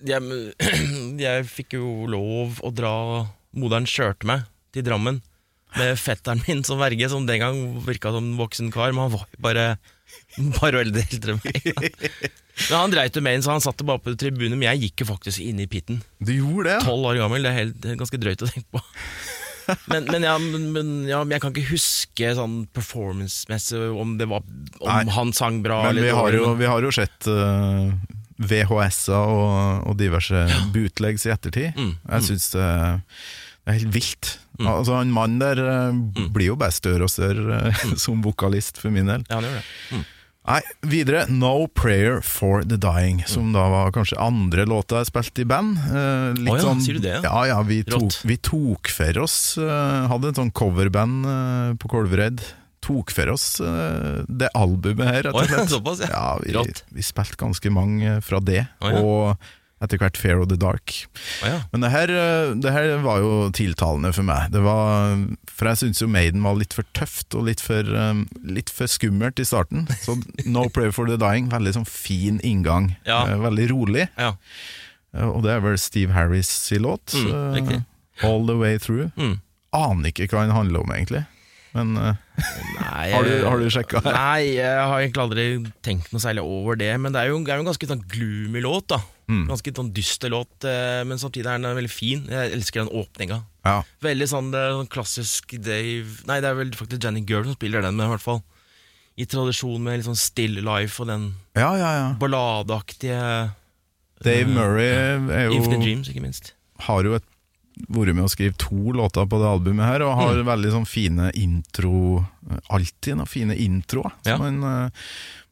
Jeg, 0.05 0.21
jeg 1.23 1.45
fikk 1.49 1.73
jo 1.79 2.03
lov 2.11 2.59
å 2.61 2.69
dra 2.75 2.91
Moderen 3.57 3.87
kjørte 3.89 4.27
meg 4.29 4.43
til 4.75 4.83
Drammen 4.85 5.21
med 5.79 5.95
fetteren 5.97 6.43
min 6.45 6.61
som 6.67 6.77
verge, 6.77 7.07
som 7.09 7.25
den 7.25 7.41
gang 7.41 7.57
virka 7.87 8.11
som 8.13 8.27
en 8.27 8.37
voksen 8.37 8.69
kar, 8.73 8.91
men 8.93 9.07
han 9.07 9.15
var 9.15 9.25
jo 9.25 9.41
bare 9.41 9.63
bare 10.59 10.79
veldig 10.83 11.03
eldre 11.09 11.35
enn 11.35 11.41
meg. 11.43 12.07
Men 12.69 12.75
Han 12.77 12.93
dreit 12.93 13.15
jo 13.17 13.21
med 13.25 13.37
inn, 13.37 13.43
så 13.45 13.53
han 13.55 13.63
satt 13.63 13.81
bare 13.85 14.01
på 14.01 14.13
tribunen, 14.19 14.57
men 14.59 14.67
jeg 14.71 14.87
gikk 14.87 15.03
jo 15.03 15.09
faktisk 15.13 15.41
inn 15.45 15.61
i 15.63 15.69
pitten. 15.69 16.01
Du 16.21 16.33
gjorde 16.35 16.67
det? 16.69 16.75
ja. 16.79 16.83
Tolv 16.85 17.09
år 17.11 17.21
gammel, 17.23 17.45
det 17.45 17.51
er 17.53 17.59
helt, 17.63 17.87
ganske 18.01 18.19
drøyt 18.21 18.45
å 18.45 18.49
tenke 18.51 18.67
på. 18.77 18.83
Men, 19.87 20.03
men, 20.11 20.25
ja, 20.27 20.33
men, 20.43 20.87
ja, 21.07 21.21
men 21.23 21.31
jeg 21.37 21.39
kan 21.39 21.53
ikke 21.53 21.69
huske 21.69 22.31
sånn 22.35 22.65
performance-messig 22.75 23.77
om, 23.95 24.17
det 24.19 24.25
var, 24.27 24.43
om 24.81 24.89
Nei. 24.89 25.05
han 25.15 25.31
sang 25.31 25.61
bra 25.63 25.77
Men 25.85 26.01
vi 26.03 26.09
har 26.11 26.35
jo, 26.35 26.49
vi 26.59 26.67
har 26.67 26.83
jo 26.83 26.91
sett 26.91 27.29
uh, 27.31 27.87
VHS-er 28.43 29.15
og, 29.31 29.87
og 29.87 29.95
diverse 30.01 30.41
bootlegs 30.75 31.23
i 31.29 31.31
ettertid. 31.31 31.79
Mm, 31.79 31.93
Jeg 32.11 32.27
syns 32.27 32.49
det, 32.57 32.67
det 33.63 33.71
er 33.71 33.77
helt 33.79 33.93
vilt. 33.95 34.31
Mm. 34.59 34.67
Altså 34.69 34.97
Han 34.99 35.13
mannen 35.15 35.39
der 35.41 35.59
eh, 35.63 36.27
blir 36.35 36.51
jo 36.51 36.57
bare 36.59 36.75
større 36.75 37.07
og 37.07 37.11
større 37.13 37.61
eh, 37.69 37.85
som 38.03 38.23
vokalist, 38.25 38.81
for 38.81 38.91
min 38.93 39.07
del. 39.09 39.23
Ja, 39.29 39.39
han 39.39 39.47
gjør 39.47 39.55
det. 39.61 39.63
Mm. 39.93 40.03
Nei, 40.43 40.57
videre 40.91 41.21
No 41.31 41.69
Prayer 41.71 42.17
for 42.27 42.65
the 42.67 42.75
Dying, 42.75 43.21
som 43.31 43.53
da 43.55 43.63
var 43.71 43.93
kanskje 43.95 44.17
andre 44.19 44.65
låta 44.67 44.99
jeg 44.99 45.07
spilte 45.13 45.45
i 45.45 45.47
band. 45.47 45.77
Eh, 45.79 46.25
litt 46.41 46.51
oh, 46.51 46.57
ja, 46.59 46.65
sånn, 46.65 46.81
sier 46.83 46.99
du 46.99 47.05
det, 47.05 47.13
ja? 47.15 47.21
Ja, 47.23 47.45
ja, 47.53 47.61
vi 47.63 47.79
tok, 47.87 48.17
vi 48.27 48.35
tok 48.43 48.91
for 48.91 49.21
oss 49.23 49.37
Hadde 49.55 50.33
et 50.33 50.41
sånn 50.41 50.51
coverband 50.51 51.79
på 51.79 51.93
Kolvereid. 51.95 52.43
Tok 52.83 53.15
for 53.15 53.31
oss 53.31 53.47
det 53.63 54.51
albumet 54.59 55.07
her, 55.07 55.29
rett 55.29 55.39
og 55.39 55.47
slett. 55.47 55.71
såpass, 55.71 56.03
ja. 56.03 56.11
Ja, 56.11 56.35
vi, 56.43 56.75
vi 56.99 57.07
spilte 57.07 57.39
ganske 57.39 57.71
mange 57.71 58.19
fra 58.27 58.43
det, 58.43 58.65
Oh, 58.83 58.91
ja. 58.91 58.99
og 58.99 59.53
etter 59.83 59.99
hvert 60.01 60.17
Fair 60.19 60.39
of 60.41 60.49
the 60.51 60.57
Dark. 60.59 60.93
Oh, 61.43 61.47
ja. 61.49 61.57
Men 61.73 61.83
det 61.85 61.91
her, 61.93 62.13
eh, 62.13 62.53
det 62.63 62.73
her 62.73 62.93
var 63.03 63.21
jo 63.23 63.31
tiltalende 63.55 64.13
for 64.15 64.25
meg. 64.27 64.51
Det 64.53 64.61
var, 64.63 65.17
for 65.51 65.69
jeg 65.71 65.81
syntes 65.83 66.03
jo 66.03 66.09
Maiden 66.11 66.45
var 66.45 66.57
litt 66.59 66.75
for 66.75 66.87
tøft 66.97 67.35
og 67.37 67.47
litt 67.49 67.63
for, 67.63 67.83
eh, 67.83 68.23
litt 68.47 68.71
for 68.73 68.89
skummelt 68.91 69.41
i 69.43 69.47
starten. 69.47 69.85
Så 70.05 70.17
No 70.45 70.69
Prayer 70.69 70.95
for 70.95 71.09
the 71.11 71.19
Dying, 71.19 71.51
veldig 71.53 71.75
sånn 71.79 71.89
fin 71.89 72.39
inngang. 72.43 72.93
Ja. 73.09 73.25
Eh, 73.27 73.41
Veldig 73.43 73.67
rolig. 73.73 74.07
Ja. 74.17 74.33
Og 75.27 75.43
det 75.45 75.51
er 75.53 75.59
vel 75.61 75.77
Steve 75.77 76.15
Harris 76.15 76.49
i 76.73 76.79
låt. 76.81 77.13
Mm, 77.13 77.69
eh. 77.75 77.83
All 78.25 78.47
the 78.47 78.55
way 78.57 78.79
through. 78.79 79.11
Mm. 79.19 79.41
Aner 79.73 80.09
ikke 80.13 80.29
hva 80.31 80.47
den 80.47 80.55
handler 80.55 80.85
om, 80.85 80.93
egentlig. 80.95 81.25
Men 81.73 81.97
uh, 81.97 82.13
Nei, 82.77 83.07
har, 83.15 83.25
du, 83.25 83.33
har 83.47 83.57
du 83.61 83.65
sjekka? 83.73 84.01
Nei, 84.05 84.53
jeg 84.59 84.77
har 84.77 84.99
egentlig 85.01 85.23
aldri 85.23 85.45
tenkt 85.85 86.11
noe 86.13 86.21
særlig 86.21 86.45
over 86.45 86.77
det. 86.77 86.91
Men 87.01 87.15
det 87.15 87.23
er 87.23 87.31
jo, 87.31 87.39
det 87.41 87.53
er 87.53 87.59
jo 87.59 87.65
en 87.65 87.69
ganske 87.71 87.89
sånn 87.89 88.03
gloomy 88.13 88.61
låt. 88.63 88.91
da 88.93 89.01
Mm. 89.29 89.45
Ganske 89.47 89.71
sånn 89.75 89.93
dyster 89.95 90.29
låt, 90.33 90.65
eh, 90.67 91.03
men 91.07 91.17
samtidig 91.17 91.47
er 91.47 91.57
den 91.63 91.75
veldig 91.77 91.89
fin. 91.91 92.25
Jeg 92.29 92.51
elsker 92.57 92.83
den 92.83 92.91
åpninga. 92.91 93.37
Ja. 93.63 93.77
Veldig 94.03 94.27
sånn, 94.27 94.49
det 94.51 94.59
er 94.59 94.73
sånn 94.75 94.89
klassisk 94.91 95.53
Dave 95.63 96.25
Nei, 96.27 96.41
det 96.43 96.49
er 96.49 96.57
vel 96.59 96.71
faktisk 96.75 97.03
Janny 97.05 97.21
Girl 97.25 97.45
som 97.47 97.55
spiller 97.55 97.81
den, 97.81 97.95
men 97.95 98.09
i 98.09 98.11
hvert 98.11 98.21
fall 98.25 98.41
i 99.15 99.25
tradisjon 99.29 99.79
med 99.85 99.99
litt 100.01 100.07
sånn 100.09 100.17
still 100.17 100.57
life 100.65 100.99
og 100.99 101.07
den 101.07 101.27
ja, 101.55 101.69
ja, 101.77 101.91
ja. 101.99 102.07
balladeaktige 102.19 103.53
Dave 104.23 104.47
Murray 104.49 104.89
er 104.89 105.45
jo 105.47 105.59
Infinite 105.59 105.83
Dreams, 105.85 106.09
ikke 106.09 106.23
minst. 106.23 106.53
har 106.87 107.03
jo 107.05 107.13
et, 107.19 107.25
vært 107.89 108.15
med 108.15 108.25
å 108.25 108.31
skrive 108.31 108.55
to 108.57 108.93
låter 108.97 109.25
på 109.29 109.39
det 109.41 109.47
albumet 109.49 109.85
her, 109.85 110.01
og 110.05 110.15
har 110.17 110.35
Mm. 110.41 110.45
veldig 110.49 110.71
sånn 110.71 110.87
fine 110.87 111.31
intro 111.35 112.25
Alltid 112.69 113.15
noen 113.17 113.27
fine 113.27 113.55
introer. 113.55 114.11
Ja. 114.25 114.35
eh, 114.35 114.89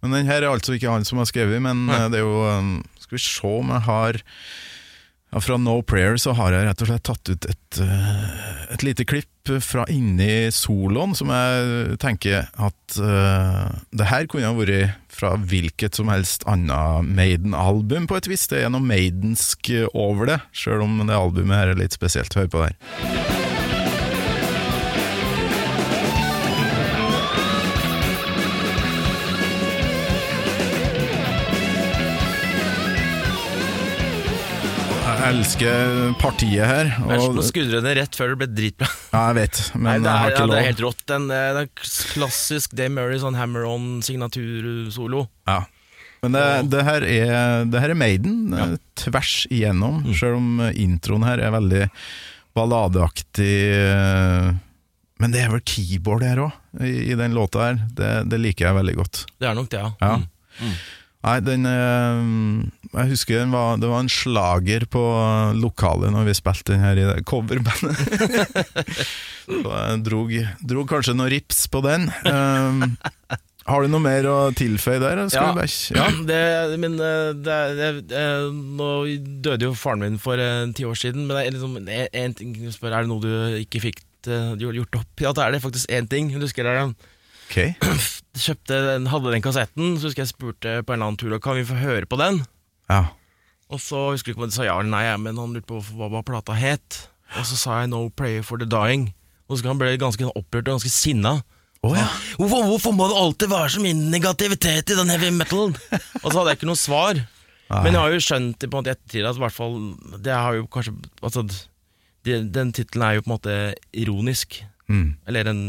Men 0.01 0.11
den 0.11 0.25
her 0.25 0.41
er 0.43 0.49
altså 0.51 0.73
ikke 0.75 0.91
han 0.91 1.05
som 1.05 1.19
har 1.19 1.25
skrevet, 1.25 1.61
men 1.61 1.85
Nei. 1.85 1.95
eh, 2.01 2.09
det 2.09 2.19
er 2.19 2.25
jo 2.25 2.43
eh, 2.49 2.83
Skal 3.11 3.19
vi 3.19 3.27
se 3.27 3.49
om 3.59 3.71
jeg 3.73 3.83
har 3.89 4.17
ja, 5.31 5.39
Fra 5.43 5.57
No 5.59 5.81
Prayer 5.83 6.15
så 6.19 6.31
har 6.37 6.55
jeg 6.55 6.63
rett 6.67 6.83
og 6.83 6.87
slett 6.87 7.03
tatt 7.07 7.31
ut 7.31 7.47
et, 7.51 7.79
eh, 7.83 8.71
et 8.71 8.85
lite 8.87 9.03
klipp 9.07 9.51
fra 9.63 9.83
inni 9.91 10.47
soloen, 10.53 11.15
som 11.17 11.31
jeg 11.33 11.97
tenker 12.03 12.45
at 12.45 12.97
uh, 13.01 13.71
det 13.89 14.07
her 14.11 14.27
kunne 14.29 14.51
ha 14.51 14.53
vært 14.53 14.99
fra 15.11 15.33
hvilket 15.33 15.97
som 15.97 16.11
helst 16.13 16.45
annet 16.51 17.09
Maiden-album, 17.09 18.05
på 18.07 18.21
et 18.21 18.29
vis. 18.29 18.45
Det 18.51 18.61
er 18.61 18.71
noe 18.71 18.85
maidensk 18.85 19.73
over 19.91 20.29
det, 20.35 20.41
sjøl 20.53 20.85
om 20.85 21.01
det 21.01 21.17
albumet 21.17 21.57
her 21.57 21.73
er 21.73 21.83
litt 21.83 21.97
spesielt. 21.97 22.37
Hør 22.37 22.51
på 22.53 22.61
det 22.61 22.75
her. 22.75 23.40
Elsker 35.29 36.13
partiet 36.21 36.65
her. 36.67 36.89
Er 37.05 37.17
Og, 37.21 37.37
å 37.39 37.43
skudre 37.45 37.81
det 37.85 37.93
rett 37.99 38.15
før 38.17 38.33
det 38.33 38.37
ble 38.41 38.47
dritbra. 38.57 38.87
ja, 39.13 39.21
jeg 39.31 39.37
vet, 39.39 39.59
men 39.75 39.83
Nei, 39.83 39.97
det, 39.99 40.09
jeg 40.09 40.21
har 40.21 40.31
er, 40.31 40.37
lov. 40.37 40.39
ja, 40.39 40.47
det 40.53 40.61
er 40.61 40.67
helt 40.69 40.83
rått. 40.85 41.03
Den, 41.11 41.27
eh, 41.31 41.59
er 41.61 41.69
klassisk 42.15 42.73
Dave 42.77 42.93
Murray, 42.95 43.19
sånn 43.21 43.37
hammer-on-signatursolo. 43.39 45.27
Ja. 45.47 45.59
Men 46.21 46.35
det, 46.37 46.43
det, 46.69 46.81
her 46.85 47.01
er, 47.07 47.65
det 47.65 47.79
her 47.81 47.89
er 47.95 47.97
Maiden, 47.97 48.35
Ja. 48.53 48.65
eh, 48.73 48.77
tvers 48.95 49.47
igjennom, 49.49 50.03
Mm. 50.05 50.13
selv 50.19 50.35
om 50.37 50.59
eh, 50.61 50.73
introen 50.83 51.23
her 51.25 51.39
er 51.41 51.51
veldig 51.51 51.87
balladeaktig. 52.55 53.55
eh, 53.73 54.51
Men 55.21 55.31
det 55.31 55.41
er 55.43 55.49
vel 55.53 55.61
keyboard 55.61 56.23
her 56.25 56.37
òg, 56.37 56.51
i, 56.81 57.11
i 57.11 57.15
den 57.15 57.33
låta 57.33 57.59
her. 57.67 57.75
Det, 57.93 58.29
det 58.29 58.39
liker 58.41 58.65
jeg 58.67 58.75
veldig 58.79 58.95
godt. 58.97 59.25
Det 59.39 59.47
er 59.49 59.53
nok 59.57 59.69
det, 59.69 59.79
ja. 59.81 59.91
Ja. 60.01 60.15
Mm. 60.61 60.75
Nei, 61.23 61.39
den 61.45 61.65
eh, 61.69 62.80
Jeg 62.91 63.13
husker 63.13 63.45
var, 63.51 63.77
det 63.79 63.87
var 63.87 64.03
en 64.03 64.11
slager 64.11 64.83
på 64.91 65.01
lokalet 65.55 66.11
når 66.11 66.25
vi 66.27 66.35
spilte 66.35 66.73
den 66.73 66.83
her 66.83 66.99
i 66.99 67.05
det 67.07 67.21
coverbandet. 67.29 67.95
Så 69.47 69.61
jeg 69.63 70.01
drog, 70.07 70.33
drog 70.73 70.91
kanskje 70.91 71.15
noen 71.15 71.31
rips 71.31 71.63
på 71.71 71.79
den. 71.85 72.09
Um, 72.27 72.97
har 73.69 73.85
du 73.85 73.91
noe 73.93 74.03
mer 74.03 74.25
å 74.27 74.35
tilføye 74.57 74.99
der? 75.01 75.21
Ja. 75.31 75.51
ja. 75.93 76.05
Det, 76.27 76.41
men 76.81 76.97
eh, 76.97 77.31
det, 77.37 77.57
det, 77.77 77.89
eh, 78.17 78.47
Nå 78.51 78.89
døde 79.45 79.69
jo 79.69 79.75
faren 79.77 80.01
min 80.01 80.17
for 80.21 80.41
eh, 80.41 80.65
ti 80.75 80.87
år 80.87 80.97
siden, 80.97 81.27
men 81.27 81.37
det 81.37 81.45
er 81.45 81.55
liksom 81.55 81.77
en, 81.79 82.35
ting 82.37 82.55
jeg 82.57 82.73
spør, 82.75 82.97
Er 82.97 83.05
det 83.05 83.11
noe 83.11 83.21
du 83.23 83.59
ikke 83.61 83.83
fikk 83.83 84.01
eh, 84.27 84.55
gjort 84.59 84.99
opp? 85.03 85.11
Ja, 85.21 85.33
da 85.37 85.45
er 85.45 85.55
det 85.55 85.61
faktisk 85.63 85.93
én 85.93 86.09
ting. 86.09 86.33
Jeg 86.33 86.41
husker 86.41 86.67
jeg 86.67 86.89
okay. 87.47 87.75
kjøpte 88.47 88.81
hadde 89.13 89.35
den 89.35 89.45
kassetten, 89.45 89.93
så 89.99 90.09
husker 90.09 90.25
jeg 90.25 90.33
spurte 90.33 90.79
på 90.81 90.95
en 90.95 90.97
eller 90.97 91.11
annen 91.11 91.21
tur 91.21 91.37
Kan 91.43 91.61
vi 91.61 91.67
få 91.67 91.77
høre 91.79 92.09
på 92.09 92.19
den. 92.19 92.41
Ja. 92.91 93.01
Og 93.71 93.79
så 93.79 94.09
husker 94.11 94.31
jeg 94.31 94.35
ikke 94.35 94.43
om 94.43 94.51
de 94.51 94.55
sa 94.57 94.65
ja 94.67 94.75
eller 94.81 94.91
nei, 94.91 95.05
men 95.23 95.39
han 95.39 95.53
lurte 95.55 95.69
på 95.71 95.79
hva, 95.95 96.09
hva 96.11 96.21
plata 96.27 96.55
het. 96.59 97.05
Og 97.39 97.45
så 97.47 97.55
sa 97.55 97.79
jeg 97.81 97.89
'No 97.93 98.09
Prayer 98.11 98.43
for 98.43 98.59
the 98.59 98.67
Dying'. 98.67 99.13
Og 99.47 99.57
så 99.59 99.67
han 99.71 99.79
ble 99.79 99.93
ganske 99.99 100.27
opprørt 100.35 100.67
og 100.67 100.75
ganske 100.79 100.91
sinna. 100.91 101.41
Oh, 101.83 101.95
ja. 101.97 102.05
Hvorfor, 102.37 102.63
hvorfor 102.69 102.91
må 102.93 103.07
det 103.09 103.17
alltid 103.17 103.49
være 103.49 103.69
så 103.73 103.81
mye 103.81 103.95
negativitet 103.97 104.91
i 104.91 104.95
den 104.99 105.09
heavy 105.09 105.31
metalen? 105.33 105.73
Og 106.21 106.27
så 106.29 106.35
hadde 106.37 106.51
jeg 106.51 106.59
ikke 106.59 106.69
noe 106.69 106.77
svar. 106.79 107.15
Nei. 107.71 107.81
Men 107.83 107.93
jeg 107.95 108.01
har 108.03 108.11
jo 108.13 108.19
skjønt 108.27 108.59
på 108.59 108.67
en 108.69 108.75
måte 108.77 108.91
i 108.91 108.95
ettertid 108.97 109.25
at 109.25 109.37
hvert 109.39 109.55
fall 109.55 109.75
Det 110.19 110.33
har 110.35 110.53
jo 110.57 110.65
kanskje 110.67 110.91
Altså, 111.23 111.45
det, 112.27 112.51
den 112.53 112.73
tittelen 112.75 113.05
er 113.07 113.13
jo 113.15 113.21
på 113.23 113.31
en 113.31 113.35
måte 113.37 113.55
ironisk. 113.95 114.59
Mm. 114.91 115.15
Eller 115.27 115.47
en 115.47 115.61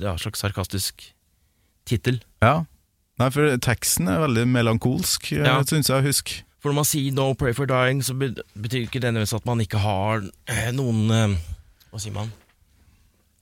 ja, 0.00 0.16
slags 0.16 0.40
sarkastisk 0.40 1.04
tittel. 1.86 2.22
ja. 2.42 2.64
Nei, 3.20 3.26
for 3.28 3.52
teksten 3.60 4.08
er 4.08 4.22
veldig 4.22 4.46
melankolsk, 4.48 5.32
Ja. 5.36 5.44
ja. 5.44 5.56
syns 5.68 5.90
jeg 5.90 6.00
å 6.00 6.06
huske. 6.06 6.38
For 6.60 6.68
når 6.70 6.76
man 6.80 6.88
sier 6.88 7.12
'no 7.16 7.32
pray 7.34 7.54
for 7.56 7.66
dying', 7.66 8.02
så 8.04 8.12
betyr 8.14 8.84
ikke 8.84 9.00
det 9.00 9.14
nødvendigvis 9.14 9.36
at 9.38 9.46
man 9.48 9.60
ikke 9.64 9.80
har 9.80 10.26
eh, 10.48 10.68
noen 10.76 11.10
eh, 11.10 11.38
Hva 11.90 12.00
sier 12.02 12.12
man? 12.14 12.32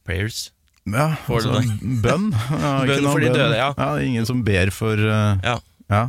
Prayers? 0.07 0.53
Ja, 0.89 1.17
altså, 1.29 1.59
bønn. 2.03 2.31
Ja, 2.63 2.71
Bønn 2.89 3.09
for 3.11 3.21
de 3.21 3.33
døde, 3.35 3.57
ja. 3.59 3.73
er 3.77 3.99
ingen 4.07 4.25
som 4.25 4.41
ber 4.47 4.71
for 4.73 4.97
uh, 4.97 5.37
Ja, 5.45 5.59
Ja. 5.91 6.07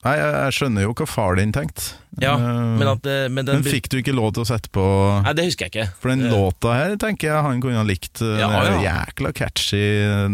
Nei, 0.00 0.14
jeg, 0.16 0.30
jeg 0.32 0.54
skjønner 0.56 0.86
jo 0.86 0.94
hva 0.96 1.04
far 1.04 1.34
din 1.36 1.50
tenkte. 1.52 1.90
ja 2.22 2.32
men 2.40 2.88
at 2.88 3.04
men 3.28 3.44
den 3.44 3.58
men 3.60 3.66
fikk 3.66 3.90
du 3.92 3.98
ikke 3.98 4.14
lov 4.16 4.30
til 4.32 4.46
å 4.46 4.48
sette 4.48 4.70
på 4.72 4.80
Nei, 5.26 5.34
det 5.36 5.44
husker 5.50 5.68
jeg 5.68 5.74
ikke. 5.74 5.92
For 6.00 6.08
den 6.14 6.24
låta 6.32 6.72
her 6.72 6.94
tenker 6.96 7.28
jeg 7.28 7.44
han 7.44 7.60
kunne 7.60 7.82
ha 7.82 7.84
likt. 7.84 8.22
Ja, 8.24 8.48
ja. 8.48 8.78
Jækla 8.80 9.34
catchy, 9.36 9.82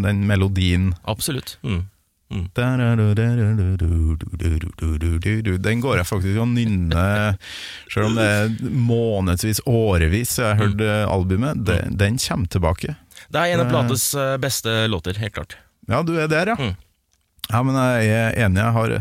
den 0.05 0.23
melodien. 0.29 0.93
Absolutt. 1.03 1.57
Mm. 1.67 1.83
Den 5.63 5.81
går 5.81 5.97
jeg 6.01 6.07
faktisk 6.09 6.41
og 6.43 6.49
nynner, 6.51 7.37
selv 7.93 8.09
om 8.09 8.17
det 8.19 8.25
er 8.27 8.51
månedsvis, 8.67 9.61
årevis 9.65 10.37
jeg 10.39 10.49
har 10.49 10.59
hørt 10.59 10.81
eh, 10.83 11.05
albumet. 11.07 11.63
Den, 11.67 11.95
den 11.97 12.19
kommer 12.19 12.47
tilbake. 12.51 12.97
Det 13.31 13.39
er 13.39 13.53
en 13.53 13.63
av 13.63 13.67
Eh. 13.67 13.71
plates 13.71 14.09
eh, 14.15 14.35
beste 14.43 14.87
låter, 14.91 15.17
helt 15.19 15.33
klart. 15.33 15.57
Ja, 15.87 16.03
du 16.03 16.17
er 16.19 16.27
der, 16.27 16.47
ja. 16.51 16.55
Mm. 16.59 16.75
Ja, 17.47 17.63
men 17.63 17.75
jeg 17.79 18.11
er 18.11 18.35
enig. 18.45 18.59
Jeg 18.59 18.75
har 18.75 18.97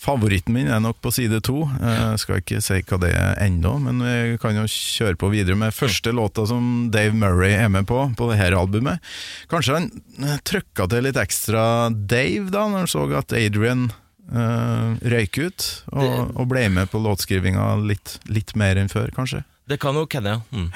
Favoritten 0.00 0.54
min 0.56 0.70
er 0.72 0.80
nok 0.80 0.96
på 1.04 1.12
side 1.12 1.42
to. 1.44 1.66
Jeg 1.76 2.20
skal 2.22 2.40
ikke 2.40 2.62
si 2.64 2.78
hva 2.88 2.98
det 3.02 3.10
er 3.12 3.40
ennå, 3.44 3.74
men 3.84 4.00
vi 4.00 4.38
kan 4.40 4.56
jo 4.56 4.64
kjøre 4.64 5.18
på 5.20 5.28
videre 5.32 5.58
med 5.60 5.76
første 5.76 6.14
låta 6.16 6.46
som 6.48 6.88
Dave 6.92 7.12
Murray 7.12 7.52
er 7.58 7.68
med 7.72 7.84
på, 7.90 8.06
på 8.16 8.30
dette 8.30 8.56
albumet. 8.56 9.04
Kanskje 9.52 9.76
han 9.76 9.90
eh, 10.24 10.38
trykka 10.48 10.88
til 10.88 11.04
litt 11.04 11.20
ekstra 11.20 11.62
Dave 11.92 12.48
da, 12.48 12.64
når 12.70 12.86
han 12.86 12.90
så 12.94 13.04
at 13.18 13.34
Adrian 13.36 13.90
uh, 14.32 14.96
røyk 15.12 15.40
ut, 15.40 15.68
og, 15.92 16.32
og 16.32 16.48
ble 16.50 16.66
med 16.72 16.90
på 16.92 17.02
låtskrivinga 17.02 17.74
litt, 17.84 18.16
litt 18.30 18.54
mer 18.58 18.80
enn 18.80 18.90
før, 18.92 19.12
kanskje. 19.16 19.44
Det 19.70 19.78
kan 19.82 19.94
nok 19.94 20.16
hende, 20.16 20.38
ja. 20.38 20.42
Mm. 20.50 20.70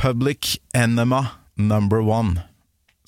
Public 0.00 0.56
Enema 0.76 1.26
Number 1.60 2.00
One. 2.06 2.46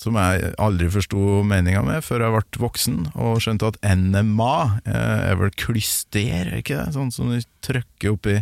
Som 0.03 0.17
jeg 0.19 0.53
aldri 0.59 0.89
forsto 0.91 1.43
meninga 1.47 1.85
med 1.87 2.03
før 2.03 2.25
jeg 2.27 2.35
ble 2.35 2.63
voksen, 2.65 2.97
og 3.15 3.39
skjønte 3.45 3.71
at 3.71 3.79
NMA 3.87 4.55
eh, 4.83 5.29
er 5.31 5.37
vel 5.39 5.53
klyster, 5.55 6.27
er 6.43 6.57
ikke 6.59 6.81
det? 6.81 6.95
Sånn 6.97 7.13
som 7.15 7.31
du 7.31 7.39
trykker 7.63 8.17
oppi 8.17 8.41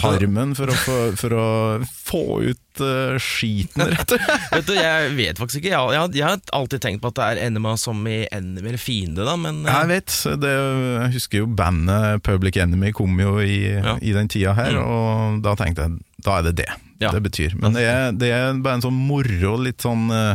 tarmen 0.00 0.54
for 0.56 0.70
å 0.72 0.76
få, 0.80 0.96
for 1.18 1.34
å 1.36 1.46
få 1.84 2.22
ut 2.48 2.80
uh, 2.82 3.18
skiten, 3.22 3.84
rett 3.90 4.14
og 4.16 4.22
slett. 4.24 4.46
vet 4.56 4.66
du, 4.70 4.74
jeg 4.78 5.12
vet 5.18 5.38
faktisk 5.40 5.60
ikke. 5.60 5.74
Jeg, 5.74 5.92
jeg, 5.94 6.14
jeg 6.18 6.26
har 6.26 6.40
alltid 6.56 6.82
tenkt 6.82 7.02
på 7.04 7.12
at 7.12 7.18
det 7.18 7.28
er 7.44 7.52
NMA 7.54 7.74
som 7.80 8.00
i 8.10 8.20
enemy 8.34 8.72
eller 8.72 8.82
fiende, 8.82 9.26
da, 9.28 9.36
men 9.38 9.60
uh... 9.66 9.70
Jeg 9.70 9.90
vet, 9.92 10.16
det, 10.42 10.54
jeg 10.56 11.14
husker 11.18 11.42
jo 11.44 11.50
bandet 11.58 12.24
Public 12.26 12.58
Enemy 12.64 12.94
kom 12.96 13.18
jo 13.22 13.36
i, 13.44 13.60
Ja. 13.78 13.96
i 14.00 14.14
den 14.16 14.30
tida 14.32 14.56
her, 14.58 14.74
Mm. 14.78 14.84
og 14.88 15.42
da 15.44 15.54
tenkte 15.58 15.86
jeg 15.86 15.98
da 16.24 16.40
er 16.40 16.48
det 16.48 16.56
det 16.64 16.72
Ja. 16.98 17.12
det 17.14 17.20
betyr. 17.22 17.54
Men 17.60 17.76
det 17.76 17.84
er, 17.86 18.10
det 18.18 18.32
er 18.34 18.58
bare 18.64 18.80
en 18.80 18.82
sånn 18.88 18.96
moro, 19.08 19.52
litt 19.62 19.84
sånn 19.84 20.08
uh, 20.10 20.34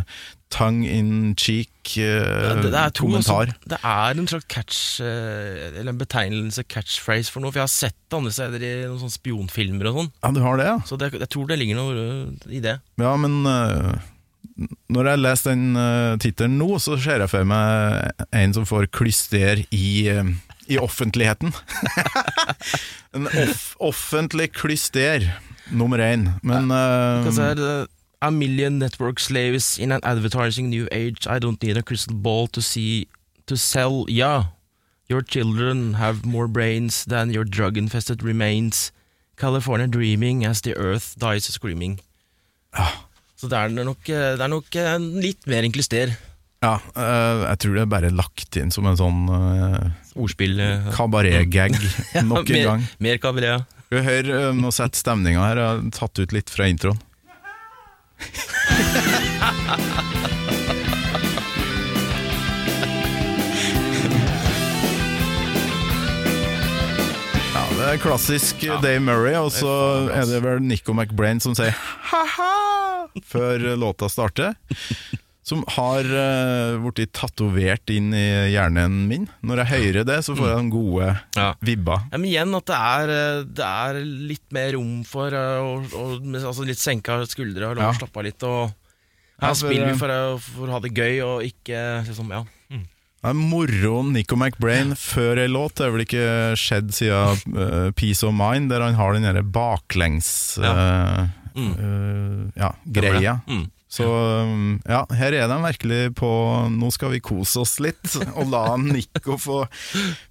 tongue 0.53 0.86
in 0.88 1.34
cheek 1.39 1.95
eh, 1.97 2.22
det, 2.61 2.70
det, 2.70 2.78
er 2.78 2.93
kommentar. 2.95 3.49
også- 3.51 3.70
det 3.74 3.80
er 3.84 4.20
en 4.22 4.30
slags 4.30 4.45
catch 4.53 4.80
uh, 5.01 5.74
Eller 5.74 5.89
en 5.91 5.99
betegnelse, 5.99 6.64
catchphrase, 6.70 7.34
for 7.34 7.43
noe. 7.43 7.51
For 7.51 7.59
jeg 7.64 7.68
har 7.68 7.74
sett 7.74 7.97
det 8.07 8.20
andre 8.20 8.32
steder 8.36 8.64
i 8.64 8.72
noen 8.86 9.01
sånne 9.01 9.18
spionfilmer 9.18 9.89
og 9.91 9.99
sånn. 9.99 10.11
Ja, 10.24 10.32
du 10.38 10.41
har 10.45 10.61
det, 10.61 10.70
ja? 10.70 10.78
Så 10.88 10.99
det, 11.01 11.11
jeg 11.18 11.30
tror 11.34 11.49
det 11.49 11.59
ligger 11.59 11.82
noe 11.82 12.07
i 12.47 12.61
det. 12.64 12.78
Ja, 13.01 13.14
men 13.20 13.41
eh, 13.49 14.09
når 14.93 15.09
jeg 15.11 15.22
leser 15.24 15.55
den 15.55 15.78
uh, 15.80 16.16
tittelen 16.22 16.57
nå, 16.61 16.70
så 16.84 16.95
ser 17.01 17.24
jeg 17.26 17.32
for 17.32 17.47
meg 17.49 18.26
en 18.32 18.53
som 18.55 18.68
får 18.70 18.88
klyster 18.93 19.64
i, 19.74 19.88
eh, 20.14 20.30
i 20.70 20.78
offentligheten. 20.82 21.53
en 23.18 23.28
off 23.28 23.66
offentlig 23.84 24.51
klyster, 24.55 25.26
nummer 25.72 25.99
én. 25.99 26.36
Men 26.41 26.72
uh, 26.72 27.57
uh, 27.57 27.86
a 28.22 28.32
million 28.32 28.78
network 28.80 29.20
slaves 29.20 29.78
in 29.78 29.91
an 29.91 29.99
advertising 30.03 30.70
new 30.70 30.88
age. 30.91 31.28
I 31.28 31.39
don't 31.39 31.61
need 31.61 31.78
a 31.78 31.84
crystal 31.84 32.16
ball 32.16 32.47
to 32.47 32.61
see 32.61 33.07
to 33.45 33.55
sell. 33.55 34.05
Yeah, 34.07 34.43
your 35.09 35.22
children 35.22 35.95
have 35.95 36.26
more 36.26 36.47
brains 36.47 37.05
than 37.05 37.34
your 37.34 37.43
drug-infested 37.43 38.24
remains. 38.24 38.91
California 39.36 39.88
dreaming 39.88 40.45
as 40.45 40.61
the 40.61 40.78
earth 40.78 41.16
dies 41.18 41.45
screaming. 41.45 41.99
Så 43.36 43.49
det 43.51 43.57
er 43.59 43.84
nok, 43.84 43.99
eh, 44.07 44.38
det 44.38 44.41
er 44.45 44.47
nok 44.47 44.76
eh, 44.80 44.93
litt 45.20 45.47
mer 45.51 45.66
enn 45.68 45.74
ja, 46.64 46.78
jeg 46.95 47.59
tror 47.59 47.74
det 47.76 47.82
er 47.82 47.89
bare 47.91 48.09
lagt 48.16 48.55
inn 48.55 48.70
som 48.72 48.86
en 48.88 48.95
sånn 48.95 49.26
uh, 49.28 49.89
Ordspill. 50.16 50.61
kabaret-gag 50.95 51.76
nok 52.30 52.47
en 52.47 52.55
mer, 52.55 52.68
gang. 52.70 52.86
Mer 53.03 53.20
kabaret. 53.20 53.74
Skal 53.94 54.02
vi 54.02 54.10
høre 54.10 54.38
um, 54.50 54.62
nå 54.64 54.72
sette 54.74 54.98
stemninga 54.98 55.38
her? 55.44 55.60
Jeg 55.62 55.70
har 55.70 55.82
tatt 55.94 56.18
ut 56.18 56.32
litt 56.34 56.50
fra 56.50 56.66
introen. 56.66 56.98
Ja, 67.54 67.68
det 67.70 67.91
er 67.91 68.02
klassisk 68.02 68.66
Dave 68.82 68.98
Murray, 69.06 69.38
og 69.38 69.54
så 69.54 69.70
er 70.10 70.26
det 70.26 70.41
vel 70.41 70.66
Nico 70.66 70.98
McBrain 70.98 71.38
som 71.46 71.54
sier 71.54 71.78
ha-ha 72.10 72.50
før 73.30 73.76
låta 73.78 74.10
starter. 74.10 74.58
Som 75.44 75.66
har 75.76 76.08
uh, 76.08 76.78
blitt 76.96 77.12
tatovert 77.12 77.91
inn 77.91 78.14
i 78.16 78.24
hjernen 78.54 79.02
min. 79.10 79.26
Når 79.44 79.60
jeg 79.66 79.72
hører 79.74 80.06
det, 80.08 80.20
så 80.24 80.38
får 80.39 80.48
jeg 80.54 80.58
den 80.62 80.70
gode 80.72 81.10
Ja. 81.36 81.50
vibba. 81.60 81.98
Ja, 82.14 82.18
men 82.18 82.30
igjen 82.30 82.56
at 82.56 82.66
det 82.72 82.78
er, 82.80 83.12
eh, 83.12 83.44
det 83.60 83.66
er 83.68 84.00
litt 84.32 84.46
mer 84.56 84.72
rom 84.78 85.02
for 85.04 85.36
eh, 85.36 85.60
og, 85.60 86.24
altså 86.32 86.64
litt 86.66 86.80
senka 86.80 87.20
skuldre 87.28 87.74
og 87.74 87.76
lov 87.76 87.84
å 87.84 87.91
Ja. 87.91 87.98
slappe 88.00 88.24
av 88.24 88.24
litt. 88.30 88.44
Og 88.48 88.72
her 89.44 89.50
ja, 89.52 89.54
spiller 89.54 89.91
vi 89.91 89.98
for, 90.00 90.16
for 90.39 90.68
å 90.72 90.78
ha 90.78 90.80
det 90.80 90.94
gøy 90.96 91.20
og 91.28 91.44
ikke 91.44 91.84
liksom, 92.08 92.32
ja. 92.32 92.44
Det 93.24 93.30
er 93.32 93.38
moroen 93.39 94.10
Nico 94.12 94.36
McBrain 94.36 94.96
før 95.00 95.39
ei 95.39 95.48
låt. 95.48 95.76
Det 95.80 95.86
er 95.86 95.91
vel 95.94 96.02
ikke 96.04 96.24
skjedd 96.60 96.89
siden 96.91 97.56
uh, 97.56 97.91
Peace 97.96 98.20
of 98.28 98.34
Mind, 98.36 98.68
der 98.72 98.84
han 98.84 98.96
har 99.00 99.14
den 99.16 99.24
derre 99.24 99.44
baklengs 99.44 100.58
Ja. 100.60 100.74
uh, 100.74 101.28
Mm. 101.56 101.74
uh, 101.78 102.52
ja, 102.58 102.72
greia. 102.89 103.36
Mm. 103.48 103.68
Så 103.94 104.06
um, 104.10 104.80
ja, 104.89 105.04
her 105.14 105.36
er 105.38 105.50
de 105.52 105.58
virkelig 105.62 106.00
på 106.18 106.30
Nå 106.74 106.88
skal 106.96 107.12
vi 107.14 107.20
kose 107.22 107.62
oss 107.62 107.76
litt, 107.84 108.02
og 108.39 108.48
la 108.50 108.64
Nico 108.82 109.36
få, 109.38 109.60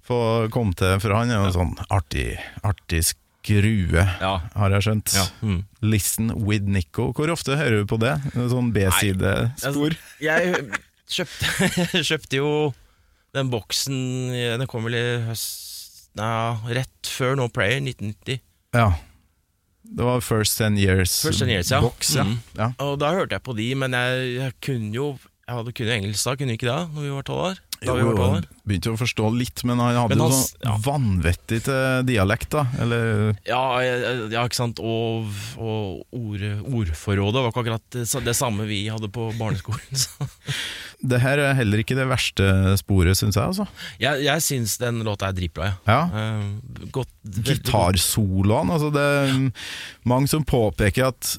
få 0.03 0.17
komme 0.51 0.75
til, 0.75 0.97
for 1.03 1.15
han 1.15 1.31
er 1.31 1.39
jo 1.39 1.47
en 1.47 1.55
sånn 1.55 1.75
artig, 1.93 2.33
artig 2.67 3.05
skrue, 3.07 4.03
Ja. 4.19 4.33
har 4.55 4.75
jeg 4.75 4.85
skjønt. 4.87 5.13
Ja. 5.15 5.25
Mm. 5.47 5.61
Listen 5.83 6.33
with 6.47 6.67
Nico. 6.67 7.09
Hvor 7.15 7.31
ofte 7.33 7.55
hører 7.59 7.83
du 7.83 7.89
på 7.91 7.99
det? 8.03 8.17
Sånn 8.35 8.73
B-sidespor? 8.75 9.95
Jeg 10.23 10.67
kjøpte, 11.11 11.71
kjøpte 12.09 12.39
jo 12.39 12.51
den 13.33 13.49
boksen 13.49 13.95
Den 14.59 14.67
kom 14.69 14.85
vel 14.85 14.95
i 14.99 15.05
høst 15.25 15.71
Nei, 16.19 16.75
rett 16.77 17.09
før 17.09 17.39
No 17.39 17.47
Prayer, 17.49 17.79
1990. 17.81 18.37
Ja. 18.77 18.91
Det 19.83 20.05
var 20.07 20.21
First 20.23 20.57
Ten 20.57 20.77
Years, 20.79 21.11
First 21.25 21.39
Ten 21.43 21.49
Years, 21.51 21.71
ja. 21.71 21.81
Box, 21.83 22.15
Ja. 22.15 22.23
Mm. 22.23 22.37
ja. 22.57 22.69
Og 22.79 22.95
da 23.01 23.11
hørte 23.13 23.35
jeg 23.35 23.43
på 23.43 23.55
de, 23.57 23.69
men 23.75 23.93
jeg, 23.93 24.33
jeg 24.39 24.57
kunne 24.63 24.93
jo 24.95 25.17
Jeg 25.47 25.55
hadde 25.57 25.73
kunnet 25.75 25.93
engelsk 25.97 26.23
da, 26.25 26.35
kunne 26.39 26.55
ikke 26.55 26.69
da, 26.69 26.77
når 26.87 27.01
vi 27.03 27.09
var 27.11 27.25
tolv 27.27 27.45
år? 27.51 27.62
Da 27.85 27.95
vi 27.97 28.05
var 28.07 28.17
12 28.17 28.37
år. 28.37 28.47
begynte 28.63 28.93
å 28.93 28.99
forstå 28.99 29.29
litt, 29.35 29.63
men 29.67 29.81
han 29.81 29.97
hadde 29.97 30.15
Men 30.15 30.23
jo 30.23 30.39
sånn 30.39 30.81
vanvittig 30.85 31.59
dialekt, 32.07 32.49
da. 32.55 32.65
Eller 32.83 33.33
Ja, 33.47 33.63
ja, 33.83 34.43
ikke 34.45 34.59
sant. 34.59 34.81
Og, 34.83 35.29
og 35.57 36.03
ord, 36.15 36.45
ordforrådet 36.63 37.43
var 37.43 37.51
ikke 37.51 37.65
akkurat 37.65 37.99
det, 37.99 38.35
samme 38.37 38.67
vi 38.69 38.85
hadde 38.91 39.11
på 39.13 39.29
barneskolen. 39.39 39.83
Så. 40.03 40.29
Det 41.03 41.19
her 41.19 41.41
er 41.43 41.57
heller 41.57 41.83
ikke 41.83 41.97
det 41.99 42.07
verste 42.07 42.47
sporet, 42.79 43.19
syns 43.19 43.35
jeg, 43.35 43.43
altså. 43.43 43.67
Jeg, 43.99 44.23
jeg 44.23 44.45
syns 44.45 44.77
den 44.81 45.03
låta 45.03 45.29
er 45.29 45.37
dritbra, 45.37 45.73
ja. 45.73 45.79
Ja. 45.89 46.01
Eh, 46.07 46.85
godt, 46.95 47.11
veldig 47.23 47.59
altså 48.73 48.89
det 48.93 49.03
er 49.03 49.33
mange 50.07 50.31
som 50.31 50.45
påpeker 50.47 51.11
at 51.11 51.35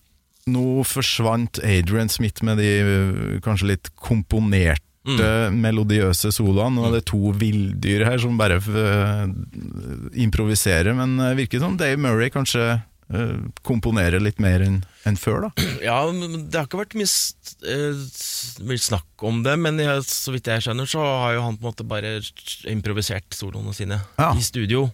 nå 0.50 0.84
forsvant 0.84 1.60
Adrian 1.64 2.10
Smith 2.12 2.44
med 2.44 2.60
de 2.60 2.70
øh, 2.84 3.36
kanskje 3.44 3.70
litt 3.72 3.90
komponerte 3.96 4.84
Mm. 5.04 5.58
melodiøse 5.60 6.30
soloene. 6.32 6.78
Nå 6.78 6.86
er 6.88 6.94
det 6.96 7.02
to 7.10 7.18
villdyr 7.36 8.06
her 8.08 8.16
som 8.22 8.38
bare 8.40 8.56
øh, 8.56 9.26
improviserer, 10.24 10.94
men 10.96 11.18
det 11.20 11.34
virker 11.42 11.60
som 11.60 11.76
Dave 11.76 11.98
Murray 12.00 12.30
kanskje 12.32 12.62
øh, 13.12 13.42
komponerer 13.68 14.22
litt 14.24 14.40
mer 14.40 14.64
enn 14.64 14.78
en 15.04 15.18
før, 15.20 15.44
da. 15.50 15.50
Ja, 15.84 15.98
det 16.08 16.56
har 16.56 16.64
ikke 16.68 16.80
vært 16.80 16.96
mye, 16.96 17.10
eh, 17.68 18.02
mye 18.64 18.80
snakk 18.80 19.26
om 19.28 19.42
det, 19.44 19.58
men 19.60 19.76
jeg, 19.82 20.06
så 20.08 20.32
vidt 20.32 20.48
jeg 20.48 20.64
skjønner, 20.64 20.88
så 20.88 21.04
har 21.04 21.36
jo 21.36 21.44
han 21.50 21.58
på 21.60 21.66
en 21.66 21.70
måte 21.74 21.84
bare 21.88 22.14
improvisert 22.72 23.28
soloene 23.36 23.74
sine 23.76 24.00
Ja. 24.16 24.32
i 24.32 24.40
studio. 24.44 24.86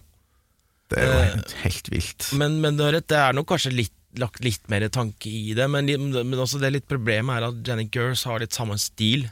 Det 0.91 0.99
er 0.99 1.07
jo 1.07 1.17
Eh, 1.21 1.27
helt, 1.37 1.51
helt 1.63 1.91
vilt. 1.93 2.29
Men, 2.35 2.59
men 2.59 2.75
det 2.75 2.91
er 3.15 3.31
nok 3.37 3.47
kanskje 3.53 3.71
litt, 3.71 3.95
lagt 4.19 4.43
litt 4.43 4.65
mer 4.67 4.83
tanke 4.91 5.31
i 5.31 5.53
det, 5.55 5.69
men, 5.71 5.87
men 5.87 6.35
også 6.43 6.59
det 6.59 6.73
litt 6.75 6.89
problemet 6.91 7.37
er 7.39 7.47
at 7.47 7.61
Janet 7.63 7.93
Gers 7.95 8.25
har 8.27 8.43
litt 8.43 8.51
samme 8.51 8.75
stil. 8.75 9.29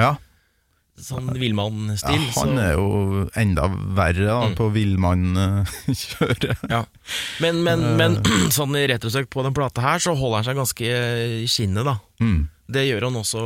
Ja. 0.00 0.14
Sånn 1.02 1.30
Ja, 1.32 1.38
villmann-stil. 1.40 2.24
han 2.36 2.58
er 2.60 2.74
jo 2.76 3.22
enda 3.34 3.64
verre 3.96 4.26
da, 4.28 4.40
Mm. 4.46 4.54
på 4.58 4.66
villmannkjøret. 4.74 6.58
Ja. 6.70 6.84
Men, 7.40 7.62
men, 7.64 7.82
Eh. 7.82 7.96
men 7.96 8.16
sånn 8.56 8.76
i 8.76 8.86
retrosøkt 8.86 9.30
på 9.32 9.42
den 9.42 9.54
plata 9.56 9.80
her, 9.82 9.98
så 9.98 10.14
holder 10.14 10.42
han 10.42 10.44
seg 10.50 10.56
ganske 10.60 10.90
i 11.42 11.46
skinnet, 11.50 11.84
da. 11.88 11.96
Mm. 12.20 12.48
Det 12.72 12.86
gjør 12.88 13.08
han 13.08 13.18
også 13.20 13.42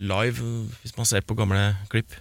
live, 0.00 0.40
hvis 0.82 0.96
man 0.96 1.06
ser 1.08 1.20
på 1.24 1.36
gamle 1.38 1.76
klipp. 1.92 2.16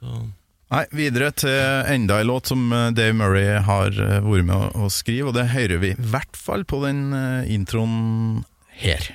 Så, 0.00 0.30
Nei, 0.70 0.82
videre 0.92 1.28
til 1.32 1.50
enda 1.94 2.16
en 2.20 2.26
låt 2.26 2.48
som 2.50 2.72
eh, 2.74 2.88
Dave 2.90 3.12
Murray 3.14 3.60
har 3.62 3.86
eh, 3.94 4.18
vært 4.20 4.44
med 4.48 4.74
å, 4.74 4.88
skrive, 4.90 5.28
og 5.30 5.34
det 5.38 5.48
hører 5.52 5.78
vi 5.78 5.92
i 5.94 6.00
hvert 6.10 6.34
fall 6.36 6.64
på 6.66 6.80
den 6.84 7.12
eh, 7.14 7.54
introen 7.54 8.44
her. 8.82 9.14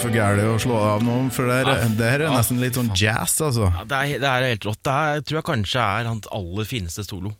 For 0.00 0.14
gærent 0.14 0.46
å 0.48 0.56
slå 0.62 0.78
av 0.80 1.04
noen, 1.04 1.28
for 1.34 1.50
det, 1.50 1.60
Ja, 1.66 1.76
er, 1.84 1.94
det 1.98 2.10
her 2.14 2.24
er 2.26 2.34
nesten 2.34 2.60
litt 2.62 2.78
sånn 2.78 2.90
jazz, 2.96 3.36
altså. 3.44 3.68
ja, 3.68 3.84
det, 3.84 4.00
er, 4.00 4.22
det 4.22 4.30
er 4.30 4.46
helt 4.54 4.66
rått. 4.68 4.80
Det 4.86 4.96
er, 4.96 5.24
tror 5.26 5.40
jeg 5.40 5.48
kanskje 5.50 5.84
er 5.84 6.08
hans 6.10 6.28
aller 6.34 6.68
fineste 6.68 7.04
solo. 7.06 7.34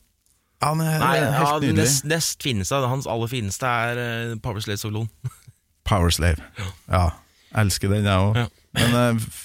Ja, 0.60 0.74
men 0.76 0.90
Nei, 1.00 1.14
ja, 1.22 1.54
nest, 1.72 2.04
nest 2.04 2.44
fineste, 2.44 2.82
hans 2.84 3.08
aller 3.08 3.30
fineste 3.32 3.64
er 3.64 4.00
uh, 4.00 4.34
Power 4.44 4.60
Slave-soloen. 4.60 5.08
Powerslave. 5.88 6.44
Ja, 6.90 7.06
elsker 7.62 7.90
den 7.90 8.04
jeg 8.06 8.26
òg. 8.28 8.36
Ja. 8.42 8.46
Men 8.76 8.98
uh, 9.16 9.40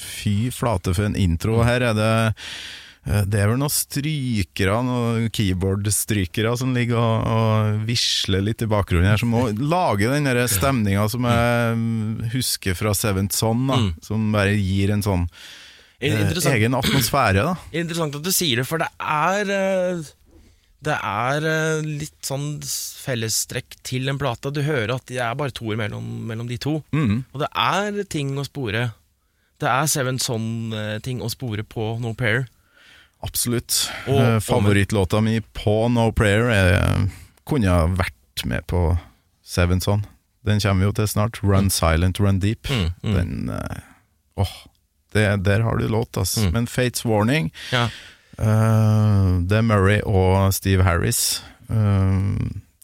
fy 0.00 0.50
flate 0.54 0.92
for 0.96 1.06
en 1.06 1.16
intro. 1.18 1.60
Her 1.64 1.86
er 1.90 1.96
det 1.96 2.10
eh, 2.10 2.50
Det 3.04 3.38
er 3.40 3.48
vel 3.48 3.56
noen 3.58 3.72
strykere, 3.72 4.74
noen 4.84 5.30
keyboardstrykere 5.32 6.50
som 6.60 6.74
ligger 6.76 6.98
og, 7.00 7.24
og 7.32 7.78
visler 7.88 8.42
litt 8.44 8.60
i 8.62 8.68
bakgrunnen 8.70 9.08
her, 9.08 9.16
som 9.22 9.32
må 9.32 9.46
lage 9.56 10.10
den 10.12 10.28
stemninga 10.52 11.06
som 11.10 11.24
jeg 11.26 12.28
husker 12.34 12.76
fra 12.76 12.92
Seventh 12.94 13.34
Son, 13.40 13.64
da, 13.70 13.78
Mm. 13.80 13.90
som 14.04 14.28
bare 14.36 14.52
gir 14.60 14.92
en 14.92 15.02
sånn 15.02 15.24
eh, 16.00 16.28
egen 16.52 16.76
atmosfære. 16.76 17.42
da 17.48 17.56
interessant 17.72 18.14
at 18.20 18.22
du 18.22 18.30
sier 18.36 18.60
det, 18.60 18.66
for 18.68 18.78
det 18.84 18.88
er 19.00 19.50
eh, 19.56 20.02
Det 20.82 20.94
er 20.96 21.44
eh, 21.44 21.82
litt 21.84 22.20
sånn 22.24 22.60
fellestrekk 23.04 23.74
til 23.84 24.08
en 24.08 24.16
plate. 24.20 24.48
Du 24.52 24.62
hører 24.64 24.94
at 24.94 25.04
det 25.10 25.18
er 25.20 25.34
bare 25.36 25.52
to 25.52 25.72
mellom, 25.76 26.06
mellom 26.28 26.46
de 26.48 26.56
to. 26.56 26.78
mm. 26.92 27.24
Og 27.34 27.40
det 27.42 27.48
er 27.52 28.04
ting 28.08 28.36
å 28.40 28.44
spore. 28.48 28.86
Det 29.60 29.68
er 29.68 29.86
Seven 29.92 30.18
Son-ting 30.18 31.20
å 31.20 31.28
spore 31.32 31.64
på 31.68 31.98
No 32.00 32.14
Pair. 32.16 32.46
Absolutt. 33.22 33.90
Og- 34.08 34.20
Eh, 34.20 34.40
Favorittlåta 34.40 35.20
mi 35.20 35.40
på 35.40 35.88
No 35.92 36.10
Prayer 36.12 36.48
er, 36.50 37.08
kunne 37.46 37.68
ha 37.68 37.86
vært 37.86 38.44
med 38.44 38.66
på 38.66 38.98
Seven 39.44 39.80
Son. 39.80 40.06
Den 40.44 40.60
kommer 40.60 40.80
vi 40.80 40.86
jo 40.88 40.92
til 40.92 41.08
snart. 41.08 41.42
Run 41.42 41.68
Silent, 41.70 42.18
Run 42.20 42.38
Deep. 42.40 42.68
Mm, 42.70 42.92
mm. 43.02 43.14
Den 43.14 43.50
eh, 43.50 43.80
Åh, 44.40 44.48
det, 45.12 45.26
der 45.44 45.60
har 45.66 45.76
du 45.76 45.88
låt, 45.88 46.16
altså. 46.16 46.40
Mm. 46.46 46.52
Men 46.52 46.66
Fates 46.66 47.04
Warning, 47.04 47.50
Ja. 47.72 47.88
uh, 48.38 49.40
det 49.44 49.58
er 49.58 49.62
Murray 49.66 50.00
og 50.06 50.54
Steve 50.54 50.82
Harris. 50.86 51.42
Eh, 51.68 52.36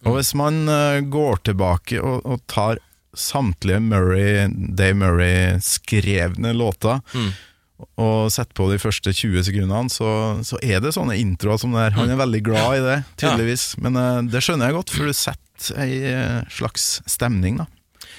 og 0.05 0.19
hvis 0.19 0.35
man 0.35 0.69
uh, 0.69 1.01
går 1.01 1.41
tilbake 1.49 1.99
og, 2.03 2.27
og 2.27 2.43
tar 2.47 2.77
samtlige 3.17 3.81
Murray, 3.81 4.49
Dave 4.77 4.95
Murray-skrevne 5.01 6.53
låter 6.53 7.01
Mm. 7.15 7.33
Og 7.77 8.31
setter 8.33 8.57
på 8.57 8.69
de 8.71 8.79
første 8.81 9.13
20 9.13 9.45
sekundene, 9.49 9.93
så, 9.93 10.09
så 10.47 10.59
er 10.65 10.81
det 10.81 10.95
sånne 10.97 11.19
introer 11.21 11.61
som 11.61 11.75
det 11.77 11.83
her. 11.87 11.97
Han 11.99 12.13
er 12.13 12.21
veldig 12.21 12.41
glad 12.47 12.79
i 12.79 12.85
det, 12.85 12.99
tydeligvis. 13.21 13.67
Men 13.85 13.99
uh, 14.01 14.21
det 14.25 14.41
skjønner 14.45 14.71
jeg 14.71 14.79
godt, 14.79 14.93
for 14.95 15.09
du 15.09 15.17
setter 15.17 15.81
ei 15.81 15.93
eh, 16.11 16.41
slags 16.53 16.99
stemning, 17.09 17.63
da. 17.63 17.67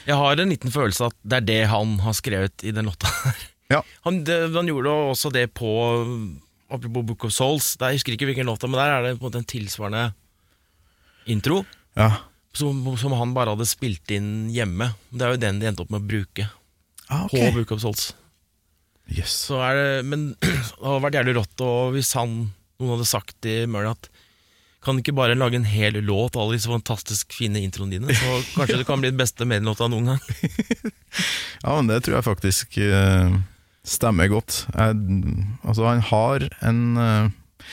Jeg 0.07 0.17
har 0.17 0.39
en 0.39 0.49
liten 0.53 0.71
følelse 0.73 1.09
at 1.11 1.15
det 1.21 1.37
er 1.41 1.45
det 1.45 1.59
han 1.69 1.97
har 2.01 2.15
skrevet 2.17 2.63
i 2.65 2.73
den 2.73 2.87
låta 2.89 3.09
her. 3.25 3.43
Ja. 3.67 3.81
Han, 4.07 4.21
det, 4.23 4.37
han 4.55 4.69
gjorde 4.69 4.93
også 5.11 5.29
det 5.35 5.49
på 5.57 5.69
Apropos 6.71 7.03
Book 7.03 7.25
of 7.27 7.33
Souls. 7.35 7.73
Der, 7.79 7.91
jeg 7.91 7.99
husker 7.99 8.15
ikke 8.15 8.29
hvilken 8.29 8.47
låt, 8.47 8.63
men 8.63 8.79
der 8.79 8.93
er 8.93 9.03
det 9.03 9.17
på 9.17 9.25
en 9.25 9.29
måte 9.29 9.41
en 9.41 9.49
tilsvarende 9.49 10.05
intro. 11.27 11.61
Ja. 11.99 12.11
Som, 12.55 12.79
som 12.97 13.13
han 13.19 13.35
bare 13.35 13.53
hadde 13.53 13.67
spilt 13.69 14.09
inn 14.15 14.47
hjemme. 14.55 14.93
Det 15.11 15.27
er 15.27 15.35
jo 15.35 15.41
den 15.43 15.59
de 15.61 15.69
endte 15.69 15.83
opp 15.83 15.91
med 15.93 16.01
å 16.05 16.09
bruke 16.13 16.47
Ah, 17.07 17.25
okay. 17.25 17.51
på 17.51 17.59
Book 17.59 17.75
of 17.75 17.83
Souls. 17.83 18.09
Yes. 19.13 19.33
Så 19.47 19.59
er 19.63 19.77
det, 19.77 19.89
men 20.11 20.29
det 20.43 20.53
hadde 20.83 21.01
vært 21.05 21.19
jævlig 21.19 21.35
rått 21.39 21.65
og 21.65 21.95
hvis 21.95 22.13
han, 22.19 22.39
noen 22.79 22.95
hadde 22.95 23.09
sagt 23.09 23.37
til 23.45 23.67
Murray 23.71 23.93
at 23.95 24.09
kan 24.87 24.95
du 24.95 25.01
ikke 25.01 25.17
bare 25.17 25.35
lage 25.35 25.57
en 25.59 25.67
hel 25.67 25.97
låt 26.05 26.37
av 26.37 26.45
alle 26.45 26.55
disse 26.55 26.71
fantastisk 26.71 27.33
fine 27.35 27.59
introene 27.59 27.97
dine, 27.97 28.13
så 28.15 28.37
kanskje 28.55 28.79
det 28.79 28.87
kan 28.87 29.01
bli 29.01 29.11
den 29.11 29.19
beste 29.19 29.47
medlåta 29.49 29.89
noen 29.91 30.13
gang. 30.13 30.23
Ja, 31.63 31.73
men 31.73 31.87
det 31.89 32.03
tror 32.05 32.19
jeg 32.19 32.27
faktisk 32.27 32.75
uh, 32.77 33.33
stemmer 33.87 34.29
godt. 34.29 34.59
Jeg, 34.75 34.99
altså, 35.65 35.87
han 35.87 36.03
har 36.05 36.45
en 36.67 36.81
eh, 37.01 37.71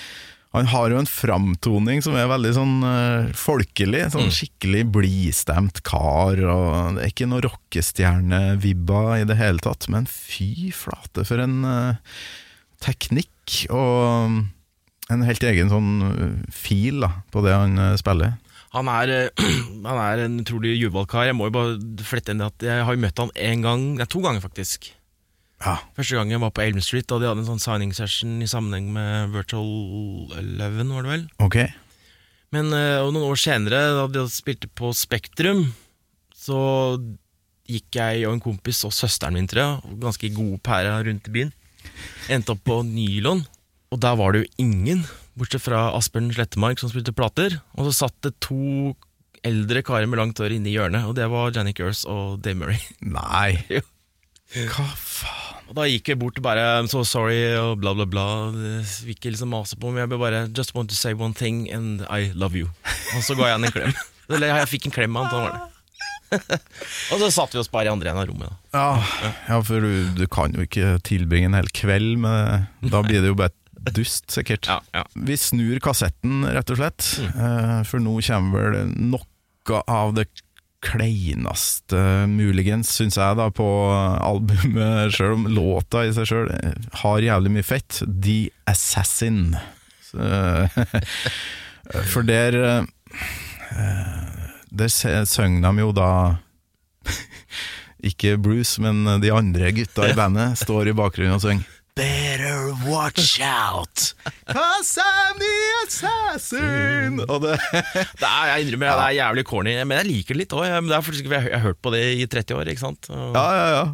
Han 0.55 0.69
har 0.71 0.93
jo 0.93 1.01
en 1.01 1.09
framtoning 1.11 2.03
som 2.05 2.15
er 2.15 2.29
veldig 2.31 2.53
sånn 2.55 2.75
uh, 2.87 3.33
folkelig. 3.35 4.05
Sånn 4.15 4.29
Mm. 4.29 4.35
skikkelig 4.37 4.83
blidstemt 4.95 5.81
kar. 5.83 6.39
Og 6.39 6.95
det 6.95 7.03
er 7.03 7.11
ikke 7.11 7.27
noe 7.27 7.43
rockestjernevibba 7.43 9.21
i 9.21 9.27
det 9.29 9.37
hele 9.41 9.59
tatt. 9.59 9.89
Men 9.91 10.07
fy 10.07 10.71
flate, 10.75 11.27
for 11.27 11.43
en 11.43 11.65
uh, 11.67 11.99
teknikk 12.85 13.67
og 13.75 14.45
en 15.13 15.27
helt 15.27 15.45
egen 15.45 15.69
sånn 15.69 15.91
eh, 16.07 16.37
fil 16.55 17.03
da, 17.05 17.11
på 17.35 17.43
det 17.45 17.53
han 17.53 17.75
uh, 17.77 17.91
spiller. 18.01 18.39
Han 18.73 18.89
er, 18.89 19.31
han 19.91 19.99
er 20.01 20.23
en 20.25 20.39
utrolig 20.41 20.79
juvalkar. 20.81 21.27
Jeg 21.29 21.37
må 21.37 21.51
jo 21.51 21.57
bare 21.59 22.05
flette 22.07 22.33
inn 22.33 22.41
det 22.41 22.49
at 22.49 22.65
jeg 22.71 22.87
har 22.89 22.97
møtt 23.03 23.21
han 23.21 23.35
en 23.51 23.67
gang, 23.67 23.85
nei, 23.99 24.07
to 24.11 24.23
ganger 24.25 24.41
faktisk. 24.45 24.93
Ja. 25.65 25.79
Første 25.97 26.19
gang 26.19 26.33
jeg 26.33 26.43
var 26.43 26.53
på 26.53 26.65
Elm 26.65 26.81
Street, 26.85 27.07
da 27.09 27.19
de 27.21 27.29
hadde 27.31 27.41
en 27.45 27.49
sånn 27.49 27.63
signing 27.63 27.95
session 27.97 28.37
i 28.45 28.49
sammenheng 28.51 28.91
med 28.93 29.33
Virtual 29.33 30.35
Eleven, 30.41 30.93
var 30.93 31.07
det 31.07 31.13
vel. 31.15 31.27
Ok. 31.45 31.59
Men 32.55 32.71
eh, 32.77 33.01
og 33.01 33.15
noen 33.15 33.31
år 33.33 33.41
senere, 33.41 33.81
da 33.97 34.05
de 34.13 34.27
spilte 34.31 34.69
på 34.77 34.93
Spektrum, 34.97 35.67
så 36.37 36.61
gikk 37.65 37.97
jeg 37.97 38.27
og 38.29 38.37
en 38.37 38.45
kompis 38.45 38.83
og 38.85 38.93
søsteren 38.93 39.39
min, 39.39 39.49
tror 39.49 39.63
jeg, 39.63 39.99
ganske 40.03 40.31
gode 40.37 40.61
pære 40.67 40.99
rundt 41.09 41.31
i 41.31 41.35
byen. 41.39 41.55
Endte 42.33 42.55
opp 42.55 42.65
på 42.69 42.83
Nylon, 42.87 43.45
og 43.93 44.01
der 44.05 44.19
var 44.21 44.35
det 44.35 44.45
jo 44.45 44.67
ingen, 44.67 45.05
bortsett 45.39 45.65
fra 45.65 45.89
Asbjørn 45.97 46.33
Slettemark 46.35 46.81
som 46.83 46.93
spilte 46.93 47.15
plater. 47.17 47.57
Og 47.79 47.89
så 47.89 48.05
satt 48.05 48.17
det 48.27 48.37
to 48.45 48.93
eldre 49.45 49.83
karer 49.85 50.09
med 50.09 50.21
langt 50.21 50.41
hår 50.41 50.57
inne 50.57 50.71
i 50.71 50.77
hjørnet, 50.77 51.09
og 51.09 51.17
det 51.19 51.27
var 51.33 51.53
Janik 51.57 51.83
Urs 51.85 52.05
og 52.09 52.39
Dave 52.45 52.61
Murray. 52.61 52.81
Nei. 53.01 53.65
Hva 54.73 54.89
faen? 54.95 55.54
Og 55.75 55.81
da 55.81 55.89
gikk 55.91 56.13
vi 56.13 56.15
bort 56.23 56.37
og 56.39 56.45
bare 56.47 56.65
I'm 56.79 56.87
so 56.87 57.01
sorry 57.03 57.57
og 57.59 57.81
bla, 57.83 57.91
bla, 57.99 58.05
bla. 58.07 58.25
Vil 58.55 59.11
ikke 59.11 59.33
liksom 59.35 59.51
mase 59.51 59.75
på, 59.75 59.91
men 59.91 60.05
jeg 60.05 60.21
bare 60.23 60.45
Just 60.55 60.71
want 60.77 60.87
to 60.93 60.95
say 60.95 61.17
one 61.19 61.35
thing, 61.35 61.67
and 61.67 62.05
I 62.07 62.31
love 62.31 62.55
you. 62.55 62.69
Og 63.17 63.25
så 63.27 63.35
ga 63.35 63.49
jeg 63.49 63.59
han 63.59 63.67
en 63.67 63.75
klem. 63.75 63.97
Eller 64.31 64.53
jeg 64.53 64.69
fikk 64.71 64.87
en 64.87 64.95
klem 64.95 65.19
av 65.19 65.27
han, 65.27 65.33
sånn 65.35 65.43
var 65.43 65.57
det. 65.57 65.71
og 67.11 67.25
så 67.25 67.33
satt 67.35 67.57
vi 67.57 67.61
oss 67.65 67.73
bare 67.75 67.91
i 67.91 67.93
andre 67.93 68.13
enden 68.13 68.23
av 68.23 68.31
rommet. 68.31 68.55
Da. 68.71 68.79
Ja, 68.79 69.27
ja 69.51 69.59
for 69.67 69.83
du, 69.83 70.15
du 70.15 70.25
kan 70.31 70.55
jo 70.55 70.63
ikke 70.63 70.95
tilbringe 71.11 71.51
en 71.51 71.59
hel 71.59 71.75
kveld 71.75 72.23
med 72.23 72.71
Da 72.95 73.03
blir 73.03 73.19
det 73.19 73.35
jo 73.35 73.41
bare 73.43 73.51
dust, 73.99 74.31
sikkert. 74.31 74.71
Ja, 74.71 74.79
ja. 74.95 75.03
Vi 75.27 75.43
snur 75.43 75.83
kassetten, 75.83 76.47
rett 76.55 76.71
og 76.71 76.79
slett. 76.79 77.11
mm. 77.35 77.83
For 77.91 77.99
nå 77.99 78.15
kommer 78.31 78.71
vel 78.79 78.95
noe 79.11 79.83
av 79.91 80.15
det 80.15 80.29
kleineste, 80.85 82.01
muligens, 82.31 82.91
syns 82.99 83.17
jeg, 83.19 83.39
da 83.39 83.49
på 83.55 83.67
albumet, 83.95 85.15
sjøl 85.17 85.37
om 85.39 85.47
låta 85.51 86.05
i 86.05 86.13
seg 86.15 86.29
sjøl 86.29 86.53
har 87.03 87.25
jævlig 87.25 87.55
mye 87.57 87.67
fett. 87.67 88.03
The 88.05 88.39
Assassin. 88.71 89.57
Så, 90.05 90.21
for 92.13 92.27
der 92.27 92.57
eh, 92.61 92.83
Der 94.75 94.91
synger 95.29 95.69
de 95.69 95.85
jo 95.85 95.93
da 95.97 96.11
ikke 98.05 98.37
Bruce, 98.37 98.83
men 98.83 99.07
de 99.23 99.33
andre 99.33 99.73
gutta 99.73 100.11
i 100.11 100.17
bandet 100.17 100.59
står 100.61 100.91
i 100.91 100.97
bakgrunnen 100.97 101.39
og 101.39 101.45
synger 101.45 101.71
Better 101.95 102.75
watch 102.91 103.39
out, 103.41 104.15
cause 104.51 104.99
I'm 104.99 105.39
the 105.39 105.59
assassin. 105.87 107.21
Og 107.29 107.45
det, 107.45 107.53
Det 108.21 108.27
er, 108.27 108.49
jeg 108.51 108.65
innrømmer 108.65 108.89
det 108.99 109.05
er 109.05 109.15
jævlig 109.21 109.45
corny, 109.47 109.75
men 109.87 110.01
jeg 110.01 110.09
liker 110.09 110.35
det 110.35 110.41
litt 110.41 110.57
òg. 110.59 110.65
Er 110.67 110.83
jeg 110.83 111.53
har 111.53 111.63
hørt 111.63 111.79
på 111.79 111.93
det 111.95 112.01
i 112.19 112.27
30 112.27 112.59
år. 112.59 112.71
ikke 112.73 112.83
sant? 112.83 113.07
Og, 113.15 113.39
ja, 113.39 113.45
ja, 113.55 113.69
ja. 113.77 113.85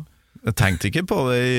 Jeg 0.49 0.57
tenkte 0.57 0.89
ikke 0.89 1.03
på 1.11 1.19
det 1.29 1.41
i, 1.45 1.59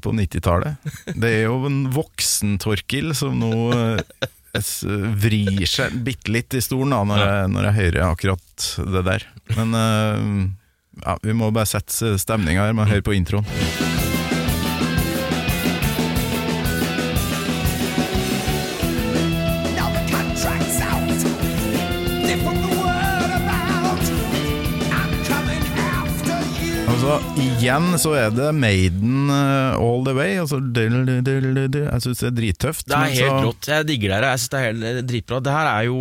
på 0.00 0.14
90-tallet. 0.16 0.88
Det 1.20 1.34
er 1.34 1.44
jo 1.50 1.58
en 1.68 1.82
voksen 1.92 2.56
Torkil 2.64 3.12
som 3.12 3.36
nå 3.42 3.52
eh, 3.76 4.80
vrir 5.20 5.68
seg 5.68 6.00
bitte 6.06 6.32
litt 6.32 6.56
i 6.56 6.64
stolen 6.64 6.96
da, 6.96 7.02
når, 7.12 7.26
jeg, 7.26 7.52
når 7.58 7.68
jeg 7.68 7.78
hører 7.82 8.06
akkurat 8.08 8.70
det 8.96 9.04
der. 9.10 9.28
Men 9.60 9.76
eh, 9.82 10.32
ja, 11.04 11.18
vi 11.28 11.36
må 11.36 11.52
bare 11.52 11.68
sette 11.68 12.16
stemninga 12.24 12.70
her 12.70 12.72
med 12.72 12.86
å 12.88 12.92
høre 12.94 13.04
på 13.04 13.18
introen. 13.20 14.03
Altså, 27.04 27.34
Så 27.36 27.42
igjen 27.60 27.86
så 28.00 28.10
er 28.16 28.30
det 28.32 28.46
Maiden 28.56 29.28
uh, 29.28 29.76
all 29.76 30.04
the 30.06 30.14
way. 30.16 30.38
Altså, 30.40 30.56
dil- 30.72 31.20
dil- 31.26 31.66
dil- 31.68 31.84
jeg 31.90 32.00
syns 32.04 32.22
det 32.22 32.28
er 32.30 32.36
drittøft. 32.38 32.86
Det 32.88 32.96
er 32.96 33.12
helt 33.18 33.44
rått. 33.44 33.68
Jeg 33.68 33.86
digger 33.90 34.08
det 34.08 34.16
her. 34.16 34.26
Jeg 34.30 34.40
synes 34.40 34.52
det 34.54 34.58
er 34.60 34.64
helt 34.70 34.84
eh, 34.88 35.00
dritbra. 35.10 35.40
Det 35.44 35.52
her 35.52 35.68
er 35.68 35.84
jo 35.90 35.98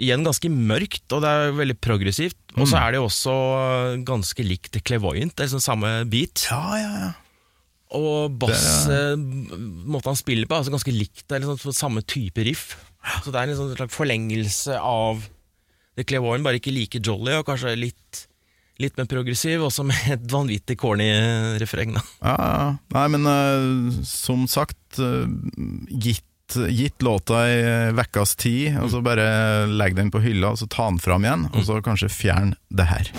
igjen 0.00 0.24
ganske 0.26 0.50
mørkt, 0.52 1.06
og 1.16 1.22
det 1.24 1.30
er 1.30 1.56
veldig 1.56 1.78
progressivt. 1.80 2.36
Og 2.56 2.66
Mm. 2.66 2.68
så 2.68 2.76
er 2.82 2.90
det 2.92 3.00
jo 3.00 3.06
også 3.08 3.34
eh, 3.96 4.04
ganske 4.04 4.44
likt 4.44 4.76
Clairvoyant. 4.84 5.32
Det 5.36 5.40
er 5.40 5.48
liksom 5.48 5.64
samme 5.64 6.04
beat. 6.12 6.46
Ja, 6.50 6.62
ja, 6.76 6.92
ja. 7.06 7.10
Og 7.96 8.36
bass, 8.38 8.86
eh, 8.92 9.16
måten 9.16 10.12
han 10.12 10.20
spiller 10.20 10.46
på, 10.46 10.52
er 10.54 10.60
altså 10.62 10.76
ganske 10.76 10.92
likt. 10.94 11.24
Det 11.28 11.32
er 11.40 11.46
liksom 11.48 11.72
samme 11.72 12.02
type 12.04 12.44
riff. 12.44 12.76
Så 13.24 13.32
det 13.32 13.40
er 13.40 13.48
en 13.48 13.54
liksom 13.56 13.72
slags 13.74 13.96
forlengelse 13.96 14.76
av 14.78 15.24
The 15.96 16.04
Clairvoyant, 16.04 16.44
bare 16.44 16.60
ikke 16.60 16.72
like 16.76 17.00
jolly, 17.00 17.32
og 17.40 17.46
kanskje 17.48 17.72
litt, 17.76 18.26
litt 18.80 18.96
mer 18.98 19.08
progressiv, 19.10 19.64
også 19.66 19.84
med 19.88 20.08
et 20.16 20.26
vanvittig 20.32 20.78
corny 20.80 21.10
refreng. 21.60 21.94
Da. 21.98 22.04
Ja, 22.24 22.34
ja. 22.40 22.66
Nei, 22.96 23.06
men 23.14 23.28
uh, 23.28 24.02
som 24.06 24.46
sagt, 24.50 24.80
uh, 24.98 25.28
gitt, 25.90 26.26
gitt 26.74 27.04
låta 27.06 27.44
i 27.46 27.60
vekkas 27.94 28.34
tid, 28.40 28.80
og 28.82 28.90
så 28.94 29.04
bare 29.04 29.68
legg 29.70 29.98
den 29.98 30.12
på 30.12 30.22
hylla, 30.24 30.54
og 30.54 30.62
så 30.62 30.70
ta 30.70 30.88
den 30.90 31.02
fram 31.02 31.26
igjen, 31.28 31.50
og 31.52 31.66
så 31.68 31.82
kanskje 31.84 32.12
fjern 32.12 32.56
det 32.74 32.90
her. 32.90 33.12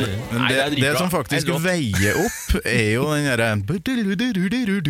Men, 0.00 0.16
men 0.32 0.48
det, 0.50 0.58
det 0.76 0.88
er 0.88 0.98
som 0.98 1.12
faktisk 1.12 1.50
veier 1.64 2.18
opp, 2.20 2.56
er 2.64 2.90
jo 2.94 3.06
den 3.12 3.28
derre 3.28 3.50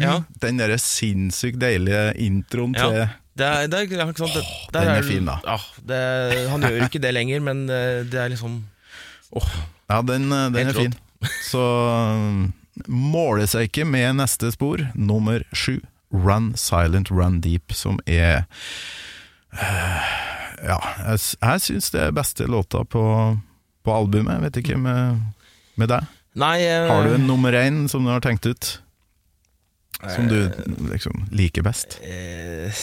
Ja. 0.05 0.17
Den 0.43 0.61
derre 0.61 0.79
sinnssykt 0.83 1.61
deilige 1.63 2.11
introen 2.23 2.75
til 2.77 3.05
Det 3.35 3.47
er, 3.47 3.67
det 3.67 3.79
er, 3.81 3.89
ikke 4.07 4.23
sant? 4.23 4.37
Det, 4.37 4.45
den 4.77 4.91
er 4.93 5.03
fin, 5.03 5.27
da. 5.27 5.39
Ja, 5.43 5.57
det, 5.89 6.51
han 6.53 6.63
gjør 6.63 6.85
ikke 6.87 7.03
det 7.03 7.15
lenger, 7.17 7.41
men 7.43 7.65
eh, 7.67 8.05
det 8.07 8.21
er 8.21 8.31
liksom 8.31 8.61
Ja, 9.91 10.03
den, 10.07 10.31
eh, 10.33 10.51
den 10.55 10.71
er 10.71 10.77
fin. 10.77 10.95
Så 11.51 11.63
um, 12.15 12.53
måler 12.87 13.49
seg 13.51 13.71
ikke 13.71 13.87
med 13.89 14.21
neste 14.21 14.53
spor, 14.55 14.85
nummer 14.95 15.43
sju. 15.57 15.81
Run 16.15 16.53
Silent 16.55 17.11
Run 17.11 17.41
Deep, 17.43 17.73
som 17.75 17.99
er 18.07 18.45
eh, 19.59 20.13
Ja, 20.65 20.79
jeg, 21.09 21.19
jeg 21.41 21.65
syns 21.67 21.91
det 21.91 22.05
er 22.05 22.15
beste 22.15 22.47
låta 22.47 22.85
på, 22.87 23.03
på 23.85 23.93
albumet. 23.95 24.41
Vet 24.49 24.63
ikke 24.63 24.79
med, 24.81 25.21
med 25.81 25.93
deg. 25.93 26.09
Nei 26.35 26.57
uh, 26.67 26.89
Har 26.91 27.07
du 27.07 27.15
en 27.15 27.29
nummer 27.29 27.55
én 27.55 27.85
som 27.91 28.03
du 28.03 28.11
har 28.11 28.25
tenkt 28.25 28.47
ut? 28.51 28.73
Som 30.05 30.27
du 30.29 30.51
liksom 30.91 31.29
liker 31.33 31.63
best? 31.65 32.01
eh, 32.03 32.75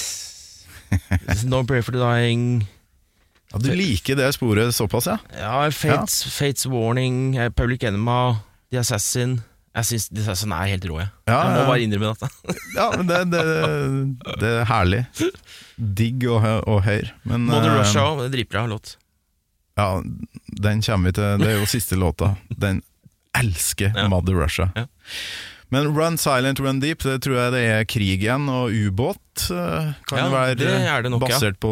No 1.46 1.60
prayer 1.68 1.84
for 1.84 1.92
the 1.92 2.00
Dying 2.00 2.64
Ja, 3.52 3.60
du 3.60 3.70
liker 3.76 4.16
det 4.16 4.32
sporet 4.34 4.72
såpass, 4.76 5.10
ja? 5.12 5.18
Ja, 5.38 5.70
Fates, 5.76 6.24
Fates 6.34 6.66
Warning, 6.66 7.36
eh, 7.36 7.50
Public 7.52 7.84
Enema, 7.84 8.38
The 8.72 8.80
Assassin 8.82 9.42
Jeg 9.76 9.86
syns 9.90 10.08
The 10.10 10.24
Assassin 10.24 10.56
er 10.56 10.72
helt 10.72 10.88
rå, 10.88 10.98
jeg. 11.04 11.12
Ja, 11.28 11.38
jeg 11.44 11.60
må 11.60 11.68
bare 11.70 11.84
innrømme 11.86 12.16
dette. 12.16 12.56
Ja, 12.80 12.88
men 12.96 13.08
det, 13.12 13.20
det, 13.32 13.44
det 14.42 14.50
er 14.62 14.66
herlig. 14.72 15.04
Digg 15.78 16.26
og, 16.32 16.48
og 16.68 16.82
høyr. 16.88 17.12
Men, 17.28 17.46
Mother 17.52 17.76
uh, 17.76 17.80
Russia 17.84 18.04
òg, 18.08 18.26
dritbra 18.34 18.66
låt. 18.72 18.96
Ja, 19.82 20.02
den 20.62 20.82
kommer 20.86 21.10
vi 21.12 21.16
til. 21.18 21.42
Det 21.42 21.50
er 21.56 21.60
jo 21.60 21.70
siste 21.78 21.98
låta. 22.00 22.36
Den 22.54 22.84
elsker 23.38 23.94
Ja. 23.96 24.08
Mother 24.12 24.38
Russia. 24.38 24.70
Ja. 24.78 24.86
Men 25.72 25.88
Run 25.96 26.18
Silent, 26.20 26.60
Run 26.60 26.82
Deep, 26.84 27.00
det 27.08 27.22
tror 27.24 27.38
jeg 27.38 27.52
det 27.54 27.60
er 27.72 27.86
krig 27.88 28.18
igjen, 28.20 28.50
og 28.52 28.74
ubåt 28.76 29.46
eh, 29.56 29.94
kan 30.10 30.20
Ja, 30.20 30.26
være 30.34 30.58
det 30.60 30.68
er 30.68 31.06
det 31.06 31.12
nok, 31.14 31.24
basert 31.24 31.62
på 31.64 31.72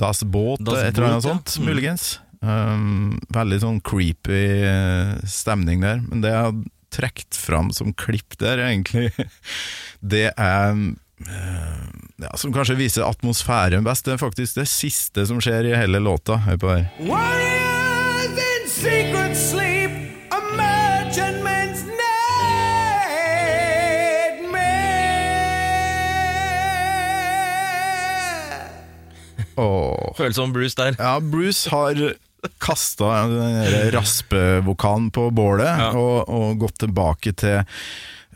Das 0.00 0.24
Båt, 0.26 0.64
Das 0.66 0.80
et 0.82 0.98
eller 0.98 1.12
annet 1.12 1.22
sånt, 1.28 1.54
Mm. 1.60 1.68
muligens. 1.70 2.06
Um, 2.44 3.20
veldig 3.32 3.60
sånn 3.62 3.78
creepy 3.86 4.40
eh, 4.66 5.14
stemning 5.30 5.80
der. 5.80 6.02
Men 6.04 6.20
det 6.26 6.32
jeg 6.34 6.42
har 6.48 6.58
trukket 6.94 7.38
fram 7.38 7.70
som 7.72 7.94
klipp 7.94 8.34
der, 8.42 8.58
egentlig, 8.66 9.12
det 10.02 10.26
er 10.34 10.74
eh, 10.74 10.82
ja, 11.26 12.30
Som 12.36 12.52
kanskje 12.54 12.76
viser 12.78 13.06
atmosfæren 13.08 13.84
best. 13.86 14.04
Det 14.06 14.14
er 14.16 14.22
faktisk 14.22 14.60
det 14.60 14.68
siste 14.70 15.26
som 15.26 15.40
skjer 15.42 15.70
i 15.70 15.76
hele 15.78 16.00
låta. 16.02 16.36
Hør 16.46 16.60
på 16.62 16.74
her. 16.74 16.88
Åh. 29.56 30.14
Føles 30.18 30.36
som 30.36 30.52
Bruce 30.52 30.76
der. 30.78 30.96
Ja, 30.98 31.18
Bruce 31.20 31.70
har 31.70 32.00
kasta 32.60 33.04
den 33.30 33.90
raspevokalen 33.94 35.10
på 35.14 35.30
bålet 35.32 35.70
Ja. 35.78 35.90
og, 35.96 36.28
og 36.28 36.58
gått 36.60 36.78
tilbake 36.82 37.32
til 37.32 37.62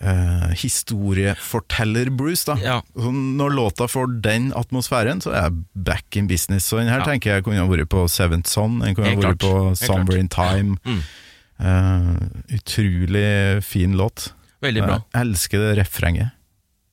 eh, 0.01 0.51
historieforteller-Bruce. 0.55 2.45
da 2.47 2.57
Ja. 2.63 2.83
Når 2.95 3.51
låta 3.55 3.89
får 3.89 4.21
den 4.23 4.53
atmosfæren, 4.53 5.21
så 5.21 5.31
er 5.33 5.43
jeg 5.43 5.65
back 5.75 6.17
in 6.17 6.27
business. 6.29 6.65
Så 6.69 6.79
den 6.79 6.89
her 6.89 6.99
Ja. 7.01 7.05
tenker 7.05 7.35
jeg 7.35 7.45
kunne 7.45 7.57
ha 7.59 7.67
vært 7.67 7.89
på 7.89 8.09
Seventh 8.09 8.49
Son, 8.49 8.79
den 8.81 8.95
kunne 8.95 9.09
ha 9.15 9.17
vært 9.17 9.39
på 9.39 9.77
Summer 9.77 10.17
in 10.17 10.29
Time. 10.29 10.77
Mm. 10.85 11.03
Eh, 11.61 12.57
utrolig 12.59 13.63
fin 13.65 13.93
låt. 13.97 14.33
Veldig 14.63 14.83
bra. 14.83 15.05
Jeg 15.15 15.27
elsker 15.27 15.59
det 15.59 15.79
refrenget. 15.79 16.31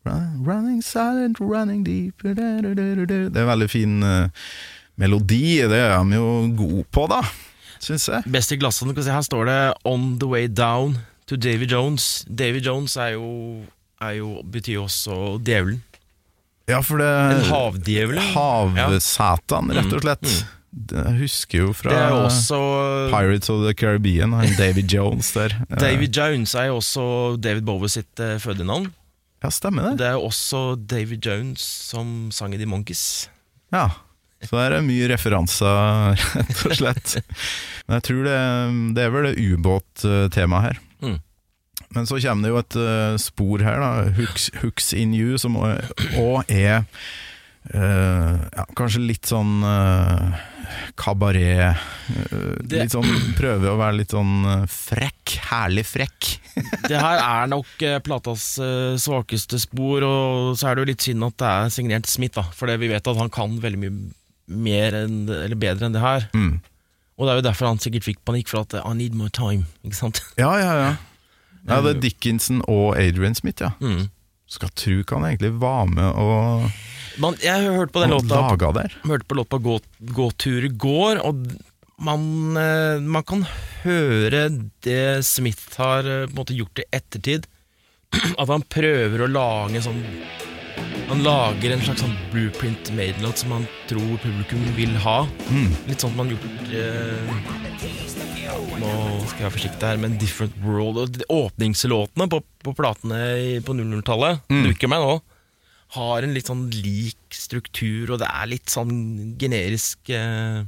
Running 0.06 0.82
silent, 0.84 1.40
running 1.40 1.84
deep. 1.84 2.22
Det 2.22 2.38
er 2.38 3.46
veldig 3.48 3.70
fin 3.70 4.04
uh, 4.04 4.28
melodi. 5.02 5.58
Det 5.66 5.80
er 5.80 6.04
de 6.04 6.16
jo 6.20 6.28
gode 6.56 6.84
på, 6.94 7.08
da, 7.10 7.24
syns 7.82 8.06
jeg. 8.12 8.24
Best 8.32 8.52
i 8.52 8.58
glassene. 8.58 8.94
kan 8.94 9.02
vi 9.02 9.08
se, 9.08 9.12
Her 9.12 9.26
står 9.26 9.46
det 9.46 9.74
'On 9.84 10.20
the 10.20 10.28
way 10.28 10.48
down 10.48 10.98
to 11.28 11.36
Davy 11.38 11.66
Jones'. 11.70 12.24
Davy 12.30 12.62
Jones 12.66 12.96
er 12.98 13.16
jo, 13.16 13.64
er 14.02 14.18
jo, 14.20 14.42
betyr 14.44 14.80
jo 14.80 14.84
også 14.88 15.20
djevelen. 15.46 15.82
Ja, 16.70 16.80
for 16.82 16.98
det 16.98 17.08
En 17.08 17.44
havdjevel. 17.52 18.20
Havsatan, 18.34 19.70
rett 19.78 19.94
og 19.94 20.02
slett. 20.06 20.22
Mm. 20.26 20.52
Det- 20.76 21.04
Jeg 21.06 21.18
husker 21.22 21.58
jo 21.62 21.74
fra 21.74 21.92
også 22.26 22.58
Pirates 23.10 23.50
of 23.50 23.62
the 23.64 23.74
Caribbean, 23.74 24.32
Davy 24.58 24.84
Jones 24.84 25.30
der. 25.32 25.54
David 25.80 26.12
Jones 26.18 26.54
er 26.56 26.66
jo 26.68 26.78
også 26.82 27.06
David 27.40 27.64
Bowie 27.64 27.88
sitt 27.90 28.20
uh, 28.20 28.36
fødenavn. 28.44 28.90
Ja, 29.44 29.50
stemmer 29.54 29.92
det. 29.92 30.00
Det 30.02 30.08
er 30.10 30.18
også 30.20 30.76
Davy 30.76 31.16
Jones 31.24 31.62
som 31.62 32.30
sang 32.34 32.54
i 32.54 32.58
The 32.58 32.66
Monkeys. 32.68 33.30
Ja. 33.72 33.88
Så 34.44 34.58
der 34.60 34.76
er 34.76 34.84
mye 34.84 35.08
referanser, 35.14 36.18
rett 36.36 36.66
og 36.68 36.76
slett. 36.76 37.16
Men 37.88 37.96
jeg 38.02 38.04
tror 38.10 38.26
det, 38.28 38.36
det 38.98 39.06
er 39.06 39.14
vel 39.16 39.30
det 39.30 39.48
ubåttemaet 39.56 40.66
her. 40.68 40.82
Mm. 41.04 41.20
Men 41.96 42.08
så 42.08 42.20
kommer 42.20 42.48
det 42.48 42.54
jo 42.54 42.62
et 42.62 42.80
uh, 42.80 43.20
spor 43.22 43.64
her, 43.66 43.80
da. 43.84 44.10
Hooks, 44.18 44.50
Hooks 44.62 44.92
in 44.98 45.14
you, 45.16 45.40
som 45.42 45.58
òg 45.60 46.52
er 46.52 46.84
uh, 47.74 48.36
ja, 48.52 48.66
kanskje 48.78 49.04
litt 49.06 49.30
sånn 49.30 49.60
uh, 49.66 50.36
kabaret 50.98 51.78
Litt 52.72 52.94
sånn 52.94 53.06
Prøver 53.38 53.70
å 53.70 53.78
være 53.80 54.00
litt 54.00 54.16
sånn 54.16 54.66
frekk. 54.72 55.38
Herlig 55.52 55.86
frekk. 55.88 56.32
Det 56.90 57.00
her 57.00 57.22
er 57.22 57.50
nok 57.52 57.84
platas 58.06 58.56
svakeste 59.02 59.60
spor, 59.62 60.06
og 60.06 60.54
så 60.58 60.70
er 60.70 60.76
det 60.76 60.84
jo 60.84 60.90
litt 60.92 61.06
synd 61.06 61.28
at 61.28 61.38
det 61.42 61.52
er 61.52 61.74
signert 61.74 62.10
Smith, 62.10 62.38
da. 62.38 62.48
For 62.56 62.72
vi 62.82 62.90
vet 62.92 63.08
at 63.08 63.20
han 63.20 63.34
kan 63.34 63.60
veldig 63.62 63.82
mye 63.82 63.96
mer 64.46 64.98
enn, 65.04 65.24
eller 65.30 65.58
bedre 65.58 65.88
enn 65.88 65.96
det 65.96 66.04
her. 66.04 66.28
Mm. 66.38 66.58
Og 67.16 67.28
det 67.28 67.32
er 67.32 67.40
jo 67.40 67.46
derfor 67.48 67.70
han 67.72 67.80
sikkert 67.80 68.08
fikk 68.10 68.24
panikk, 68.28 68.50
for 68.52 68.66
at 68.66 68.76
eh, 68.76 68.86
I 68.86 68.96
need 68.98 69.16
more 69.16 69.32
time. 69.34 69.68
Ikke 69.88 70.00
sant? 70.00 70.22
Ja, 70.40 70.52
ja, 70.64 70.74
ja. 70.82 70.96
Ja, 71.66 71.80
det 71.82 71.96
er 71.96 72.02
Dickinson 72.04 72.60
og 72.70 72.94
Adrian 73.02 73.34
Smith, 73.38 73.64
ja. 73.64 73.72
Mm. 73.82 74.12
Skal 74.52 74.70
tru 74.78 75.00
ikke 75.00 75.18
han 75.18 75.26
egentlig 75.32 75.56
var 75.58 75.88
med 75.90 76.06
og, 76.22 76.68
Man, 77.18 77.38
jeg 77.42 77.64
har 77.64 77.74
hørt 77.80 77.94
på 77.96 78.04
den 78.04 78.12
låta 78.14 78.42
laga 78.44 78.70
der. 78.76 78.98
hørte 79.08 79.26
på 79.26 79.38
låta 79.40 79.58
gå, 79.58 79.80
'Gåtur 80.04 80.68
i 80.68 80.70
går', 80.70 81.22
og 81.24 81.48
man, 81.98 82.58
eh, 82.60 83.00
man 83.00 83.24
kan 83.24 83.46
høre 83.84 84.50
det 84.84 85.26
Smith 85.26 85.80
har 85.80 86.04
eh, 86.04 86.26
på 86.28 86.36
en 86.36 86.36
måte 86.36 86.54
gjort 86.58 86.84
i 86.84 86.86
ettertid. 86.92 87.48
At 88.42 88.52
han 88.52 88.68
prøver 88.68 89.24
å 89.24 89.32
lage 89.32 89.80
en 89.80 89.88
sånn 89.88 90.04
Han 91.10 91.22
lager 91.24 91.76
en 91.76 91.84
slags 91.86 92.02
sånn 92.02 92.16
blueprint 92.32 92.90
made-låt 92.98 93.38
som 93.44 93.52
han 93.54 93.68
tror 93.90 94.16
publikum 94.24 94.64
vil 94.76 94.96
ha. 95.04 95.20
Mm. 95.52 95.70
Litt 95.88 96.02
sånn 96.04 96.16
man 96.18 96.32
har 96.32 96.36
gjort 96.36 96.74
eh, 96.74 97.76
Nå 98.80 98.90
skal 99.30 99.40
jeg 99.40 99.46
være 99.46 99.54
forsiktig 99.56 99.88
her, 99.88 100.00
men 100.02 100.18
Different 100.22 100.56
World 100.64 101.00
og 101.02 101.22
Åpningslåtene 101.34 102.28
på, 102.32 102.40
på 102.66 102.74
platene 102.78 103.20
på 103.66 103.76
00-tallet, 103.78 104.42
Mm. 104.52 104.64
dukker 104.70 104.92
meg 104.92 105.02
nå, 105.04 105.16
har 105.96 106.26
en 106.26 106.34
litt 106.36 106.50
sånn 106.50 106.66
lik 106.74 107.36
struktur, 107.36 108.14
og 108.16 108.22
det 108.22 108.30
er 108.30 108.50
litt 108.52 108.72
sånn 108.74 109.36
generisk 109.42 110.10
eh, 110.14 110.62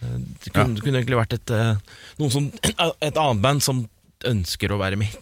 eh, 0.00 0.18
Det 0.44 0.52
kunne, 0.54 0.76
ja. 0.78 0.84
kunne 0.84 1.00
egentlig 1.02 1.20
vært 1.20 1.36
et, 1.38 1.54
eh, 1.54 1.98
noen 2.20 2.32
som, 2.34 2.50
et 2.64 3.16
annet 3.18 3.42
band 3.44 3.64
som 3.64 3.84
ønsker 4.24 4.72
å 4.74 4.80
være 4.80 4.96
med. 5.00 5.14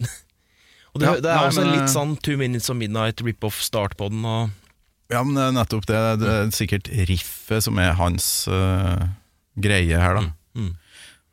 Og 0.93 1.01
det, 1.01 1.07
Ja, 1.07 1.15
det 1.17 1.31
er 1.31 1.39
nei, 1.39 1.47
også 1.49 1.63
men, 1.63 1.71
litt 1.73 1.87
eh, 1.87 1.93
sånn 1.95 2.13
Two 2.21 2.37
Minutes 2.37 2.69
of 2.69 2.77
Midnight 2.77 3.23
rip-off 3.25 3.61
start 3.65 3.97
på 3.97 4.11
den. 4.13 4.21
Og 4.25 5.13
Ja, 5.13 5.23
men 5.25 5.37
det 5.37 5.47
er 5.47 5.57
nettopp 5.57 5.89
det. 5.89 6.03
Det 6.21 6.29
er 6.29 6.53
sikkert 6.53 6.93
riffet 7.09 7.65
som 7.65 7.81
er 7.81 7.97
hans 7.97 8.47
uh, 8.49 9.09
greie 9.59 9.99
her, 9.99 10.21
da. 10.21 10.31
mm. 10.57 10.71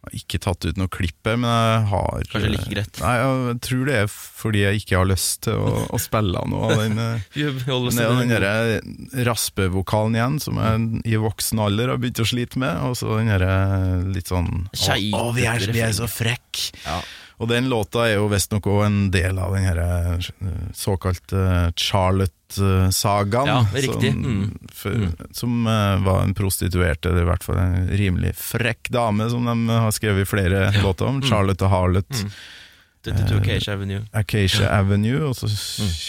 Jeg 0.01 0.09
har 0.09 0.17
ikke 0.17 0.39
tatt 0.41 0.65
ut 0.65 0.79
noe 0.81 0.89
klipp 0.89 1.29
her, 1.29 1.35
men 1.37 1.51
jeg 1.53 1.81
har 1.91 2.23
Kanskje 2.33 2.51
like 2.55 2.71
greit. 2.71 3.01
Nei, 3.03 3.11
jeg 3.21 3.57
tror 3.67 3.83
det 3.85 3.97
er 3.99 4.07
fordi 4.09 4.63
jeg 4.63 4.81
ikke 4.81 4.97
har 4.97 5.09
lyst 5.11 5.43
til 5.45 5.59
å, 5.61 5.83
å 5.93 6.01
spille 6.01 6.45
noe 6.49 6.71
av 6.71 6.81
den. 6.81 7.03
eh, 7.05 7.27
den 8.23 8.33
derre 8.33 9.25
raspevokalen 9.29 10.17
igjen, 10.17 10.39
som 10.41 10.57
jeg 10.57 11.03
i 11.05 11.21
voksen 11.21 11.61
alder 11.61 11.93
har 11.93 12.01
begynt 12.01 12.25
å 12.25 12.29
slite 12.33 12.63
med. 12.65 12.81
Og 12.89 12.97
så 12.97 13.13
den 13.19 13.29
derre 13.29 13.53
litt 14.09 14.33
sånn 14.33 14.49
Å, 14.73 14.97
å, 15.21 15.27
vi, 15.37 15.45
er, 15.45 15.69
vi 15.69 15.85
er 15.85 15.93
så 16.01 16.09
frekke! 16.09 16.71
Ja. 16.87 17.03
Og 17.41 17.49
den 17.49 17.71
låta 17.73 18.03
er 18.05 18.19
jo 18.19 18.27
visstnok 18.29 18.67
òg 18.69 18.83
en 18.85 18.99
del 19.15 19.39
av 19.41 19.55
den 19.57 19.65
herre 19.65 19.87
eh, 20.21 20.59
såkalte 20.77 21.73
Charlotte-sagaen. 21.81 23.49
Ja, 23.49 23.67
riktig. 23.73 24.11
Som, 24.13 24.25
Mm. 24.25 24.59
for, 24.73 25.09
som 25.33 25.67
eh, 25.67 25.97
var 26.05 26.23
en 26.23 26.35
prostituert, 26.35 27.07
eller 27.07 27.23
i 27.23 27.29
hvert 27.31 27.43
fall 27.47 27.57
en 27.63 27.89
rimelig 27.97 28.35
frekk 28.37 28.91
dame, 28.93 29.31
som 29.33 29.45
de 29.49 29.73
har 29.73 29.91
skrevet 29.97 30.29
flere 30.29 30.67
låter 30.83 31.07
om. 31.09 31.23
Charlotte 31.23 31.65
og 31.65 31.71
Harlot. 31.73 32.11
Mm. 32.11 32.31
22 33.05 33.39
Acacia 33.41 33.73
Avenue. 33.75 34.03
Acacia 34.13 34.69
Avenue, 34.77 35.31
og 35.31 35.37
så 35.41 35.49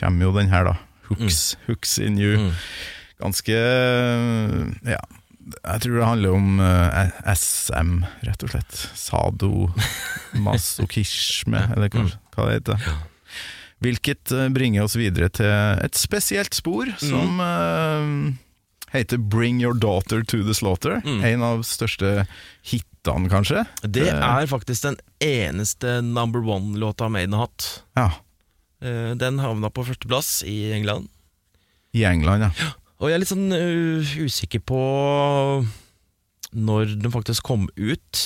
kommer 0.01 0.25
jo 0.27 0.33
den 0.35 0.49
her, 0.51 0.63
da. 0.67 0.75
Hooks, 1.07 1.55
Hooks 1.67 1.97
in 1.99 2.17
You. 2.19 2.37
Mm. 2.37 2.51
Ganske 3.21 3.55
Ja. 4.83 4.99
Jeg 5.41 5.81
tror 5.83 5.95
det 5.97 6.05
handler 6.05 6.35
om 6.37 6.59
uh, 6.61 7.09
SM, 7.33 8.03
rett 8.27 8.43
og 8.45 8.49
slett. 8.53 8.73
Sadomasochisme, 8.99 11.59
eller 11.75 11.89
hva, 11.89 12.03
hva 12.35 12.41
det 12.47 12.53
heter. 12.59 12.77
Hvilket 13.81 14.29
eh, 14.37 14.51
bringer 14.53 14.83
oss 14.85 14.93
videre 14.99 15.29
til 15.33 15.49
et 15.49 15.95
spesielt 15.97 16.53
spor, 16.53 16.85
som 17.01 17.39
uh, 17.41 18.29
heter 18.93 19.17
Bring 19.17 19.57
Your 19.63 19.73
Daughter 19.73 20.21
to 20.21 20.43
the 20.45 20.53
Slaughter. 20.53 21.01
Mm. 21.01 21.23
En 21.25 21.41
av 21.47 21.63
største 21.65 22.27
hitene, 22.61 23.25
kanskje. 23.31 23.63
Det 23.81 24.11
er 24.13 24.45
faktisk 24.51 24.83
den 24.85 24.99
eneste 25.25 25.97
number 26.05 26.37
one-låta 26.45 27.09
Maiden 27.09 27.33
har 27.33 27.49
hatt. 27.49 27.81
Ja, 27.97 28.11
Uh, 28.81 29.13
Den 29.13 29.37
havna 29.37 29.69
på 29.69 29.83
førsteplass 29.85 30.41
i 30.49 30.73
England. 30.73 31.05
i 31.93 32.01
England, 32.07 32.41
ja. 32.41 32.49
Og 33.01 33.09
jeg 33.09 33.17
er 33.17 33.23
litt 33.23 33.31
sånn 33.31 33.49
uh, 33.49 34.13
usikker 34.21 34.61
på 34.61 34.81
når 36.53 36.95
den 37.01 37.13
faktisk 37.13 37.47
kom 37.47 37.65
ut. 37.73 38.23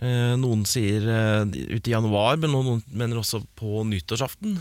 Uh, 0.00 0.38
noen 0.38 0.62
sier 0.70 1.02
uh, 1.04 1.42
ut 1.44 1.82
i 1.82 1.94
januar, 1.94 2.38
men 2.38 2.54
noen 2.54 2.84
mener 2.94 3.18
også 3.20 3.42
på 3.58 3.82
nyttårsaften. 3.90 4.60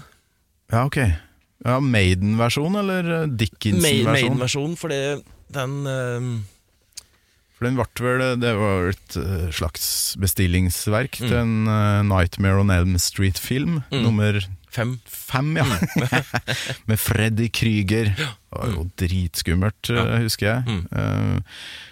Ja, 0.74 0.88
ok. 0.88 0.98
Ja, 1.66 1.78
Maiden-versjon, 1.84 2.80
eller 2.82 3.28
Dickinson-versjon? 3.30 4.10
Maiden-versjonen, 4.10 4.78
for 4.80 4.94
det, 4.94 5.22
den 5.54 6.44
For 7.60 7.68
den 7.68 7.76
ble 7.76 7.86
vel 8.06 8.40
Det 8.40 8.54
var 8.56 8.88
et 8.94 9.18
eh, 9.20 9.50
slags 9.52 10.16
bestillingsverk 10.22 11.20
Mm. 11.20 11.28
til 11.28 11.36
en 11.38 11.56
uh, 11.68 12.00
Nightmare 12.08 12.62
on 12.64 12.72
Elm 12.72 12.96
Street-film, 12.98 13.82
Mm. 13.92 14.02
nummer 14.06 14.40
fem. 14.72 14.94
fem, 15.06 15.58
ja. 15.60 15.66
Med 16.88 16.98
Freddy 17.02 17.50
Krüger. 17.52 18.14
Det 18.16 18.28
var 18.56 18.72
jo 18.72 18.88
dritskummelt, 18.98 19.90
ja. 19.92 20.06
husker 20.24 20.48
jeg. 20.48 20.64
Mm. 20.66 20.84
Eh, 20.96 21.42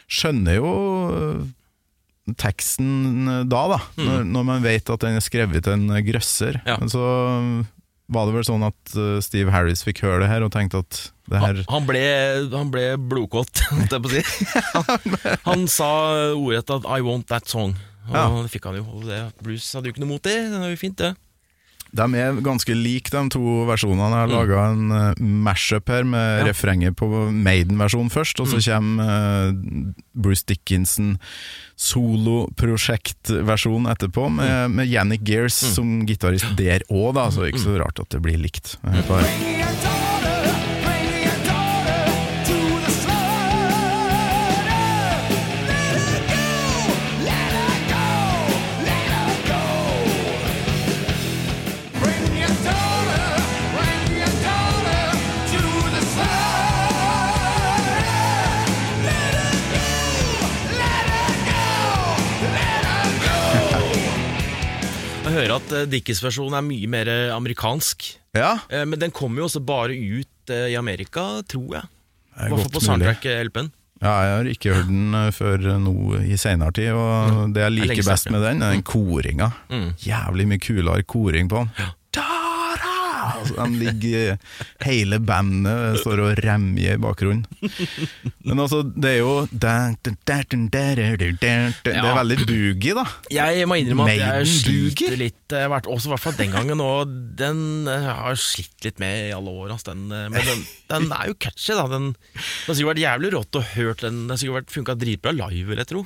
skjønner 0.07 0.55
jo 0.61 0.71
eh, 1.11 2.33
teksten 2.39 3.27
eh, 3.27 3.43
da, 3.49 3.63
da. 3.75 3.79
Når, 3.99 4.23
når 4.31 4.47
man 4.53 4.63
vet 4.65 4.89
at 4.93 5.03
den 5.03 5.19
er 5.19 5.25
skrevet 5.25 5.63
til 5.67 5.75
en 5.75 5.89
grøsser. 6.07 6.61
Mm. 6.63 6.69
Ja. 6.71 6.77
Men 6.79 6.89
så 6.95 7.03
var 8.09 8.27
det 8.29 8.35
vel 8.37 8.45
sånn 8.47 8.63
at 8.67 8.95
eh, 8.95 9.17
Steve 9.25 9.51
Harris 9.51 9.83
fikk 9.83 10.01
høre 10.05 10.21
det 10.23 10.29
her 10.31 10.45
og 10.45 10.51
tenkte 10.53 10.79
at 10.85 10.99
det 11.27 11.41
her 11.43 11.57
Han, 11.67 11.83
ble, 11.89 12.01
han 12.53 12.69
ble 12.71 12.85
blodkåt, 12.97 13.63
holdt 13.73 13.91
jeg 13.97 14.03
på 14.05 14.11
å 14.11 14.15
si. 14.15 14.23
Han, 14.77 15.17
han 15.43 15.65
sa 15.71 15.89
ordrett 16.37 16.71
at 16.77 16.87
'I 16.87 17.01
want 17.03 17.27
that 17.27 17.49
song'. 17.51 17.75
Og 18.07 18.15
Ja. 18.15 18.27
det 18.41 18.51
fikk 18.53 18.63
han 18.69 18.77
jo. 18.79 18.85
Og 18.95 19.03
det, 19.09 19.17
Bruce 19.43 19.67
hadde 19.75 19.89
jo 19.89 19.91
ikke 19.91 19.99
noe 20.05 20.13
mot 20.15 20.23
det. 20.23 20.37
Det 20.47 20.61
er 20.63 20.69
jo 20.71 20.79
fint, 20.79 20.95
det. 21.01 21.09
De 21.95 22.03
er 22.19 22.33
ganske 22.43 22.73
like, 22.75 23.09
de 23.09 23.29
to 23.29 23.39
versjonene. 23.69 24.09
Jeg 24.11 24.19
har 24.25 24.33
laga 24.33 24.65
en 24.73 24.91
uh, 24.91 25.13
mashup 25.21 25.87
her 25.89 26.03
med 26.03 26.17
Mm. 26.17 26.39
Ja. 26.39 26.43
refrenget 26.51 26.95
på 26.99 27.07
Maiden-versjonen 27.31 28.09
først, 28.11 28.39
og 28.39 28.47
så 28.47 28.55
Mm. 28.57 28.61
kommer 28.67 29.03
uh, 29.07 29.51
Bruce 30.15 30.43
Dickinson 30.47 31.17
soloprosjektversjonen 31.77 33.87
etterpå, 33.91 34.27
Mm. 34.29 34.35
med, 34.35 34.71
med 34.71 34.87
Yannick 34.87 35.21
Gears 35.23 35.53
som 35.53 36.05
gitarist 36.05 36.55
der 36.57 36.79
òg, 36.89 37.13
så 37.31 37.39
det 37.41 37.47
er 37.47 37.51
ikke 37.53 37.65
Mm. 37.65 37.65
så 37.65 37.77
rart 37.83 37.99
at 37.99 38.09
det 38.09 38.21
blir 38.21 38.37
likt. 38.37 38.77
Hør 38.83 39.01
på 39.07 39.13
her. 39.21 39.27
Hører 65.37 65.57
at 65.59 65.73
uh, 65.73 65.83
Dickies 65.89 66.21
versjon 66.25 66.55
er 66.57 66.65
mye 66.65 66.89
mer 66.91 67.09
eh, 67.11 67.33
amerikansk. 67.35 68.09
Ja, 68.37 68.57
Eh, 68.69 68.85
men 68.85 68.99
den 68.99 69.13
kommer 69.15 69.41
jo 69.41 69.47
også 69.49 69.61
bare 69.65 69.95
ut 69.95 70.51
eh, 70.53 70.71
i 70.73 70.77
Amerika, 70.77 71.41
tror 71.47 71.79
jeg. 71.79 71.89
I 72.37 72.45
er 72.45 72.51
hvert 72.53 72.65
fall 72.67 72.73
på 72.75 72.83
soundtrack-LP-en. 72.85 73.71
Ja, 73.97 74.11
jeg 74.21 74.33
har 74.35 74.49
ikke 74.51 74.73
hørt 74.75 74.89
den 74.91 75.15
eh, 75.17 75.31
før 75.33 75.63
nå 75.81 75.93
i 76.21 76.37
senere 76.37 76.75
tid, 76.77 76.91
og 76.93 77.53
det 77.55 77.63
jeg 77.65 77.75
liker 77.79 78.03
best 78.11 78.29
med 78.33 78.45
den, 78.45 78.61
er 78.61 78.75
den 78.75 78.85
koringa. 78.85 79.49
Mm. 79.73 79.87
Jævlig 80.05 80.47
mye 80.51 80.61
kulere 80.61 81.07
koring 81.09 81.49
på 81.49 81.63
den. 81.63 81.71
Tara! 81.77 81.93
Altså, 83.35 83.55
de 83.59 83.79
ligger 83.81 84.37
Hele 84.85 85.19
bandet 85.23 85.99
står 86.01 86.21
og 86.23 86.41
remjer 86.43 86.97
i 86.97 87.01
bakgrunnen. 87.01 87.45
Men 88.47 88.61
altså, 88.63 88.83
det 88.87 89.15
er 89.15 89.19
jo 89.21 89.33
Det 89.51 89.71
er 91.93 92.17
veldig 92.17 92.39
boogie, 92.47 92.95
da. 92.97 93.05
Jeg 93.33 93.67
må 93.69 93.79
innrømme 93.81 94.07
at 94.07 94.21
jeg 94.21 94.51
sliter 94.61 95.17
litt 95.19 95.55
har 95.55 95.69
vært 95.71 95.87
også 95.89 96.09
i 96.09 96.11
hvert 96.13 96.23
fall 96.23 96.37
den 96.39 96.53
gangen, 96.55 96.81
og 96.83 97.11
den 97.39 97.87
eh, 97.87 98.07
har 98.07 98.33
jeg 98.35 98.41
slitt 98.43 98.87
litt 98.87 98.99
med 99.03 99.29
i 99.29 99.33
alle 99.35 99.53
år. 99.53 99.71
Altså, 99.75 99.93
Den, 99.93 100.05
eh, 100.11 100.27
men 100.33 100.43
den, 100.47 100.63
den 100.91 101.07
er 101.15 101.29
jo 101.31 101.37
catchy, 101.39 101.73
da. 101.77 101.87
Den, 101.91 102.09
det 102.35 102.67
har 102.67 102.77
sikkert 102.77 102.93
vært 102.93 103.03
jævlig 103.05 103.33
rått 103.37 103.59
å 103.59 103.63
hørt 103.73 104.03
den. 104.05 104.21
Det 104.27 104.35
har 104.35 104.41
sikkert 104.43 104.73
funka 104.75 104.97
dritbra 104.99 105.33
live, 105.35 105.67
vil 105.71 105.81
jeg 105.83 105.91
tro. 105.93 106.05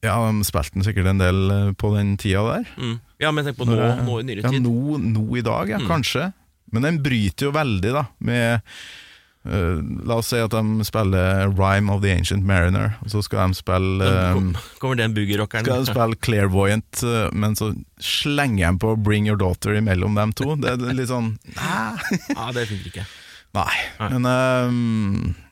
Ja, 0.00 0.14
de 0.30 0.46
spilte 0.48 0.78
den 0.78 0.86
sikkert 0.86 1.10
en 1.12 1.20
del 1.20 1.40
eh, 1.52 1.70
på 1.76 1.92
den 1.96 2.14
tida 2.20 2.44
der. 2.48 2.68
Mm. 2.80 2.94
Ja, 3.20 3.32
men 3.36 3.44
tenk 3.44 3.58
på 3.60 3.68
nå, 3.68 3.76
nå 4.06 4.20
i 4.22 4.26
nyere 4.30 4.46
Ja, 4.46 4.52
tid. 4.54 4.64
nå, 4.64 4.96
nå 5.04 5.26
i 5.36 5.44
dag, 5.44 5.74
ja, 5.74 5.80
kanskje. 5.84 6.30
Men 6.74 6.86
den 6.86 6.98
bryter 7.04 7.48
jo 7.48 7.54
veldig, 7.56 7.92
da, 7.96 8.04
med 8.18 8.60
uh, 9.48 9.80
La 10.06 10.18
oss 10.20 10.30
si 10.32 10.40
at 10.40 10.52
de 10.52 10.86
spiller 10.86 11.48
Rhyme 11.54 11.92
of 11.92 12.02
the 12.04 12.12
Ancient 12.12 12.44
Mariner, 12.46 12.94
og 13.00 13.12
så 13.14 13.22
skal 13.24 13.50
de 13.50 13.60
spille 13.60 14.06
eh, 14.06 14.42
Kommer 14.82 15.00
den 15.00 15.16
boogie-rockeren? 15.16 15.66
skal 15.66 15.86
de 15.86 15.94
spille 15.94 16.20
Clairvoyant, 16.26 17.02
uh, 17.06 17.26
men 17.32 17.56
så 17.58 17.72
slenger 18.00 18.66
de 18.68 18.84
på 18.84 18.94
Bring 19.00 19.28
Your 19.30 19.40
Daughter 19.40 19.74
imellom 19.78 20.18
dem 20.18 20.34
to. 20.36 20.54
Det 20.60 20.76
er 20.76 20.96
litt 20.96 21.10
sånn 21.12 21.34
Ja, 21.56 22.50
det 22.54 22.68
funker 22.70 22.92
ikke. 22.92 23.06
Nei. 23.56 23.76
Nei. 23.98 24.10
Men 24.14 24.28
eh, 24.30 25.46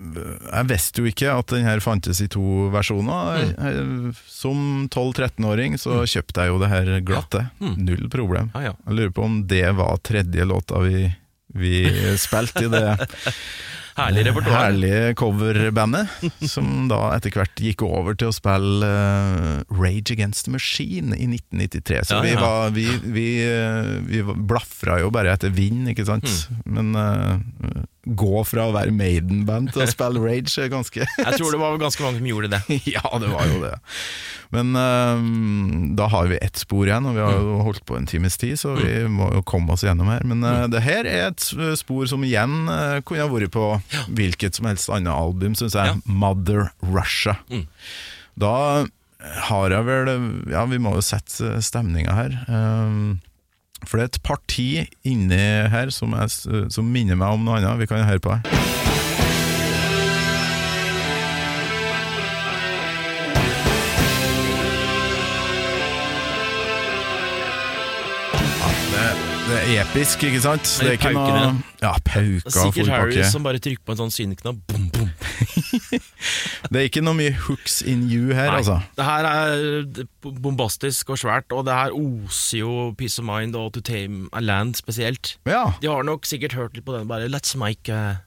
jeg 0.00 0.68
visste 0.70 1.02
jo 1.02 1.08
ikke 1.10 1.32
at 1.36 1.52
den 1.52 1.66
her 1.68 1.80
fantes 1.84 2.22
i 2.24 2.28
to 2.32 2.68
versjoner. 2.72 3.50
Mm. 3.60 4.12
Som 4.26 4.62
12-13-åring 4.88 5.76
så 5.80 6.02
kjøpte 6.08 6.46
jeg 6.46 6.54
jo 6.54 6.60
det 6.62 6.70
her 6.72 6.92
glatte. 7.04 7.46
Mm. 7.60 7.74
Null 7.84 8.06
problem. 8.12 8.48
Ja, 8.56 8.70
ja. 8.70 8.76
Jeg 8.86 8.96
lurer 9.00 9.12
på 9.18 9.26
om 9.28 9.42
det 9.50 9.66
var 9.76 10.00
tredje 10.06 10.46
låta 10.48 10.80
vi, 10.86 11.04
vi 11.52 11.74
spilte 12.20 12.64
i 12.64 12.72
det 12.72 12.86
Herlig 14.00 14.22
repertoar. 14.30 14.54
herlige 14.62 15.14
coverbandet, 15.18 16.08
som 16.48 16.86
da 16.88 17.10
etter 17.16 17.34
hvert 17.34 17.58
gikk 17.60 17.82
over 17.84 18.14
til 18.16 18.30
å 18.30 18.32
spille 18.32 18.86
eh, 18.86 19.74
Rage 19.76 20.14
Against 20.14 20.46
the 20.46 20.54
Machine 20.54 21.12
i 21.18 21.26
1993. 21.26 21.98
Så 22.08 22.14
Ja, 22.14 22.22
vi, 22.24 22.30
ja. 22.32 22.40
var, 22.40 22.70
vi, 22.72 22.86
vi, 23.02 23.26
eh, 23.44 23.90
vi 24.06 24.22
blafra 24.24 25.00
jo 25.02 25.10
bare 25.12 25.34
etter 25.34 25.52
vind, 25.52 25.90
ikke 25.92 26.06
sant? 26.08 26.24
Mm. 26.64 26.70
Men 26.78 27.02
eh, 27.02 27.82
gå 28.04 28.42
fra 28.48 28.64
å 28.68 28.72
være 28.72 28.94
Maiden-band 28.96 29.74
til 29.74 29.84
å 29.84 29.88
spille 29.90 30.22
Rage 30.24 30.68
ganske 30.72 31.04
Jeg 31.20 31.36
tror 31.36 31.52
det 31.52 31.60
var 31.60 31.80
ganske 31.80 32.04
mange 32.04 32.20
som 32.22 32.28
gjorde 32.30 32.52
det. 32.54 32.62
Ja, 32.94 33.04
det 33.20 33.28
var 33.30 33.48
jo 33.50 33.60
det. 33.62 33.74
Men 34.54 34.72
eh, 34.78 35.24
da 35.98 36.08
har 36.10 36.30
vi 36.30 36.40
ett 36.42 36.58
spor 36.58 36.88
igjen, 36.88 37.06
og 37.06 37.18
vi 37.18 37.22
har 37.22 37.36
jo 37.36 37.58
holdt 37.66 37.84
på 37.86 37.98
en 37.98 38.08
times 38.10 38.38
tid, 38.40 38.56
så 38.58 38.74
vi 38.78 39.04
må 39.10 39.28
jo 39.36 39.44
komme 39.46 39.76
oss 39.76 39.84
gjennom 39.86 40.08
her. 40.10 40.24
Men 40.26 40.42
uh, 40.46 40.64
det 40.70 40.82
her 40.82 41.06
er 41.06 41.28
et 41.28 41.44
spor 41.78 42.08
som 42.10 42.24
igjen 42.26 42.64
uh, 42.66 42.98
kunne 43.06 43.22
ha 43.22 43.30
vært 43.30 43.52
på 43.54 43.66
hvilket 44.16 44.58
som 44.58 44.70
helst 44.70 44.90
annet 44.90 45.12
album, 45.12 45.54
syns 45.58 45.76
jeg. 45.78 45.94
Ja. 45.94 46.00
Mother 46.04 46.70
Russia. 46.82 47.36
Mm. 47.52 47.68
Da 48.40 48.54
har 49.50 49.74
jeg 49.74 49.84
vel 49.84 50.08
Ja, 50.48 50.64
vi 50.64 50.80
må 50.80 50.96
jo 50.96 51.04
sette 51.04 51.58
stemninga 51.62 52.16
her. 52.16 52.38
Um, 52.48 53.20
For 53.86 53.96
det 53.96 54.04
er 54.04 54.10
et 54.12 54.22
parti 54.22 54.68
inni 55.08 55.40
her 55.72 55.90
som, 55.94 56.12
er, 56.12 56.28
som 56.30 56.90
minner 56.92 57.18
meg 57.18 57.36
om 57.36 57.46
noe 57.46 57.60
annet. 57.60 57.80
Vi 57.80 57.88
kan 57.90 58.04
høre 58.04 58.22
på 58.22 58.36
det. 58.36 58.60
Det, 68.90 69.08
det 69.48 69.58
er 69.60 69.82
episk, 69.82 70.22
ikke 70.28 70.40
sant? 70.44 70.76
Det 70.80 70.88
er 70.92 70.98
ikke 70.98 71.12
noe 71.16 71.24
paukene. 71.24 71.64
Ja, 71.80 71.94
pauka 72.04 72.44
Det 72.44 72.52
er 72.52 72.60
sikkert 72.60 72.92
Harry 72.92 73.24
som 73.32 73.46
bare 73.46 73.62
trykker 73.62 73.82
på 73.86 73.96
en 73.96 74.02
sånn 74.04 74.14
syneknapp. 74.14 74.60
Boom, 74.68 74.90
boom. 74.94 75.10
Det 76.70 76.80
er 76.80 76.88
ikke 76.88 77.02
noe 77.04 77.16
mye 77.18 77.34
hooks 77.46 77.80
in 77.82 78.06
you 78.10 78.34
her, 78.36 78.50
Nei, 78.52 78.60
altså. 78.60 78.78
Det 78.96 79.06
her 79.06 79.28
er 79.30 80.06
bombastisk 80.42 81.12
og 81.14 81.20
svært, 81.20 81.52
og 81.52 81.66
det 81.68 81.76
her 81.76 81.94
oser 81.96 82.62
jo 82.62 82.72
Peace 82.98 83.20
of 83.22 83.26
Mind 83.28 83.58
og 83.58 83.72
To 83.76 83.84
Tame 83.84 84.28
a 84.32 84.42
Land 84.44 84.78
spesielt. 84.80 85.36
Ja, 85.48 85.72
De 85.82 85.90
har 85.90 86.06
nok 86.06 86.28
sikkert 86.28 86.56
hørt 86.58 86.76
litt 86.76 86.86
på 86.86 86.96
den, 86.96 87.08
bare 87.10 87.30
Let's 87.30 87.56
make 87.58 87.90
uh, 87.90 88.20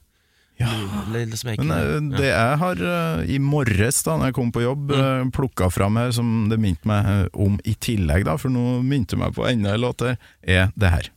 Ja. 0.60 0.70
Let's 1.10 1.42
make 1.46 1.62
men 1.62 2.12
eh, 2.14 2.18
det 2.18 2.28
jeg 2.28 2.58
har 2.60 2.78
eh, 2.78 3.24
i 3.34 3.40
morges 3.42 4.02
da 4.06 4.14
når 4.18 4.30
jeg 4.30 4.36
kom 4.38 4.52
på 4.54 4.62
jobb, 4.62 4.92
mm. 4.94 5.32
plukka 5.34 5.70
fram 5.74 5.98
her, 5.98 6.14
som 6.14 6.46
det 6.50 6.60
minte 6.62 6.86
meg 6.88 7.10
eh, 7.10 7.26
om 7.34 7.58
i 7.66 7.74
tillegg, 7.74 8.26
da, 8.28 8.36
for 8.38 8.54
nå 8.54 8.78
minte 8.86 9.18
meg 9.18 9.34
på 9.34 9.48
enda 9.50 9.74
en 9.74 9.82
låt 9.82 10.06
er 10.06 10.70
det 10.78 10.94
her. 10.94 11.10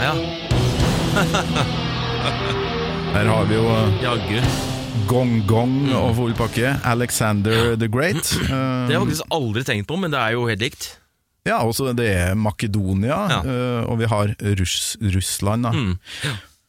Ja, 0.00 0.14
Her 3.10 3.26
har 3.26 3.46
vi 3.50 3.56
jo 3.58 3.64
eh, 3.68 4.02
jaggu. 4.04 4.40
Gong 5.10 5.32
Gong 5.48 5.76
og 5.96 6.12
full 6.18 6.34
pakke. 6.38 6.72
Alexander 6.86 7.74
the 7.80 7.88
Great. 7.90 8.30
Eh, 8.44 8.50
Det 8.50 8.94
har 8.94 8.94
jeg 8.94 9.02
faktisk 9.06 9.34
aldri 9.34 9.64
tenkt 9.66 9.88
på, 9.90 9.98
men 10.00 10.12
det 10.14 10.20
er 10.20 10.36
jo 10.36 10.46
helt 10.50 10.62
likt. 10.62 10.86
Ja, 11.48 11.58
også 11.64 11.90
det 11.96 12.06
er 12.12 12.34
Makedonia, 12.38 13.18
Ja. 13.32 13.40
eh, 13.42 13.82
og 13.90 13.98
vi 13.98 14.06
har 14.10 14.34
Russ, 14.60 14.96
Russland. 15.00 15.64
da. 15.64 15.70
Mm. 15.72 15.98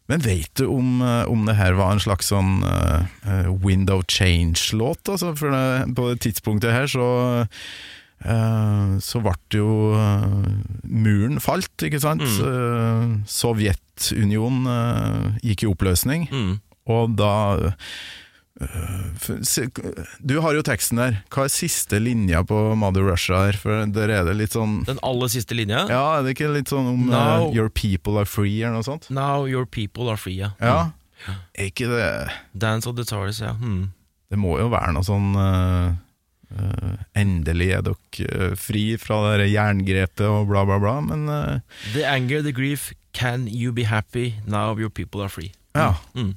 Men 0.10 0.20
vet 0.26 0.54
du 0.60 0.66
om, 0.68 1.02
om 1.02 1.46
det 1.46 1.56
her 1.56 1.74
var 1.78 1.94
en 1.94 2.00
slags 2.04 2.32
sånn 2.34 2.64
eh, 2.66 3.48
window 3.64 4.02
change-låt? 4.08 5.06
Altså, 5.08 5.36
for 5.38 5.52
det, 5.54 5.96
på 5.96 6.10
det 6.12 6.20
tidspunktet 6.26 6.74
her 6.74 6.88
så 6.92 7.48
så 8.22 9.22
ble 9.26 9.34
jo 9.58 9.70
eh, 9.98 10.26
muren 10.86 11.40
falt, 11.42 11.74
ikke 11.88 12.00
sant? 12.04 12.22
Mm. 12.22 13.22
Sovjetunionen 13.26 14.68
eh, 14.70 15.40
gikk 15.52 15.64
i 15.66 15.70
oppløsning, 15.72 16.28
Mm. 16.32 16.60
og 16.88 17.16
da 17.18 17.34
eh, 17.72 17.78
Du 20.22 20.36
har 20.44 20.54
jo 20.54 20.62
teksten 20.62 21.00
der. 21.02 21.16
Hva 21.34 21.48
er 21.48 21.54
siste 21.54 21.98
linja 22.02 22.44
på 22.46 22.76
Mother 22.78 23.02
Russia 23.08 23.46
her? 23.48 23.58
For 23.58 23.86
der 23.90 24.10
er 24.14 24.24
det 24.28 24.36
litt 24.38 24.54
sånn 24.54 24.84
Den 24.86 25.00
aller 25.02 25.32
siste 25.34 25.56
linja. 25.58 25.88
Ja, 25.90 26.20
er 26.20 26.24
det 26.28 26.36
ikke 26.36 26.52
litt 26.54 26.70
sånn 26.70 26.92
om 26.94 27.08
Now, 27.10 27.48
uh, 27.48 27.56
Your 27.56 27.70
people 27.70 28.20
are 28.22 28.30
free, 28.30 28.62
eller 28.62 28.78
noe 28.78 28.86
sånt? 28.86 29.10
Now 29.10 29.46
your 29.50 29.66
people 29.66 30.10
are 30.14 30.18
free, 30.20 30.38
ja. 30.44 30.52
Ja. 30.62 30.92
Er 31.58 31.70
ikke 31.72 31.90
det 31.90 32.06
Dance 32.58 32.88
of 32.90 32.96
the 32.98 33.04
Tars, 33.06 33.42
ja. 33.42 33.54
Mm. 33.58 33.90
Det 34.32 34.38
må 34.40 34.56
jo 34.62 34.70
være 34.72 34.94
noe 34.96 35.04
sånn 35.06 35.34
eh, 35.36 35.92
eh, 36.60 36.96
Endelig 37.22 37.70
er 37.76 37.84
dere 37.86 38.52
uh, 38.52 38.56
fri 38.60 38.96
fra 39.02 39.20
det 39.38 39.50
jerngrepet 39.52 40.26
og 40.28 40.50
bla, 40.52 40.64
bla, 40.68 40.80
bla, 40.82 40.96
men 41.06 41.28
uh, 41.30 41.82
The 41.94 42.06
anger, 42.08 42.42
the 42.42 42.54
grief, 42.56 42.92
can 43.14 43.48
you 43.48 43.74
be 43.76 43.86
happy? 43.90 44.36
Now 44.46 44.78
your 44.78 44.90
people 44.90 45.22
are 45.22 45.30
free. 45.30 45.52
ja. 45.76 45.96
Mm. 46.16 46.36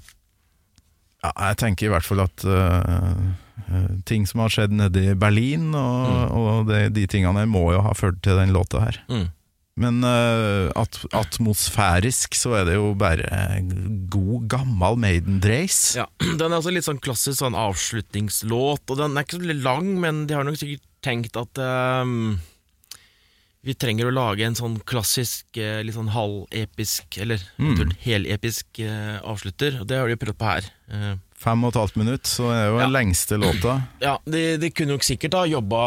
ja. 1.23 1.31
Jeg 1.49 1.57
tenker 1.63 1.87
i 1.87 1.91
hvert 1.95 2.05
fall 2.05 2.21
at 2.21 2.43
ting 4.05 4.27
som 4.29 4.43
har 4.43 4.53
skjedd 4.53 4.75
nede 4.77 5.01
i 5.01 5.15
Berlin, 5.17 5.71
og, 5.75 6.35
og 6.37 6.67
det, 6.69 6.91
de 6.99 7.07
tingene 7.09 7.47
må 7.49 7.71
jo 7.73 7.81
ha 7.87 7.95
ført 7.97 8.19
til 8.23 8.37
den 8.37 8.53
låta 8.53 8.83
her. 8.83 8.99
Mm. 9.09 9.31
Men 9.81 10.05
uh, 10.07 10.71
at, 10.79 11.01
atmosfærisk 11.19 12.37
så 12.39 12.53
er 12.61 12.69
det 12.69 12.77
jo 12.77 12.93
bare 12.99 13.27
god, 14.13 14.47
gammel 14.53 14.99
Maiden-dreis. 15.03 15.81
Ja, 15.99 16.07
Den 16.39 16.53
er 16.53 16.61
også 16.61 16.75
litt 16.75 16.87
sånn 16.87 17.03
klassisk 17.03 17.41
sånn 17.43 17.59
avslutningslåt, 17.59 18.87
og 18.87 19.01
den 19.03 19.17
er 19.19 19.27
ikke 19.27 19.41
så 19.41 19.43
veldig 19.43 19.63
lang, 19.67 19.95
men 20.05 20.27
de 20.31 20.39
har 20.39 20.47
nok 20.47 20.61
sikkert 20.61 20.87
tenkt 21.05 21.37
at 21.37 21.59
um, 21.61 22.37
vi 23.65 23.75
trenger 23.81 24.09
å 24.09 24.15
lage 24.15 24.45
en 24.47 24.57
sånn 24.57 24.77
klassisk, 24.87 25.47
eh, 25.57 25.81
litt 25.85 25.97
sånn 25.97 26.13
halvepisk, 26.13 27.17
eller 27.25 27.41
mm. 27.57 27.95
helepisk 28.05 28.81
eh, 28.85 29.17
avslutter, 29.25 29.79
og 29.81 29.89
det 29.89 30.01
har 30.01 30.11
de 30.11 30.19
prøvd 30.21 30.41
på 30.41 30.51
her. 30.51 30.69
Eh, 30.93 31.15
Fem 31.45 31.65
og 31.65 31.73
et 31.73 31.81
halvt 31.81 31.97
minutt, 32.01 32.29
så 32.29 32.51
er 32.53 32.61
det 32.61 32.67
jo 32.69 32.77
Ja. 32.79 32.83
den 32.85 32.95
lengste 32.95 33.39
låta. 33.41 33.77
ja, 34.07 34.19
de, 34.29 34.45
de 34.61 34.71
kunne 34.71 34.97
nok 34.99 35.07
sikkert 35.09 35.37
ha 35.41 35.47
jobba 35.49 35.81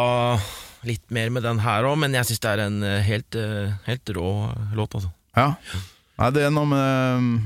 litt 0.83 1.09
mer 1.11 1.29
med 1.33 1.43
den 1.43 1.59
her 1.65 1.83
òg, 1.89 1.97
men 1.97 2.13
jeg 2.13 2.25
syns 2.29 2.39
det 2.43 2.49
er 2.55 2.65
en 2.67 2.81
eh, 2.83 3.01
helt, 3.07 3.35
eh, 3.35 3.73
helt 3.87 4.09
rå 4.17 4.31
låt, 4.77 4.93
altså. 4.97 5.09
Ja. 5.37 5.53
Nei, 6.17 6.31
det 6.33 6.43
er 6.47 6.51
noe 6.53 6.65
med 6.65 7.21
mm, 7.21 7.37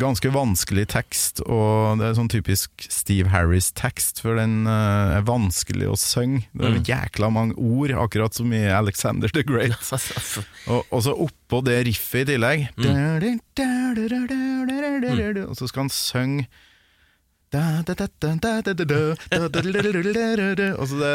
ganske 0.00 0.30
vanskelig 0.34 0.86
tekst, 0.90 1.40
og 1.46 2.00
det 2.00 2.08
er 2.08 2.16
sånn 2.18 2.30
typisk 2.32 2.70
Steve 2.90 3.28
Harris-tekst, 3.30 4.18
for 4.24 4.34
den 4.40 4.66
eh, 4.66 5.16
er 5.20 5.26
vanskelig 5.28 5.88
å 5.92 5.96
synge. 6.00 6.46
Det 6.52 6.64
er 6.66 6.74
Mm. 6.78 6.84
jækla 6.88 7.30
mange 7.30 7.54
ord, 7.60 7.92
akkurat 8.04 8.34
som 8.34 8.52
i 8.52 8.64
Alexander 8.74 9.28
the 9.28 9.44
Great. 9.46 9.76
Og, 10.72 10.84
og 10.90 11.02
så 11.04 11.12
oppå 11.14 11.60
det 11.64 11.82
riffet 11.86 12.24
i 12.24 12.32
tillegg. 12.34 12.68
Og 15.48 15.56
så 15.58 15.68
skal 15.68 15.84
han 15.84 15.92
synge 15.92 16.46
Altså 20.80 20.98
det, 21.00 21.12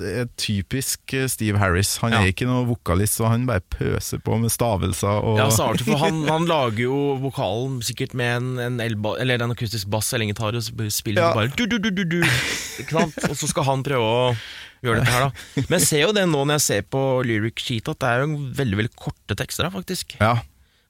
det 0.00 0.12
er 0.22 0.28
typisk 0.40 1.14
eh, 1.18 1.26
Steve 1.30 1.60
Harris. 1.60 1.94
Han 2.02 2.12
er 2.16 2.24
Ja. 2.26 2.32
ikke 2.32 2.46
noe 2.48 2.64
vokalist, 2.68 3.18
så 3.20 3.28
han 3.32 3.44
bare 3.48 3.62
pøser 3.74 4.22
på 4.24 4.38
med 4.40 4.52
stavelser. 4.54 5.20
Og, 5.22 5.38
Ja, 5.40 5.48
så 5.54 5.68
artig, 5.72 5.86
for 5.90 6.00
han, 6.02 6.22
han 6.28 6.46
lager 6.48 6.84
jo 6.86 6.98
vokalen 7.22 7.80
sikkert 7.84 8.14
med 8.18 8.36
en, 8.40 8.50
en, 8.66 8.80
elba, 8.84 9.16
eller 9.22 9.42
en 9.44 9.54
akustisk 9.54 9.90
bass 9.92 10.12
eller 10.12 10.26
en 10.28 10.32
gitar, 10.34 10.56
og 10.58 10.62
så 10.64 10.88
spiller 10.94 11.22
Ja. 11.22 11.32
han 11.32 11.40
bare 11.42 11.56
du, 11.56 11.66
du, 11.66 11.78
du, 11.78 11.90
du, 11.90 12.04
du? 12.04 12.20
Og 13.28 13.36
så 13.38 13.48
skal 13.50 13.68
han 13.68 13.82
prøve 13.86 14.02
å 14.06 14.30
gjøre 14.82 15.02
dette 15.02 15.12
her, 15.14 15.28
da. 15.28 15.66
Men 15.68 15.76
jeg 15.78 15.86
ser 15.88 16.00
jo 16.06 16.14
det 16.16 16.24
nå 16.28 16.40
når 16.44 16.56
jeg 16.58 16.66
ser 16.68 16.86
på 16.90 17.02
lyric 17.26 17.60
sheet, 17.62 17.88
at 17.92 18.00
det 18.02 18.08
er 18.08 18.24
jo 18.24 18.40
veldig 18.62 18.80
veldig 18.82 18.94
korte 18.98 19.36
tekster 19.38 19.68
her, 19.68 19.74
faktisk. 19.74 20.16
ja. 20.22 20.38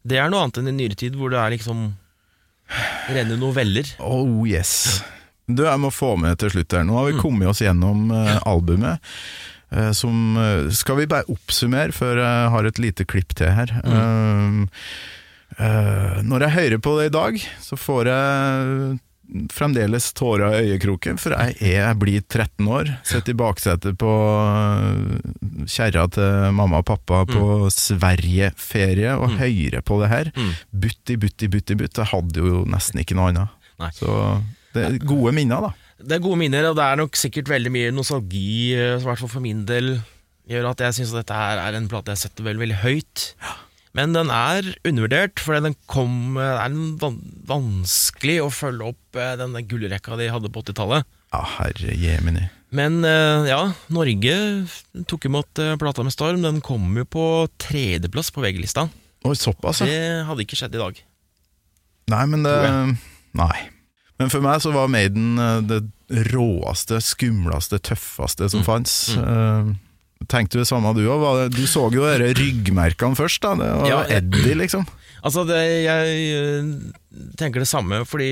Det 0.02 0.16
er 0.18 0.32
noe 0.32 0.40
annet 0.42 0.56
enn 0.58 0.66
i 0.66 0.72
nyere 0.74 0.96
tid, 0.98 1.14
hvor 1.14 1.30
det 1.30 1.38
er 1.38 1.52
liksom 1.54 1.92
rene 3.12 3.38
noveller. 3.40 3.94
Oh 4.02 4.44
yes. 4.48 5.02
Du, 5.46 5.64
jeg 5.66 5.80
må 5.82 5.90
få 5.92 6.14
med 6.20 6.38
til 6.40 6.52
slutt 6.54 6.76
her. 6.76 6.84
Nå 6.86 6.96
har 6.98 7.10
vi 7.10 7.20
kommet 7.20 7.50
oss 7.50 7.62
gjennom 7.64 8.10
uh, 8.14 8.38
albumet. 8.48 9.02
Uh, 9.72 9.90
som 9.96 10.36
uh, 10.38 10.68
Skal 10.72 11.00
vi 11.00 11.08
bare 11.10 11.28
oppsummere 11.32 11.94
før 11.96 12.20
jeg 12.22 12.52
har 12.54 12.68
et 12.68 12.80
lite 12.82 13.08
klipp 13.08 13.34
til 13.38 13.52
her? 13.52 13.74
Eh, 15.60 16.20
når 16.24 16.46
jeg 16.46 16.56
hører 16.56 16.80
på 16.82 16.94
det 16.98 17.10
i 17.10 17.12
dag, 17.12 17.40
så 17.60 17.76
får 17.76 18.08
jeg 18.08 18.98
fremdeles 19.52 20.10
tårer 20.16 20.58
i 20.58 20.72
øyekroken, 20.72 21.18
for 21.20 21.34
jeg 21.34 21.80
er 21.80 21.94
blitt 21.98 22.28
13 22.28 22.68
år. 22.68 22.90
Sitter 23.06 23.34
i 23.34 23.38
baksetet 23.38 23.98
på 24.00 24.12
eh, 24.12 25.66
kjerra 25.70 26.06
til 26.12 26.50
mamma 26.56 26.82
og 26.82 26.88
pappa 26.88 27.22
på 27.28 27.70
Sverigeferie 27.72 29.14
og 29.16 29.38
hører 29.40 29.84
på 29.86 30.00
det 30.02 30.10
her. 30.12 30.32
Mm. 30.36 30.52
Butti, 30.84 31.18
butti, 31.20 31.50
butti, 31.52 31.78
butti. 31.78 32.02
Jeg 32.02 32.12
hadde 32.12 32.44
jo 32.44 32.64
nesten 32.68 33.02
ikke 33.02 33.16
noe 33.18 33.30
annet. 33.32 33.58
Nei. 33.82 33.90
Så 33.96 34.12
det 34.76 34.86
er 34.86 35.00
gode 35.04 35.34
minner, 35.36 35.68
da. 35.68 35.72
Det 36.02 36.16
er 36.16 36.24
gode 36.24 36.40
minner, 36.40 36.70
og 36.70 36.78
det 36.78 36.84
er 36.84 36.98
nok 36.98 37.18
sikkert 37.18 37.50
veldig 37.52 37.72
mye 37.72 37.92
nostalgi, 37.94 38.74
eh, 38.76 38.96
i 38.98 39.04
hvert 39.04 39.20
fall 39.20 39.30
for 39.32 39.44
min 39.44 39.64
del, 39.68 39.94
gjør 40.50 40.72
at 40.72 40.82
jeg 40.88 40.98
syns 40.98 41.12
dette 41.14 41.36
her 41.36 41.60
er 41.62 41.76
en 41.78 41.88
plate 41.90 42.14
jeg 42.14 42.24
setter 42.24 42.48
veldig, 42.48 42.64
veldig 42.66 42.80
høyt. 42.82 43.28
Men 43.96 44.14
den 44.16 44.30
er 44.32 44.70
undervurdert, 44.88 45.40
for 45.42 45.58
den 45.60 45.76
kom 45.90 46.38
Det 46.38 46.46
er 46.48 46.64
en 46.64 46.94
van 47.00 47.18
vanskelig 47.50 48.38
å 48.40 48.48
følge 48.54 48.92
opp 48.94 49.18
eh, 49.20 49.34
denne 49.40 49.60
gullrekka 49.68 50.16
de 50.16 50.30
hadde 50.32 50.50
på 50.52 50.62
80-tallet. 50.64 51.08
Ja, 51.32 51.42
herre 51.58 51.96
jemini. 52.00 52.46
Men 52.72 53.02
eh, 53.04 53.50
ja, 53.50 53.60
Norge 53.92 54.36
tok 55.10 55.28
imot 55.28 55.60
eh, 55.60 55.74
plata 55.80 56.04
med 56.06 56.14
storm. 56.14 56.40
Den 56.46 56.62
kom 56.64 56.88
jo 56.96 57.04
på 57.04 57.26
tredjeplass 57.60 58.32
på 58.32 58.44
VG-lista. 58.44 58.86
Oi, 59.28 59.36
såpass, 59.38 59.82
ja. 59.84 59.90
Det 59.90 60.24
hadde 60.30 60.46
ikke 60.46 60.58
skjedd 60.58 60.78
i 60.78 60.82
dag. 60.82 61.04
Nei, 62.12 62.24
men 62.32 62.48
det 62.48 62.56
Nei. 63.36 63.58
Men 64.20 64.30
for 64.30 64.44
meg 64.44 64.60
så 64.62 64.72
var 64.74 64.90
Maiden 64.92 65.36
eh, 65.40 65.60
det 65.66 65.82
råeste, 66.32 67.00
skumleste, 67.02 67.80
tøffeste 67.82 68.48
som 68.52 68.64
fantes. 68.66 69.16
Eh, 69.16 69.72
Tenkte 70.30 70.58
du 70.58 70.62
det 70.62 70.68
samme 70.70 70.92
du 70.96 71.02
òg? 71.10 71.50
Du 71.54 71.62
så 71.66 71.86
jo 71.92 72.04
de 72.06 72.32
ryggmerkene 72.38 73.18
først, 73.18 73.42
da. 73.44 73.54
Det 73.58 73.70
var 73.80 73.88
Ja, 73.90 74.02
Eddie, 74.18 74.54
liksom. 74.58 74.86
Altså, 75.22 75.44
det, 75.46 75.58
jeg 75.84 76.36
øh, 76.36 76.70
tenker 77.38 77.62
det 77.62 77.68
samme, 77.70 78.02
fordi 78.08 78.30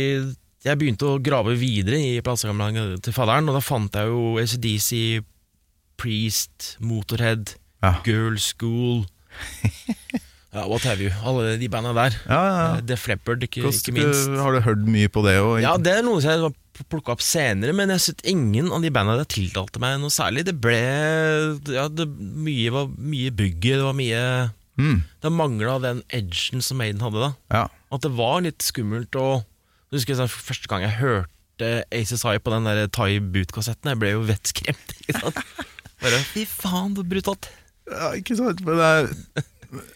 jeg 0.66 0.76
begynte 0.80 1.06
å 1.08 1.20
grave 1.22 1.54
videre 1.56 1.96
i 2.02 2.20
platesamlingen 2.24 2.98
til 3.04 3.14
fadderen, 3.16 3.48
og 3.48 3.56
da 3.56 3.62
fant 3.64 3.94
jeg 3.96 4.10
jo 4.10 4.34
ACDC, 4.42 4.90
Priest, 6.00 6.76
Motorhead, 6.80 7.56
Ja. 7.80 7.94
Girl 8.04 8.36
School. 8.42 9.06
Ja, 10.50 10.64
What 10.66 10.82
Have 10.88 11.04
You. 11.04 11.12
Alle 11.22 11.54
de 11.60 11.68
banda 11.70 11.92
der. 11.94 12.16
Ja, 12.26 12.38
ja. 12.42 12.62
Eh, 12.78 12.80
Def 12.82 13.04
ikke, 13.06 13.20
Hvordan, 13.22 13.76
ikke 13.78 13.94
minst. 13.94 14.30
Har 14.34 14.56
du 14.56 14.60
hørt 14.66 14.82
mye 14.82 15.08
på 15.08 15.22
det? 15.22 15.36
Og, 15.38 15.60
Ja, 15.62 15.76
det 15.78 15.92
er 15.98 16.02
noe 16.02 16.18
jeg 16.20 16.40
har 16.42 16.54
plukka 16.90 17.12
opp 17.14 17.22
senere, 17.22 17.74
men 17.76 17.92
jeg 17.92 18.00
synes 18.00 18.24
ingen 18.24 18.70
av 18.72 18.82
de 18.82 18.90
banda 18.90 19.14
der 19.20 19.28
tiltalte 19.30 19.78
meg 19.82 20.00
noe 20.00 20.10
særlig. 20.10 20.46
Det 20.48 20.56
ble 20.58 20.78
ja, 21.70 21.86
det, 21.92 22.06
mye, 22.18 22.70
var 22.74 22.88
mye 22.98 23.30
bygget, 23.30 23.78
det 23.78 23.84
var 23.86 23.98
mye 23.98 24.24
Mm, 24.80 25.02
Det 25.20 25.28
mangla 25.34 25.74
den 25.82 25.98
edgen 26.14 26.62
som 26.64 26.78
Maiden 26.80 27.02
hadde 27.04 27.20
da. 27.20 27.30
ja. 27.52 27.66
At 27.92 28.04
det 28.06 28.12
var 28.16 28.40
litt 28.40 28.62
skummelt 28.62 29.12
å 29.18 29.42
Jeg 29.90 29.98
husker 29.98 30.16
sånn, 30.20 30.30
Første 30.30 30.70
gang 30.70 30.84
jeg 30.86 30.94
hørte 31.00 31.70
Aces 31.92 32.22
High 32.24 32.38
på 32.40 32.52
den 32.54 32.64
der 32.64 32.86
Thai 32.88 33.18
Boot-kassetten, 33.20 33.90
jeg 33.90 33.98
ble 34.00 34.12
jo 34.14 34.22
vettskremt. 34.24 34.94
Ikke 35.02 35.18
sant? 35.18 35.40
Bare 36.00 36.22
fy 36.30 36.46
faen, 36.48 36.94
så 36.96 37.04
brutalt. 37.04 37.50
ja, 37.90 38.12
ikke 38.16 38.38
sant? 38.38 38.62
Men 38.64 38.80
det, 38.80 39.44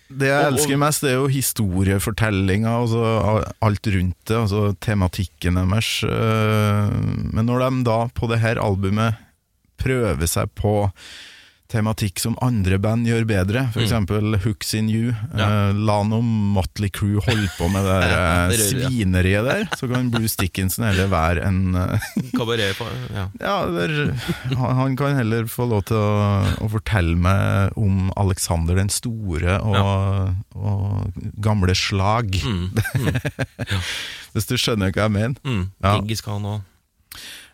det 0.08 0.28
jeg 0.28 0.48
elsker 0.52 0.78
mest, 0.78 1.02
det 1.02 1.10
er 1.12 1.18
jo 1.18 1.30
historiefortellinga, 1.32 2.70
altså 2.84 3.02
alt 3.64 3.88
rundt 3.90 4.16
det, 4.28 4.36
altså 4.38 4.74
tematikken 4.84 5.58
deres. 5.58 6.04
øh, 6.06 6.94
Men 7.34 7.46
når 7.46 7.64
de 7.66 7.84
da 7.88 7.98
på 8.14 8.30
det 8.30 8.40
her 8.44 8.62
albumet 8.62 9.18
prøver 9.80 10.26
seg 10.30 10.52
på 10.54 10.88
tematikk 11.74 12.20
som 12.22 12.36
andre 12.44 12.78
band 12.82 13.08
gjør 13.08 13.26
bedre, 13.28 13.66
f.eks. 13.72 13.84
eksempel 13.88 14.36
Hooks 14.44 14.74
in 14.78 14.88
You. 14.92 15.10
Mm. 15.32 15.40
Ja. 15.40 15.48
Uh, 15.70 15.80
La 15.88 15.96
nå 16.06 16.20
Motley 16.24 16.90
Crew 16.94 17.18
holde 17.24 17.48
på 17.58 17.68
med 17.72 17.86
det 17.86 17.96
der, 18.04 18.54
det 18.54 18.60
svineriet 18.70 19.48
der, 19.48 19.66
så 19.78 19.88
kan 19.90 20.10
Bruce 20.14 20.38
Dickinson 20.40 20.86
heller 20.86 21.10
være 21.12 21.44
en 21.48 21.76
eh, 21.78 22.08
Kabaret 22.38 22.78
på 22.78 22.88
Ja. 23.14 23.26
Ja, 23.42 23.56
der, 23.74 23.94
han, 24.54 24.76
han 24.80 24.96
kan 24.98 25.18
heller 25.18 25.48
få 25.50 25.66
lov 25.70 25.84
til 25.90 25.98
å, 25.98 26.42
å 26.64 26.70
fortelle 26.72 27.16
meg 27.18 27.76
om 27.80 28.10
Alexander 28.20 28.78
den 28.78 28.92
store 28.92 29.58
og, 29.64 30.34
og 30.54 31.18
gamle 31.44 31.74
slag. 31.78 32.36
Mm, 32.44 32.70
Hvis 34.34 34.48
du 34.50 34.56
skjønner 34.58 34.94
hva 34.94 35.08
jeg 35.08 35.14
mener. 35.14 35.40
mm. 35.44 35.64
Ja. 35.84 35.98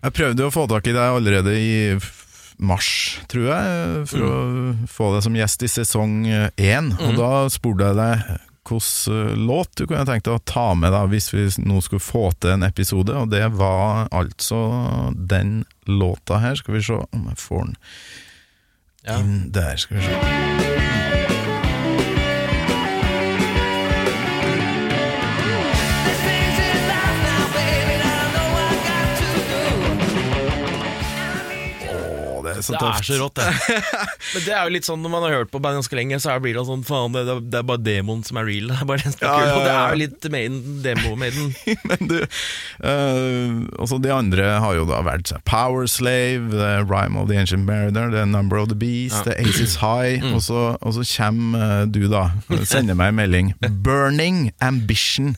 Jeg 0.01 0.15
prøvde 0.17 0.47
å 0.47 0.53
få 0.55 0.65
tak 0.71 0.87
i 0.89 0.95
deg 0.97 1.17
allerede 1.19 1.53
i 1.61 1.73
mars, 2.61 3.21
tror 3.31 3.49
jeg, 3.49 4.05
for 4.11 4.27
å 4.27 4.37
få 4.91 5.11
deg 5.15 5.27
som 5.27 5.37
gjest 5.39 5.65
i 5.65 5.73
sesong 5.73 6.15
én. 6.29 6.93
Og 7.01 7.19
da 7.19 7.33
spurte 7.53 7.91
jeg 7.91 8.01
deg 8.01 8.31
hvilken 8.71 9.47
låt 9.47 9.73
du 9.77 9.87
kunne 9.87 10.05
tenkt 10.07 10.29
deg 10.29 10.37
å 10.37 10.45
ta 10.47 10.67
med 10.79 10.93
da, 10.95 11.05
hvis 11.11 11.33
vi 11.33 11.49
nå 11.65 11.81
skulle 11.83 12.05
få 12.05 12.29
til 12.39 12.55
en 12.55 12.67
episode, 12.69 13.17
og 13.17 13.33
det 13.33 13.47
var 13.57 14.07
altså 14.15 14.61
den 15.15 15.65
låta 15.87 16.39
her. 16.45 16.55
Skal 16.61 16.77
vi 16.77 16.85
se 16.85 17.01
om 17.01 17.31
jeg 17.33 17.41
får 17.41 17.65
den 17.65 17.79
ja. 19.07 19.19
inn 19.19 19.49
der. 19.53 19.77
Skal 19.81 19.99
vi 19.99 20.09
se. 20.11 20.60
Så 32.65 32.75
Det 32.77 32.89
er 32.91 33.07
så 33.07 33.19
rått, 33.21 33.41
det. 33.41 33.79
Men 34.35 34.45
det 34.47 34.55
er 34.55 34.63
jo 34.67 34.75
litt 34.77 34.89
sånn 34.89 35.03
når 35.05 35.13
man 35.13 35.27
har 35.27 35.37
hørt 35.41 35.53
på 35.53 35.61
band 35.63 35.81
ganske 35.81 35.97
lenge, 35.99 36.21
så 36.23 36.37
blir 36.43 36.57
det 36.59 36.65
sånn 36.69 36.85
faen, 36.87 37.15
det, 37.17 37.37
det 37.53 37.61
er 37.61 37.67
bare 37.67 37.83
demoen 37.83 38.23
som 38.27 38.41
er 38.41 38.49
real. 38.49 38.71
Det 38.81 38.85
er 38.85 38.89
bare 38.89 39.03
det 39.05 39.13
som 39.13 39.25
er 39.25 39.27
Ja, 39.27 39.35
ja, 39.41 39.55
Og 39.55 39.65
det 39.65 39.73
er 39.75 39.95
jo 39.95 40.01
litt 40.01 40.29
maiden, 40.33 40.61
demo-maiden. 40.85 41.51
Men 41.91 42.11
du, 42.11 42.17
uh, 42.21 43.81
altså 43.81 43.99
de 44.03 44.13
andre 44.15 44.47
har 44.65 44.79
jo 44.79 44.87
da 44.89 45.01
vært 45.07 45.33
Power 45.49 45.87
Slave, 45.91 46.51
The 46.55 46.85
Rhyme 46.87 47.19
of 47.21 47.29
the 47.29 47.39
Ancient 47.41 47.67
Mariner, 47.67 48.11
The 48.13 48.25
Number 48.27 48.61
of 48.61 48.71
the 48.73 48.79
Beast, 48.79 49.25
The 49.25 49.37
Aces 49.41 49.77
High, 49.83 50.23
og, 50.33 50.43
så, 50.45 50.77
og 50.81 50.97
så 50.97 51.05
kommer 51.17 51.83
eh, 51.83 51.87
du 51.91 52.05
da, 52.11 52.31
sender 52.69 52.97
meg 52.99 53.13
en 53.13 53.19
melding, 53.21 53.53
Burning 53.85 54.51
Ambition. 54.65 55.35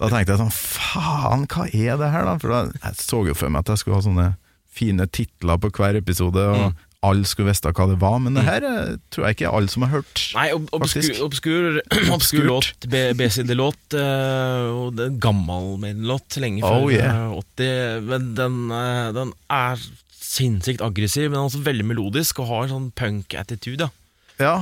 Da 0.00 0.10
tenkte 0.12 0.34
jeg 0.34 0.42
sånn, 0.42 0.54
faen, 0.54 1.46
hva 1.50 1.68
er 1.70 1.98
det 2.00 2.10
her 2.14 2.28
da? 2.28 2.38
For 2.42 2.54
da, 2.54 2.62
jeg 2.82 3.00
så 3.00 3.24
jo 3.28 3.36
for 3.38 3.52
meg 3.52 3.64
at 3.64 3.74
jeg 3.74 3.84
skulle 3.84 4.00
ha 4.00 4.06
sånne 4.06 4.30
fine 4.74 5.06
titler 5.14 5.60
på 5.62 5.70
hver 5.76 5.96
episode, 6.00 6.42
og 6.54 6.82
alle 7.04 7.28
skulle 7.28 7.50
visst 7.50 7.66
hva 7.68 7.84
det 7.90 7.98
var, 8.00 8.14
men 8.24 8.38
det 8.38 8.46
her 8.46 8.64
eh, 8.64 8.94
tror 9.12 9.26
jeg 9.28 9.36
ikke 9.36 9.50
alle 9.52 9.68
som 9.68 9.84
har 9.84 9.90
hørt. 9.98 10.22
Nei, 10.38 10.46
ob 10.56 10.70
obskur, 10.78 11.10
obskur, 11.26 11.66
obskur 12.14 12.46
låt, 12.48 12.86
B- 12.88 13.10
B-side-låt, 13.18 13.96
eh, 14.00 14.70
og 14.72 14.94
det 14.96 15.04
er 15.04 15.12
en 15.12 15.20
gammel 15.20 15.74
Maiden-låt, 15.82 16.38
lenge 16.40 16.64
før 16.64 16.86
Oh, 16.86 16.88
yeah. 16.94 17.26
eh, 17.28 17.36
80, 17.60 18.08
men 18.08 18.30
den, 18.40 18.56
eh, 18.72 19.10
den 19.18 19.34
er 19.52 19.84
sinnssykt 20.24 20.80
aggressiv, 20.82 21.28
men 21.30 21.42
også 21.44 21.60
veldig 21.66 21.84
melodisk, 21.92 22.40
og 22.40 22.48
har 22.54 22.72
sånn 22.72 22.88
punk-attitude, 22.96 23.84
da. 23.84 23.92
Ja, 24.40 24.56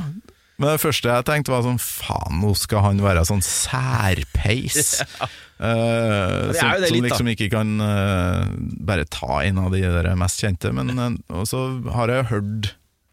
men 0.58 0.68
det 0.68 0.82
første 0.82 1.08
jeg 1.14 1.24
tenkte 1.30 1.54
var 1.54 1.62
sånn 1.64 1.78
Faen, 1.80 2.42
nå 2.42 2.50
skal 2.58 2.82
han 2.84 3.00
være 3.06 3.22
sånn 3.30 3.40
særpeis. 3.46 4.98
Eh, 5.22 5.28
er 5.62 6.52
som, 6.58 6.84
som 6.90 7.02
liksom 7.06 7.32
ikke 7.32 7.48
kan 7.54 7.74
uh, 7.80 8.44
bare 8.82 9.06
ta 9.10 9.42
en 9.46 9.58
av 9.62 9.72
de 9.74 9.82
der 9.86 10.12
mest 10.18 10.42
kjente. 10.42 10.72
Men 10.74 10.92
uh, 10.98 11.42
så 11.48 11.66
har 11.94 12.10
jeg 12.10 12.30
hørt 12.32 12.72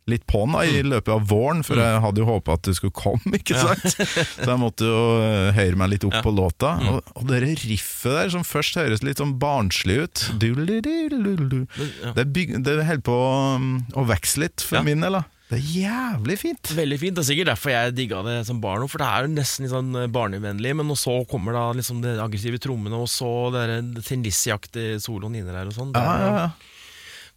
litt 0.10 0.24
på 0.26 0.40
den 0.42 0.56
da, 0.56 0.64
i 0.66 0.80
Mm. 0.82 0.88
løpet 0.90 1.12
av 1.14 1.26
våren, 1.30 1.60
for 1.62 1.78
jeg 1.78 2.00
hadde 2.02 2.18
jo 2.24 2.26
håpa 2.26 2.56
at 2.58 2.66
du 2.66 2.74
skulle 2.74 2.96
komme, 2.98 3.30
ikke 3.40 3.54
sant? 3.60 3.94
Så 3.94 4.48
jeg 4.48 4.58
måtte 4.58 4.88
jo 4.90 5.02
høre 5.54 5.78
meg 5.78 5.92
litt 5.94 6.08
opp 6.08 6.18
på 6.26 6.34
låta. 6.34 6.72
Mm. 6.82 6.88
Og, 6.96 7.12
og 7.14 7.28
det 7.30 7.44
riffet 7.46 8.16
der, 8.16 8.32
som 8.34 8.42
først 8.48 8.80
høres 8.82 9.04
litt 9.06 9.22
sånn 9.22 9.36
barnslig 9.38 10.00
ut. 10.08 10.24
Det, 12.18 12.26
byg, 12.34 12.56
det 12.66 12.80
holder 12.90 13.04
på 13.06 13.20
å 13.94 14.08
vokse 14.10 14.42
litt, 14.48 14.66
for 14.66 14.82
min 14.88 15.06
del. 15.06 15.20
da 15.22 15.28
Det 15.50 15.58
er 15.58 15.70
jævlig 15.82 16.36
fint. 16.38 16.72
Veldig 16.78 16.98
fint, 17.02 17.16
det 17.18 17.24
er 17.24 17.28
sikkert 17.32 17.50
derfor 17.50 17.72
jeg 17.74 17.94
digga 17.98 18.20
det 18.28 18.36
som 18.46 18.60
barn, 18.62 18.84
for 18.92 19.02
det 19.02 19.08
er 19.10 19.26
jo 19.26 19.32
nesten 19.34 19.66
litt 19.66 19.74
sånn 19.74 19.96
barnevennlig, 20.14 20.76
men 20.78 20.94
så 21.00 21.16
kommer 21.30 21.58
da 21.58 21.64
liksom 21.74 22.04
de 22.04 22.20
aggressive 22.22 22.60
trommene, 22.62 23.00
og 23.02 23.10
så 23.10 23.32
tennisjaktig 23.50 24.28
Lizzie-aktige 24.30 25.00
soloen 25.02 25.40
inni 25.40 25.50
der 25.50 25.72
og 25.72 25.74
sånn. 25.74 25.96
Ja, 25.98 26.12
ja, 26.22 26.30
ja. 26.44 26.76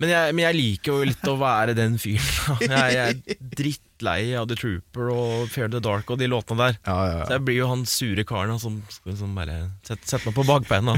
Men, 0.02 0.10
jeg, 0.10 0.34
men 0.34 0.42
jeg 0.44 0.56
liker 0.58 0.92
jo 0.96 1.06
litt 1.06 1.28
å 1.30 1.36
være 1.38 1.76
den 1.78 1.94
fyren. 2.00 2.60
Jeg, 2.66 2.94
jeg 2.96 3.36
er 3.36 3.42
drittlei 3.54 4.32
av 4.34 4.48
The 4.50 4.56
Trooper 4.58 5.10
og 5.14 5.44
Fear 5.52 5.70
the 5.70 5.80
Dark 5.84 6.10
og 6.10 6.18
de 6.18 6.26
låtene 6.32 6.58
der. 6.72 6.78
ja, 6.88 6.96
ja, 7.06 7.20
Så 7.28 7.36
jeg 7.36 7.44
blir 7.46 7.60
jo 7.60 7.68
han 7.70 7.84
sure 7.86 8.24
karen 8.26 8.58
som, 8.58 8.80
som 8.90 9.36
bare 9.36 9.60
setter 9.86 10.16
sett 10.16 10.26
meg 10.26 10.34
på 10.36 10.44
bakbeina. 10.48 10.96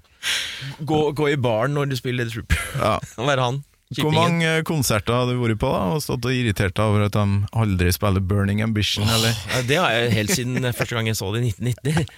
Gå, 0.88 1.00
gå 1.16 1.30
i 1.32 1.36
baren 1.40 1.76
når 1.76 1.92
du 1.92 1.98
spiller 2.00 2.28
The 2.28 2.40
Trooper. 2.40 2.64
ja. 2.80 2.94
Være 3.20 3.44
han. 3.50 3.60
Hvor 3.98 4.12
mange 4.14 4.50
konserter 4.68 5.16
har 5.16 5.26
du 5.26 5.40
vært 5.40 5.58
på 5.58 5.70
da 5.72 5.86
og 5.96 6.02
stått 6.04 6.26
og 6.28 6.34
irritert 6.34 6.76
deg 6.78 6.92
over 6.92 7.08
at 7.08 7.16
de 7.16 7.40
aldri 7.58 7.90
spiller 7.94 8.22
Burning 8.22 8.62
Ambition? 8.62 9.08
eller? 9.08 9.34
Det 9.66 9.80
har 9.82 9.94
jeg 9.96 10.12
helt 10.14 10.34
siden 10.36 10.68
første 10.78 10.94
gang 10.94 11.10
jeg 11.10 11.18
så 11.18 11.32
det 11.34 11.42
i 11.42 11.50
1990. 11.50 12.12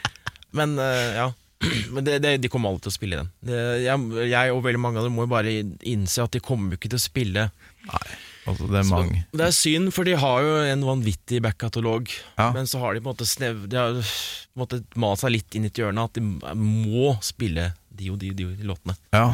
Men 0.58 0.76
eh, 0.82 1.14
ja 1.16 1.30
Men 1.94 2.04
det, 2.04 2.18
det, 2.18 2.36
de 2.42 2.50
kommer 2.50 2.72
alle 2.72 2.82
til 2.82 2.90
å 2.90 2.96
spille 2.96 3.20
den. 3.20 3.30
Det, 3.46 3.62
jeg, 3.84 4.26
jeg 4.32 4.52
og 4.54 4.64
veldig 4.66 4.82
mange 4.82 5.00
av 5.00 5.06
dem 5.06 5.16
må 5.16 5.26
jo 5.26 5.32
bare 5.32 5.54
innse 5.88 6.24
at 6.24 6.34
de 6.34 6.42
kommer 6.42 6.74
jo 6.74 6.80
ikke 6.80 6.90
til 6.92 6.98
å 6.98 7.04
spille. 7.04 7.44
Nei, 7.86 8.02
altså 8.50 8.68
det 8.70 8.80
er 8.80 8.88
mange. 8.90 9.22
Det 9.30 9.46
er 9.46 9.54
synd, 9.56 9.92
for 9.94 10.08
de 10.08 10.16
har 10.18 10.42
jo 10.46 10.56
en 10.72 10.84
vanvittig 10.86 11.42
backkatalog. 11.44 12.10
Ja. 12.40 12.50
Men 12.56 12.68
så 12.70 12.82
har 12.82 12.94
de 12.96 13.02
på 13.02 13.08
en 13.08 13.14
måte 13.14 13.28
snev 13.28 13.64
De 13.70 13.78
har 13.78 13.94
på 13.94 14.02
en 14.02 14.64
måte 14.64 14.82
malt 15.00 15.22
seg 15.22 15.36
litt 15.36 15.58
inn 15.58 15.68
i 15.68 15.72
et 15.72 15.82
hjørne 15.82 16.08
at 16.08 16.18
de 16.18 16.24
må 16.58 17.14
spille 17.24 17.70
de 17.92 18.10
og 18.12 18.18
de, 18.20 18.32
de, 18.36 18.48
de 18.58 18.66
låtene. 18.68 18.96
Ja, 19.14 19.30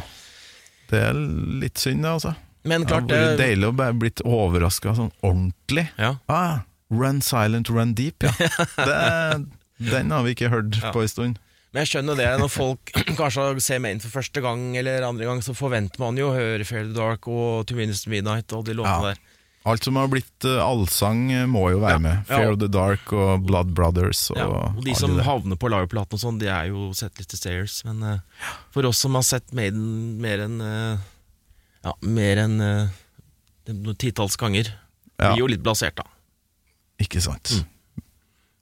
det 0.90 1.02
er 1.10 1.18
litt 1.62 1.78
synd, 1.78 2.02
det, 2.04 2.10
altså. 2.18 2.34
Men 2.68 2.84
klart 2.88 3.06
vært 3.08 3.36
det, 3.36 3.38
deilig 3.40 3.68
å 3.68 3.74
bare 3.76 3.94
blitt 3.96 4.20
overraska 4.26 4.94
sånn 4.98 5.12
ordentlig. 5.24 5.86
ja. 5.98 6.14
Ah, 6.28 6.60
run 6.90 7.20
silent, 7.24 7.68
run 7.70 7.94
deep, 7.94 8.24
ja. 8.24 8.32
Det, 8.88 9.46
den 9.92 10.10
har 10.10 10.24
vi 10.26 10.34
ikke 10.34 10.48
hørt 10.52 10.78
Ja. 10.82 10.90
på 10.92 11.02
en 11.04 11.08
stund. 11.12 11.38
Men 11.72 11.84
jeg 11.84 11.90
skjønner 11.92 12.16
det, 12.16 12.28
når 12.40 12.48
folk 12.50 12.92
kanskje 13.20 13.60
ser 13.60 13.78
Maine 13.84 14.00
for 14.00 14.08
første 14.20 14.40
gang 14.40 14.72
eller 14.80 15.04
andre 15.06 15.28
gang, 15.28 15.42
så 15.44 15.52
forventer 15.56 16.00
man 16.00 16.16
jo 16.16 16.30
å 16.30 16.36
høre 16.36 16.64
Fair 16.64 16.86
the 16.88 16.96
Dark 16.96 17.28
og 17.28 17.66
To 17.68 17.76
Minutes 17.76 18.06
Midnight 18.08 18.52
og 18.56 18.64
de 18.64 18.74
låtene 18.78 19.12
Ja. 19.12 19.12
der. 19.12 19.20
Alt 19.68 19.84
som 19.84 19.96
har 20.00 20.08
blitt 20.08 20.46
uh, 20.48 20.58
allsang, 20.64 21.26
eh, 21.34 21.44
må 21.50 21.66
jo 21.74 21.80
være 21.82 21.96
Ja. 21.98 22.02
med. 22.04 22.16
Ja. 22.28 22.36
Fear 22.38 22.52
of 22.54 22.58
the 22.62 22.68
Dark 22.72 23.12
og 23.12 23.44
Blood 23.46 23.74
Brothers. 23.76 24.22
Og, 24.32 24.38
Ja, 24.40 24.46
og 24.72 24.82
de 24.86 24.94
som 24.96 25.16
det. 25.16 25.24
havner 25.26 25.56
på 25.60 25.68
liveplaten 25.72 26.16
og 26.16 26.22
sånn, 26.22 26.38
de 26.40 26.48
er 26.48 26.70
jo 26.70 26.88
Setlist 26.96 27.36
Stairs. 27.36 27.82
Men 27.84 28.02
eh, 28.02 28.18
for 28.74 28.86
oss 28.88 28.98
som 29.04 29.14
har 29.18 29.26
sett 29.28 29.52
Maiden 29.52 30.16
mer 30.22 30.44
enn 30.46 30.60
uh, 30.64 30.98
Ja, 31.84 31.92
mer 32.02 32.40
enn 32.42 32.56
uh, 32.60 32.88
noen 33.68 33.96
titalls 34.00 34.36
ganger, 34.40 34.72
Ja. 35.18 35.32
blir 35.34 35.44
jo 35.44 35.46
litt 35.52 35.62
blasert, 35.62 35.94
da. 36.00 36.04
Ikke 37.00 37.20
sant. 37.22 37.64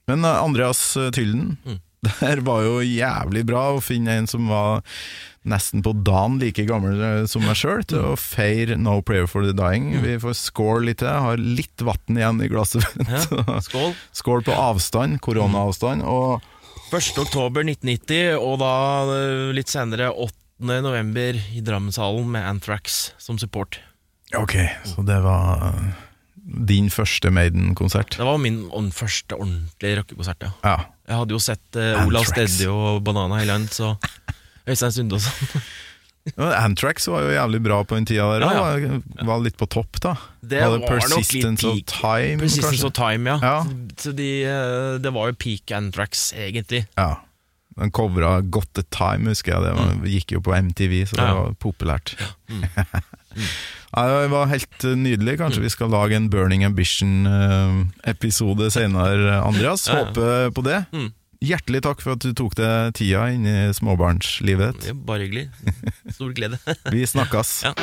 Men 0.07 0.23
eh, 0.25 0.43
Andreas 0.43 0.81
Tylden, 1.15 1.57
Mm. 1.65 1.79
der 2.21 2.39
var 2.45 2.61
jo 2.63 2.75
jævlig 2.85 3.41
bra 3.49 3.63
å 3.73 3.81
finne 3.81 4.13
en 4.19 4.27
som 4.29 4.45
var 4.47 4.83
nesten 5.47 5.81
på 5.85 5.93
dagen 6.05 6.37
like 6.41 6.65
gammel 6.67 6.99
eh, 7.01 7.21
som 7.31 7.45
meg 7.47 7.55
sjøl, 7.59 7.83
til 7.87 8.01
Mm. 8.03 8.11
å 8.13 8.17
feire 8.19 8.77
No 8.77 8.97
Prayer 9.01 9.27
for 9.31 9.43
the 9.47 9.53
Dying. 9.55 9.89
Vi 10.03 10.17
får 10.21 10.35
score 10.37 10.83
litt 10.85 10.99
til. 11.01 11.07
Har 11.09 11.37
litt 11.41 11.81
vann 11.87 12.19
igjen 12.19 12.41
i 12.43 12.49
glasset. 12.51 12.85
Ja, 13.07 13.59
skål. 13.67 13.95
Skål 14.15 14.43
på 14.47 14.53
avstand, 14.55 15.19
koronaavstand. 15.25 16.03
Og 16.03 16.43
1. 16.91 17.17
oktober 17.23 17.65
1990, 17.67 18.35
og 18.39 18.59
da 18.61 18.73
eh, 19.15 19.53
litt 19.57 19.71
senere 19.73 20.11
8. 20.13 20.33
november 20.81 21.35
i 21.53 21.59
Drammenshallen 21.61 22.29
med 22.33 22.45
Anthrax 22.47 23.11
som 23.21 23.37
support. 23.41 23.79
ok, 24.35 24.55
så 24.87 25.03
det 25.07 25.17
var 25.23 25.75
din 26.67 26.87
første 26.89 27.27
Maiden-konsert? 27.31 28.15
Det 28.17 28.23
var 28.25 28.37
min 28.39 28.61
første 28.95 29.35
ordentlige 29.35 29.99
rockekonsert, 29.99 30.45
ja. 30.47 30.51
Ja. 30.63 30.77
Jeg 31.07 31.19
hadde 31.21 31.35
jo 31.35 31.39
sett 31.43 31.75
uh, 31.79 32.05
Olav 32.07 32.23
Steddy 32.27 32.51
Stedje 32.55 32.71
og 32.71 33.01
Banana 33.03 33.41
Island, 33.43 33.67
så 33.71 33.93
Øystein 34.67 34.91
Sunde 34.95 35.15
og 35.19 35.23
sånn. 35.25 35.61
Ja, 36.35 36.59
var 37.07 37.21
jo 37.23 37.29
jævlig 37.31 37.59
bra 37.63 37.77
på 37.87 37.95
den 37.95 38.03
tida 38.09 38.25
der. 38.33 38.43
Ja, 38.43 38.49
ja. 38.75 38.89
Var, 38.91 38.99
var 39.29 39.39
litt 39.45 39.55
på 39.59 39.63
topp, 39.71 39.95
da. 40.03 40.11
Det 40.43 40.59
var 40.59 40.67
var 40.73 40.79
nok 40.83 40.91
litt 40.91 41.07
Persistence 41.07 41.63
of 41.69 41.73
peak. 41.77 41.87
Time, 41.93 42.39
Persistence 42.41 42.67
kanskje? 42.73 42.89
of 42.89 42.93
Time, 42.97 43.23
ja. 43.31 43.37
Ja. 43.39 43.59
Så 43.95 44.11
de, 44.17 44.27
eh, 44.43 44.97
det 44.99 45.11
var 45.15 45.23
jo 45.31 45.35
peak 45.39 45.71
Antrax, 45.77 46.33
egentlig. 46.35 46.83
Ja. 46.99 47.13
Den 47.77 47.91
covra 47.95 48.41
Got 48.41 48.73
the 48.73 48.83
Time, 48.91 49.29
husker 49.31 49.53
jeg. 49.53 49.61
Det 49.63 49.71
var, 49.77 49.87
gikk 50.09 50.31
jo 50.35 50.41
på 50.43 50.51
MTV, 50.57 51.05
så 51.07 51.15
det 51.15 51.23
Mm. 51.27 51.35
Var 51.37 51.53
populært. 51.63 52.07
Ja, 53.93 54.01
det 54.21 54.27
var 54.33 54.45
helt 54.51 54.83
eh, 54.83 54.95
nydelig. 54.97 55.33
Mm. 55.37 55.39
Kanskje 55.39 55.61
vi 55.63 55.69
skal 55.69 55.89
lage 55.93 56.15
en 56.17 56.29
Burning 56.29 56.65
Ambition-episode 56.65 58.71
senere, 58.73 59.37
Andreas. 59.41 59.87
Ja, 59.87 59.93
ja. 59.93 59.99
Håper 60.05 60.51
på 60.51 60.61
det. 60.65 60.81
Mm. 60.91 61.11
Hjertelig 61.45 61.83
takk 61.85 62.01
for 62.01 62.15
at 62.17 62.23
du 62.25 62.31
tok 62.33 62.55
deg 62.57 62.95
tida 62.97 63.27
inn 63.33 63.45
i 63.45 63.57
småbarnslivet 63.77 64.79
Det 64.79 64.87
ditt. 64.87 64.89
er 64.95 65.01
bare 65.05 65.27
hyggelig. 65.27 65.45
Stor 66.15 66.33
glede. 66.37 66.57
Vi 66.93 67.05
snakkes. 67.05 67.51
Ja. 67.67 67.73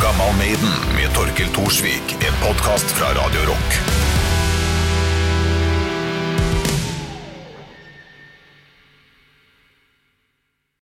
Gammal 0.00 0.32
Maiden 0.40 0.72
med 0.96 1.12
Torkil 1.16 1.50
Thorsvik. 1.56 2.16
En 2.24 2.40
podkast 2.44 2.96
fra 2.96 3.12
Radio 3.20 3.44
Rock. 3.52 4.17